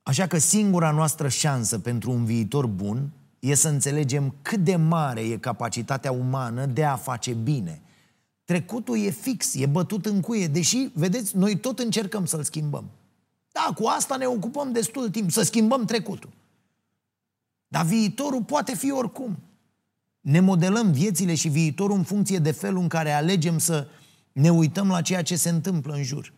Așa 0.02 0.26
că 0.26 0.38
singura 0.38 0.90
noastră 0.90 1.28
șansă 1.28 1.78
pentru 1.78 2.10
un 2.10 2.24
viitor 2.24 2.66
bun 2.66 3.10
e 3.38 3.54
să 3.54 3.68
înțelegem 3.68 4.34
cât 4.42 4.58
de 4.58 4.76
mare 4.76 5.20
e 5.20 5.36
capacitatea 5.36 6.12
umană 6.12 6.66
de 6.66 6.84
a 6.84 6.96
face 6.96 7.32
bine. 7.32 7.82
Trecutul 8.44 8.98
e 8.98 9.10
fix, 9.10 9.54
e 9.54 9.66
bătut 9.66 10.06
în 10.06 10.20
cuie, 10.20 10.46
deși, 10.46 10.88
vedeți, 10.94 11.36
noi 11.36 11.56
tot 11.58 11.78
încercăm 11.78 12.24
să-l 12.24 12.42
schimbăm. 12.42 12.90
Da, 13.52 13.72
cu 13.74 13.86
asta 13.86 14.16
ne 14.16 14.26
ocupăm 14.26 14.72
destul 14.72 15.10
timp, 15.10 15.30
să 15.30 15.42
schimbăm 15.42 15.84
trecutul. 15.84 16.30
Dar 17.68 17.84
viitorul 17.84 18.42
poate 18.42 18.74
fi 18.74 18.90
oricum. 18.90 19.38
Ne 20.26 20.40
modelăm 20.40 20.92
viețile 20.92 21.34
și 21.34 21.48
viitorul 21.48 21.96
în 21.96 22.02
funcție 22.02 22.38
de 22.38 22.50
felul 22.50 22.82
în 22.82 22.88
care 22.88 23.12
alegem 23.12 23.58
să 23.58 23.88
ne 24.32 24.50
uităm 24.50 24.88
la 24.88 25.02
ceea 25.02 25.22
ce 25.22 25.36
se 25.36 25.48
întâmplă 25.48 25.94
în 25.94 26.02
jur. 26.02 26.32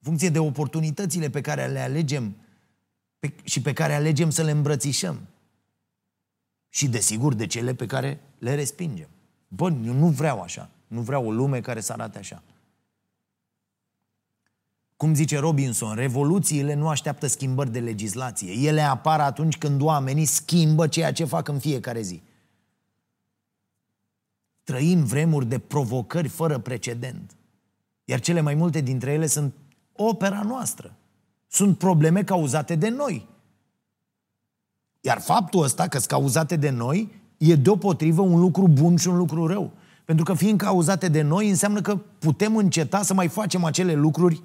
funcție 0.00 0.28
de 0.28 0.38
oportunitățile 0.38 1.30
pe 1.30 1.40
care 1.40 1.66
le 1.66 1.80
alegem 1.80 2.36
pe, 3.18 3.34
și 3.44 3.62
pe 3.62 3.72
care 3.72 3.94
alegem 3.94 4.30
să 4.30 4.42
le 4.42 4.50
îmbrățișăm. 4.50 5.20
Și, 6.68 6.88
desigur, 6.88 7.34
de 7.34 7.46
cele 7.46 7.74
pe 7.74 7.86
care 7.86 8.20
le 8.38 8.54
respingem. 8.54 9.08
Bă, 9.48 9.72
eu 9.84 9.92
nu 9.92 10.08
vreau 10.08 10.40
așa. 10.40 10.70
Nu 10.86 11.00
vreau 11.00 11.26
o 11.26 11.30
lume 11.30 11.60
care 11.60 11.80
să 11.80 11.92
arate 11.92 12.18
așa. 12.18 12.42
Cum 14.98 15.14
zice 15.14 15.38
Robinson, 15.38 15.94
revoluțiile 15.94 16.74
nu 16.74 16.88
așteaptă 16.88 17.26
schimbări 17.26 17.72
de 17.72 17.78
legislație. 17.78 18.52
Ele 18.52 18.80
apar 18.80 19.20
atunci 19.20 19.58
când 19.58 19.80
oamenii 19.80 20.24
schimbă 20.24 20.86
ceea 20.86 21.12
ce 21.12 21.24
fac 21.24 21.48
în 21.48 21.58
fiecare 21.58 22.00
zi. 22.00 22.22
Trăim 24.62 25.04
vremuri 25.04 25.46
de 25.46 25.58
provocări 25.58 26.28
fără 26.28 26.58
precedent. 26.58 27.36
Iar 28.04 28.20
cele 28.20 28.40
mai 28.40 28.54
multe 28.54 28.80
dintre 28.80 29.12
ele 29.12 29.26
sunt 29.26 29.54
opera 29.92 30.42
noastră. 30.42 30.94
Sunt 31.48 31.78
probleme 31.78 32.22
cauzate 32.22 32.74
de 32.74 32.88
noi. 32.88 33.26
Iar 35.00 35.20
faptul 35.20 35.62
ăsta, 35.62 35.88
că 35.88 35.96
sunt 35.96 36.10
cauzate 36.10 36.56
de 36.56 36.70
noi, 36.70 37.12
e 37.36 37.54
deopotrivă 37.54 38.22
un 38.22 38.40
lucru 38.40 38.68
bun 38.68 38.96
și 38.96 39.08
un 39.08 39.16
lucru 39.16 39.46
rău. 39.46 39.72
Pentru 40.04 40.24
că 40.24 40.34
fiind 40.34 40.58
cauzate 40.58 41.08
de 41.08 41.22
noi, 41.22 41.48
înseamnă 41.48 41.80
că 41.80 41.96
putem 41.96 42.56
înceta 42.56 43.02
să 43.02 43.14
mai 43.14 43.28
facem 43.28 43.64
acele 43.64 43.94
lucruri 43.94 44.42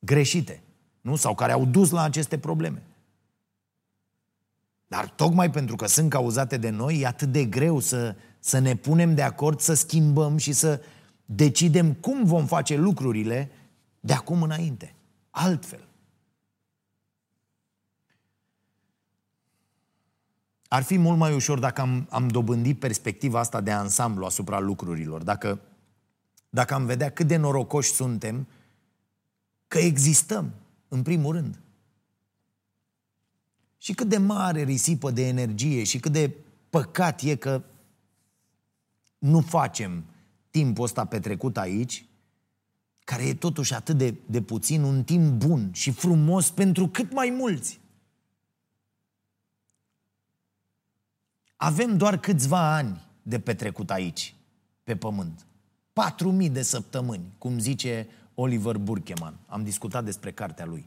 greșite. 0.00 0.62
Nu? 1.00 1.16
Sau 1.16 1.34
care 1.34 1.52
au 1.52 1.64
dus 1.64 1.90
la 1.90 2.02
aceste 2.02 2.38
probleme. 2.38 2.82
Dar 4.86 5.08
tocmai 5.08 5.50
pentru 5.50 5.76
că 5.76 5.86
sunt 5.86 6.10
cauzate 6.10 6.56
de 6.56 6.70
noi, 6.70 7.00
e 7.00 7.06
atât 7.06 7.32
de 7.32 7.44
greu 7.44 7.78
să, 7.78 8.16
să 8.38 8.58
ne 8.58 8.76
punem 8.76 9.14
de 9.14 9.22
acord, 9.22 9.60
să 9.60 9.74
schimbăm 9.74 10.36
și 10.36 10.52
să 10.52 10.80
decidem 11.24 11.92
cum 11.92 12.24
vom 12.24 12.46
face 12.46 12.76
lucrurile 12.76 13.50
de 14.00 14.12
acum 14.12 14.42
înainte. 14.42 14.94
Altfel. 15.30 15.88
Ar 20.68 20.82
fi 20.82 20.98
mult 20.98 21.18
mai 21.18 21.34
ușor 21.34 21.58
dacă 21.58 21.80
am, 21.80 22.06
am 22.10 22.28
dobândit 22.28 22.78
perspectiva 22.78 23.38
asta 23.38 23.60
de 23.60 23.70
ansamblu 23.70 24.24
asupra 24.24 24.58
lucrurilor. 24.58 25.22
Dacă, 25.22 25.60
dacă 26.48 26.74
am 26.74 26.86
vedea 26.86 27.10
cât 27.10 27.26
de 27.26 27.36
norocoși 27.36 27.92
suntem 27.92 28.46
că 29.70 29.78
existăm, 29.78 30.52
în 30.88 31.02
primul 31.02 31.32
rând. 31.32 31.60
Și 33.78 33.94
cât 33.94 34.08
de 34.08 34.18
mare 34.18 34.62
risipă 34.62 35.10
de 35.10 35.26
energie 35.26 35.84
și 35.84 35.98
cât 35.98 36.12
de 36.12 36.34
păcat 36.70 37.20
e 37.22 37.34
că 37.34 37.62
nu 39.18 39.40
facem 39.40 40.04
timpul 40.50 40.84
ăsta 40.84 41.04
petrecut 41.04 41.56
aici 41.56 42.04
care 43.04 43.26
e 43.26 43.34
totuși 43.34 43.74
atât 43.74 43.96
de, 43.96 44.14
de 44.26 44.42
puțin, 44.42 44.82
un 44.82 45.04
timp 45.04 45.32
bun 45.32 45.72
și 45.72 45.90
frumos 45.90 46.50
pentru 46.50 46.88
cât 46.88 47.12
mai 47.12 47.30
mulți. 47.30 47.80
Avem 51.56 51.96
doar 51.96 52.18
câțiva 52.18 52.74
ani 52.74 53.06
de 53.22 53.40
petrecut 53.40 53.90
aici, 53.90 54.34
pe 54.84 54.96
pământ. 54.96 55.46
4.000 56.44 56.52
de 56.52 56.62
săptămâni, 56.62 57.34
cum 57.38 57.58
zice 57.58 58.08
Oliver 58.40 58.78
Burkeman. 58.78 59.38
Am 59.46 59.64
discutat 59.64 60.04
despre 60.04 60.32
cartea 60.32 60.66
lui. 60.66 60.86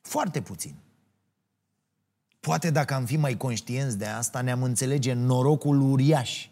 Foarte 0.00 0.40
puțin. 0.40 0.74
Poate 2.40 2.70
dacă 2.70 2.94
am 2.94 3.04
fi 3.04 3.16
mai 3.16 3.36
conștienți 3.36 3.98
de 3.98 4.06
asta, 4.06 4.40
ne-am 4.40 4.62
înțelege 4.62 5.12
norocul 5.12 5.80
uriaș 5.80 6.48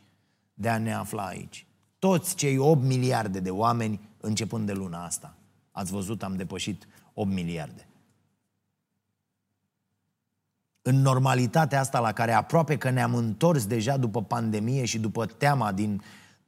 de 0.54 0.68
a 0.68 0.78
ne 0.78 0.94
afla 0.94 1.26
aici 1.26 1.66
toți 2.02 2.34
cei 2.34 2.58
8 2.58 2.82
miliarde 2.82 3.40
de 3.40 3.50
oameni 3.50 4.00
începând 4.20 4.66
de 4.66 4.72
luna 4.72 5.04
asta. 5.04 5.34
Ați 5.70 5.92
văzut, 5.92 6.22
am 6.22 6.36
depășit 6.36 6.88
8 7.14 7.30
miliarde. 7.30 7.86
În 10.82 10.96
normalitatea 10.96 11.80
asta 11.80 12.00
la 12.00 12.12
care 12.12 12.32
aproape 12.32 12.76
că 12.76 12.90
ne-am 12.90 13.14
întors 13.14 13.66
deja 13.66 13.96
după 13.96 14.22
pandemie 14.22 14.84
și 14.84 14.98
după 14.98 15.26
teama 15.26 15.72
din 15.72 16.02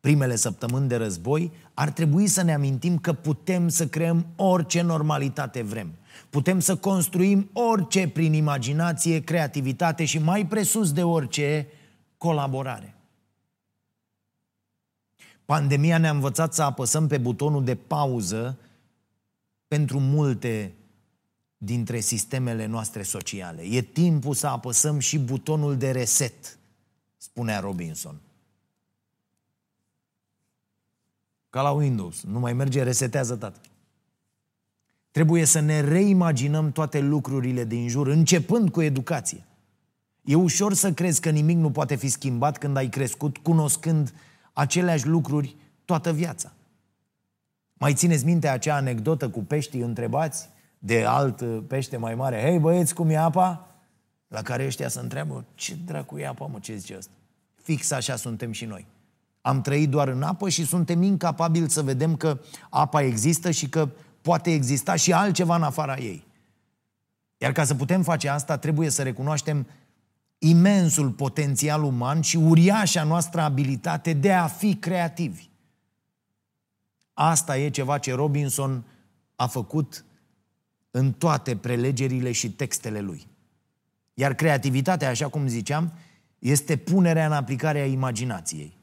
primele 0.04 0.36
săptămâni 0.36 0.88
de 0.88 0.96
război, 0.96 1.52
ar 1.74 1.90
trebui 1.90 2.26
să 2.26 2.42
ne 2.42 2.54
amintim 2.54 2.98
că 2.98 3.12
putem 3.12 3.68
să 3.68 3.86
creăm 3.86 4.26
orice 4.36 4.82
normalitate 4.82 5.62
vrem. 5.62 5.92
Putem 6.30 6.60
să 6.60 6.76
construim 6.76 7.50
orice 7.52 8.08
prin 8.08 8.32
imaginație, 8.32 9.20
creativitate 9.20 10.04
și 10.04 10.18
mai 10.18 10.46
presus 10.46 10.92
de 10.92 11.02
orice, 11.02 11.66
colaborare. 12.18 12.94
Pandemia 15.44 15.98
ne-a 15.98 16.10
învățat 16.10 16.54
să 16.54 16.62
apăsăm 16.62 17.06
pe 17.06 17.18
butonul 17.18 17.64
de 17.64 17.74
pauză 17.74 18.58
pentru 19.68 19.98
multe 20.00 20.74
dintre 21.56 22.00
sistemele 22.00 22.66
noastre 22.66 23.02
sociale. 23.02 23.62
E 23.62 23.82
timpul 23.82 24.34
să 24.34 24.46
apăsăm 24.46 24.98
și 24.98 25.18
butonul 25.18 25.76
de 25.76 25.90
reset, 25.90 26.58
spunea 27.16 27.60
Robinson. 27.60 28.20
Ca 31.54 31.62
la 31.62 31.70
Windows, 31.70 32.22
nu 32.22 32.38
mai 32.38 32.52
merge, 32.52 32.82
resetează 32.82 33.36
tată. 33.36 33.60
Trebuie 35.10 35.44
să 35.44 35.60
ne 35.60 35.80
reimaginăm 35.80 36.72
toate 36.72 37.00
lucrurile 37.00 37.64
din 37.64 37.88
jur, 37.88 38.06
începând 38.06 38.70
cu 38.70 38.82
educația. 38.82 39.46
E 40.24 40.34
ușor 40.34 40.74
să 40.74 40.92
crezi 40.92 41.20
că 41.20 41.30
nimic 41.30 41.56
nu 41.56 41.70
poate 41.70 41.94
fi 41.94 42.08
schimbat 42.08 42.58
când 42.58 42.76
ai 42.76 42.88
crescut 42.88 43.36
cunoscând 43.36 44.14
aceleași 44.52 45.06
lucruri 45.06 45.56
toată 45.84 46.12
viața. 46.12 46.52
Mai 47.74 47.94
țineți 47.94 48.24
minte 48.24 48.48
acea 48.48 48.74
anecdotă 48.76 49.28
cu 49.28 49.40
peștii 49.40 49.80
întrebați 49.80 50.48
de 50.78 51.04
alt 51.04 51.66
pește 51.66 51.96
mai 51.96 52.14
mare? 52.14 52.40
Hei 52.40 52.58
băieți, 52.58 52.94
cum 52.94 53.08
e 53.08 53.16
apa? 53.16 53.74
La 54.28 54.42
care 54.42 54.66
ăștia 54.66 54.88
se 54.88 55.00
întreabă, 55.00 55.44
ce 55.54 55.76
dracu 55.84 56.18
e 56.18 56.26
apa, 56.26 56.46
mă, 56.46 56.58
ce 56.58 56.76
zice 56.76 56.96
asta? 56.96 57.12
Fix 57.62 57.90
așa 57.90 58.16
suntem 58.16 58.52
și 58.52 58.64
noi. 58.64 58.86
Am 59.44 59.60
trăit 59.60 59.88
doar 59.88 60.08
în 60.08 60.22
apă 60.22 60.48
și 60.48 60.66
suntem 60.66 61.02
incapabili 61.02 61.70
să 61.70 61.82
vedem 61.82 62.16
că 62.16 62.40
apa 62.70 63.02
există 63.02 63.50
și 63.50 63.68
că 63.68 63.88
poate 64.22 64.52
exista 64.52 64.94
și 64.96 65.12
altceva 65.12 65.56
în 65.56 65.62
afara 65.62 65.96
ei. 65.96 66.24
Iar 67.38 67.52
ca 67.52 67.64
să 67.64 67.74
putem 67.74 68.02
face 68.02 68.28
asta, 68.28 68.56
trebuie 68.56 68.90
să 68.90 69.02
recunoaștem 69.02 69.66
imensul 70.38 71.10
potențial 71.10 71.82
uman 71.82 72.20
și 72.20 72.36
uriașa 72.36 73.04
noastră 73.04 73.40
abilitate 73.40 74.12
de 74.12 74.32
a 74.32 74.46
fi 74.46 74.76
creativi. 74.76 75.48
Asta 77.12 77.58
e 77.58 77.70
ceva 77.70 77.98
ce 77.98 78.14
Robinson 78.14 78.84
a 79.36 79.46
făcut 79.46 80.04
în 80.90 81.12
toate 81.12 81.56
prelegerile 81.56 82.32
și 82.32 82.50
textele 82.50 83.00
lui. 83.00 83.26
Iar 84.14 84.34
creativitatea, 84.34 85.08
așa 85.08 85.28
cum 85.28 85.46
ziceam, 85.46 85.92
este 86.38 86.76
punerea 86.76 87.26
în 87.26 87.32
aplicare 87.32 87.80
a 87.80 87.86
imaginației. 87.86 88.73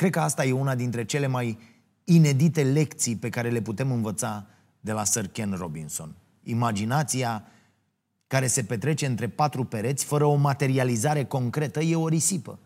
Cred 0.00 0.12
că 0.12 0.20
asta 0.20 0.44
e 0.44 0.52
una 0.52 0.74
dintre 0.74 1.04
cele 1.04 1.26
mai 1.26 1.58
inedite 2.04 2.62
lecții 2.62 3.16
pe 3.16 3.28
care 3.28 3.50
le 3.50 3.60
putem 3.60 3.92
învăța 3.92 4.46
de 4.80 4.92
la 4.92 5.04
Sir 5.04 5.26
Ken 5.26 5.54
Robinson. 5.58 6.14
Imaginația 6.42 7.44
care 8.26 8.46
se 8.46 8.62
petrece 8.62 9.06
între 9.06 9.28
patru 9.28 9.64
pereți, 9.64 10.04
fără 10.04 10.24
o 10.24 10.34
materializare 10.34 11.24
concretă, 11.24 11.80
e 11.80 11.96
o 11.96 12.08
risipă. 12.08 12.58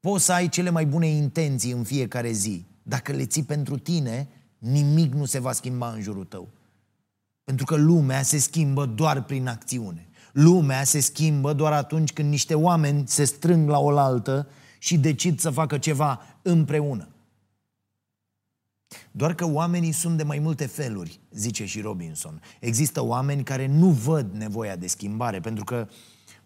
Poți 0.00 0.24
să 0.24 0.32
ai 0.32 0.48
cele 0.48 0.70
mai 0.70 0.86
bune 0.86 1.06
intenții 1.06 1.70
în 1.70 1.84
fiecare 1.84 2.30
zi. 2.30 2.64
Dacă 2.82 3.12
le 3.12 3.26
ții 3.26 3.42
pentru 3.44 3.78
tine, 3.78 4.28
nimic 4.58 5.12
nu 5.12 5.24
se 5.24 5.38
va 5.38 5.52
schimba 5.52 5.90
în 5.90 6.00
jurul 6.00 6.24
tău. 6.24 6.48
Pentru 7.44 7.64
că 7.64 7.76
lumea 7.76 8.22
se 8.22 8.38
schimbă 8.38 8.86
doar 8.86 9.24
prin 9.24 9.46
acțiune. 9.46 10.08
Lumea 10.32 10.84
se 10.84 11.00
schimbă 11.00 11.52
doar 11.52 11.72
atunci 11.72 12.12
când 12.12 12.30
niște 12.30 12.54
oameni 12.54 13.02
se 13.06 13.24
strâng 13.24 13.68
la 13.68 13.78
oaltă 13.78 14.48
și 14.84 14.98
decid 14.98 15.38
să 15.38 15.50
facă 15.50 15.78
ceva 15.78 16.20
împreună. 16.42 17.08
Doar 19.10 19.34
că 19.34 19.46
oamenii 19.46 19.92
sunt 19.92 20.16
de 20.16 20.22
mai 20.22 20.38
multe 20.38 20.66
feluri, 20.66 21.20
zice 21.30 21.64
și 21.64 21.80
Robinson. 21.80 22.42
Există 22.60 23.02
oameni 23.02 23.42
care 23.42 23.66
nu 23.66 23.90
văd 23.90 24.32
nevoia 24.32 24.76
de 24.76 24.86
schimbare, 24.86 25.40
pentru 25.40 25.64
că 25.64 25.88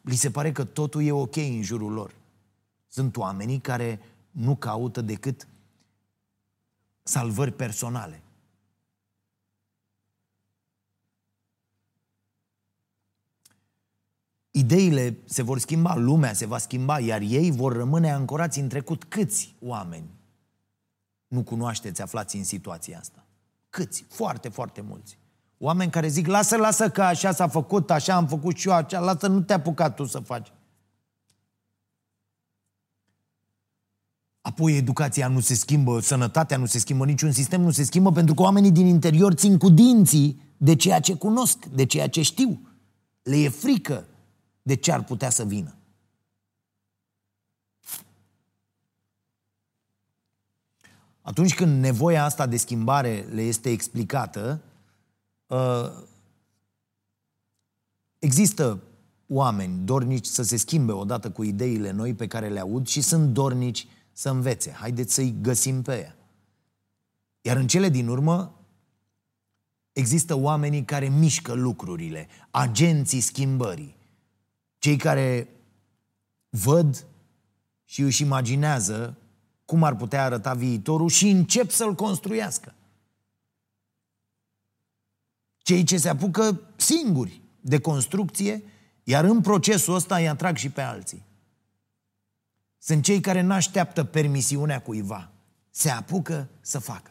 li 0.00 0.14
se 0.14 0.30
pare 0.30 0.52
că 0.52 0.64
totul 0.64 1.02
e 1.02 1.12
ok 1.12 1.36
în 1.36 1.62
jurul 1.62 1.92
lor. 1.92 2.14
Sunt 2.88 3.16
oamenii 3.16 3.58
care 3.58 4.00
nu 4.30 4.56
caută 4.56 5.00
decât 5.00 5.48
salvări 7.02 7.52
personale. 7.52 8.22
Ideile 14.58 15.16
se 15.24 15.42
vor 15.42 15.58
schimba, 15.58 15.94
lumea 15.94 16.32
se 16.32 16.46
va 16.46 16.58
schimba, 16.58 16.98
iar 16.98 17.20
ei 17.20 17.50
vor 17.50 17.72
rămâne 17.76 18.10
ancorați 18.12 18.58
în 18.58 18.68
trecut. 18.68 19.04
Câți 19.04 19.54
oameni 19.60 20.10
nu 21.28 21.42
cunoașteți, 21.42 22.02
aflați 22.02 22.36
în 22.36 22.44
situația 22.44 22.98
asta? 22.98 23.26
Câți? 23.70 24.04
Foarte, 24.08 24.48
foarte 24.48 24.80
mulți. 24.80 25.18
Oameni 25.58 25.90
care 25.90 26.08
zic, 26.08 26.26
lasă, 26.26 26.56
lasă 26.56 26.90
că 26.90 27.02
așa 27.02 27.32
s-a 27.32 27.48
făcut, 27.48 27.90
așa 27.90 28.14
am 28.14 28.26
făcut 28.26 28.56
și 28.56 28.68
eu, 28.68 28.74
așa, 28.74 29.00
lasă, 29.00 29.26
nu 29.26 29.40
te-a 29.40 29.56
apucat 29.56 29.94
tu 29.94 30.04
să 30.04 30.18
faci. 30.18 30.52
Apoi 34.40 34.76
educația 34.76 35.28
nu 35.28 35.40
se 35.40 35.54
schimbă, 35.54 36.00
sănătatea 36.00 36.56
nu 36.56 36.66
se 36.66 36.78
schimbă, 36.78 37.04
niciun 37.04 37.32
sistem 37.32 37.60
nu 37.60 37.70
se 37.70 37.84
schimbă 37.84 38.12
pentru 38.12 38.34
că 38.34 38.42
oamenii 38.42 38.72
din 38.72 38.86
interior 38.86 39.32
țin 39.32 39.58
cu 39.58 39.68
dinții 39.68 40.40
de 40.56 40.74
ceea 40.74 41.00
ce 41.00 41.14
cunosc, 41.14 41.64
de 41.66 41.84
ceea 41.84 42.08
ce 42.08 42.22
știu. 42.22 42.60
Le 43.22 43.36
e 43.36 43.48
frică 43.48 44.06
de 44.68 44.74
ce 44.74 44.92
ar 44.92 45.04
putea 45.04 45.30
să 45.30 45.44
vină. 45.44 45.74
Atunci 51.20 51.54
când 51.54 51.80
nevoia 51.80 52.24
asta 52.24 52.46
de 52.46 52.56
schimbare 52.56 53.26
le 53.30 53.42
este 53.42 53.70
explicată, 53.70 54.60
uh, 55.46 55.90
există 58.18 58.82
oameni 59.26 59.84
dornici 59.84 60.26
să 60.26 60.42
se 60.42 60.56
schimbe 60.56 60.92
odată 60.92 61.30
cu 61.30 61.42
ideile 61.42 61.90
noi 61.90 62.14
pe 62.14 62.26
care 62.26 62.48
le 62.48 62.60
aud 62.60 62.86
și 62.86 63.00
sunt 63.00 63.32
dornici 63.32 63.86
să 64.12 64.30
învețe. 64.30 64.70
Haideți 64.70 65.14
să-i 65.14 65.36
găsim 65.40 65.82
pe 65.82 66.00
ea. 66.00 66.16
Iar 67.40 67.56
în 67.56 67.66
cele 67.66 67.88
din 67.88 68.08
urmă, 68.08 68.60
există 69.92 70.34
oamenii 70.34 70.84
care 70.84 71.08
mișcă 71.08 71.52
lucrurile, 71.52 72.28
agenții 72.50 73.20
schimbării. 73.20 73.97
Cei 74.88 74.96
care 74.96 75.48
văd 76.48 77.06
și 77.84 78.00
își 78.02 78.22
imaginează 78.22 79.16
cum 79.64 79.82
ar 79.82 79.96
putea 79.96 80.24
arăta 80.24 80.54
viitorul 80.54 81.08
și 81.08 81.28
încep 81.28 81.70
să-l 81.70 81.94
construiască. 81.94 82.74
Cei 85.58 85.84
ce 85.84 85.96
se 85.96 86.08
apucă 86.08 86.60
singuri 86.76 87.40
de 87.60 87.80
construcție, 87.80 88.62
iar 89.04 89.24
în 89.24 89.40
procesul 89.40 89.94
ăsta 89.94 90.16
îi 90.16 90.28
atrag 90.28 90.56
și 90.56 90.70
pe 90.70 90.80
alții. 90.80 91.24
Sunt 92.78 93.04
cei 93.04 93.20
care 93.20 93.40
nu 93.40 93.52
așteaptă 93.52 94.04
permisiunea 94.04 94.82
cuiva. 94.82 95.30
Se 95.70 95.90
apucă 95.90 96.48
să 96.60 96.78
facă. 96.78 97.10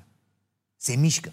Se 0.76 0.96
mișcă. 0.96 1.32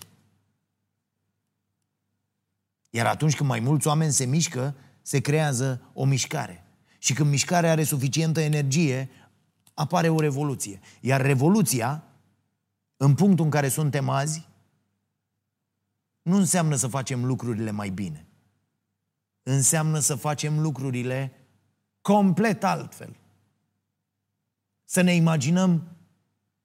Iar 2.91 3.07
atunci 3.07 3.37
când 3.37 3.49
mai 3.49 3.61
mulți 3.61 3.87
oameni 3.87 4.13
se 4.13 4.25
mișcă, 4.25 4.75
se 5.07 5.21
creează 5.21 5.91
o 5.93 6.05
mișcare. 6.05 6.65
Și 6.99 7.15
când 7.15 7.31
mișcarea 7.31 7.71
are 7.71 7.85
suficientă 7.85 8.41
energie, 8.41 9.11
apare 9.75 10.09
o 10.09 10.21
revoluție. 10.21 10.81
Iar 11.01 11.21
revoluția, 11.21 12.05
în 12.97 13.15
punctul 13.15 13.45
în 13.45 13.51
care 13.51 13.69
suntem 13.69 14.09
azi, 14.09 14.49
nu 16.23 16.37
înseamnă 16.37 16.75
să 16.75 16.87
facem 16.87 17.25
lucrurile 17.25 17.71
mai 17.71 17.91
bine. 17.91 18.27
Înseamnă 19.43 19.99
să 19.99 20.15
facem 20.15 20.61
lucrurile 20.61 21.33
complet 22.01 22.65
altfel. 22.65 23.17
Să 24.85 25.01
ne 25.01 25.15
imaginăm 25.15 25.97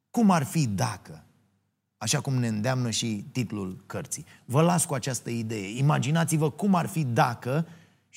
cum 0.09 0.31
ar 0.31 0.43
fi 0.43 0.67
dacă, 0.67 1.23
așa 1.97 2.21
cum 2.21 2.33
ne 2.33 2.47
îndeamnă 2.47 2.89
și 2.89 3.25
titlul 3.31 3.83
cărții. 3.85 4.25
Vă 4.45 4.61
las 4.61 4.85
cu 4.85 4.93
această 4.93 5.29
idee. 5.29 5.77
Imaginați-vă 5.77 6.51
cum 6.51 6.75
ar 6.75 6.85
fi 6.85 7.03
dacă 7.03 7.67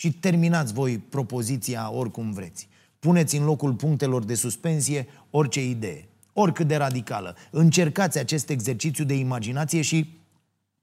și 0.02 0.12
terminați 0.12 0.72
voi 0.72 0.98
propoziția 0.98 1.90
oricum 1.92 2.32
vreți. 2.32 2.68
Puneți 2.98 3.36
în 3.36 3.44
locul 3.44 3.74
punctelor 3.74 4.24
de 4.24 4.34
suspensie 4.34 5.06
orice 5.30 5.68
idee, 5.68 6.08
oricât 6.32 6.66
de 6.66 6.76
radicală. 6.76 7.36
Încercați 7.50 8.18
acest 8.18 8.48
exercițiu 8.48 9.04
de 9.04 9.14
imaginație 9.14 9.82
și, 9.82 10.18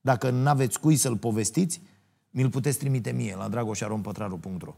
dacă 0.01 0.29
nu 0.29 0.49
aveți 0.49 0.79
cui 0.79 0.95
să-l 0.95 1.17
povestiți, 1.17 1.81
mi-l 2.29 2.49
puteți 2.49 2.77
trimite 2.77 3.11
mie 3.11 3.35
la 3.35 3.47
dragoșarompătraru.ro 3.47 4.75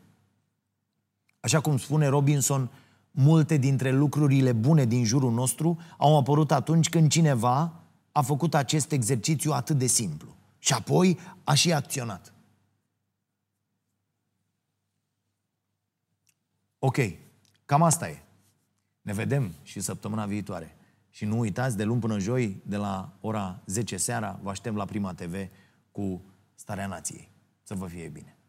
Așa 1.40 1.60
cum 1.60 1.78
spune 1.78 2.08
Robinson, 2.08 2.72
multe 3.12 3.58
dintre 3.58 3.92
lucrurile 3.92 4.52
bune 4.52 4.86
din 4.86 5.04
jurul 5.04 5.32
nostru 5.32 5.78
au 5.98 6.18
apărut 6.18 6.52
atunci 6.52 6.90
când 6.90 7.10
cineva 7.10 7.74
a 8.12 8.22
făcut 8.22 8.56
acest 8.56 8.92
exercițiu 8.92 9.52
atât 9.52 9.78
de 9.78 9.88
simplu. 9.88 10.36
Și 10.60 10.74
apoi 10.74 11.18
a 11.44 11.54
și 11.54 11.74
acționat. 11.74 12.34
Ok, 16.84 16.98
cam 17.66 17.82
asta 17.82 18.10
e. 18.10 18.22
Ne 19.02 19.14
vedem 19.14 19.54
și 19.64 19.80
săptămâna 19.80 20.26
viitoare. 20.26 20.76
Și 21.10 21.26
nu 21.26 21.40
uitați, 21.40 21.78
de 21.78 21.84
luni 21.84 22.00
până 22.00 22.20
joi, 22.20 22.62
de 22.66 22.78
la 22.78 23.18
ora 23.20 23.62
10 23.66 23.98
seara, 23.98 24.40
vă 24.44 24.50
aștept 24.50 24.76
la 24.76 24.86
Prima 24.86 25.14
TV 25.14 25.36
cu 25.92 26.22
Starea 26.56 26.88
Nației. 26.88 27.30
Să 27.64 27.76
vă 27.76 27.88
fie 27.88 28.08
bine! 28.08 28.41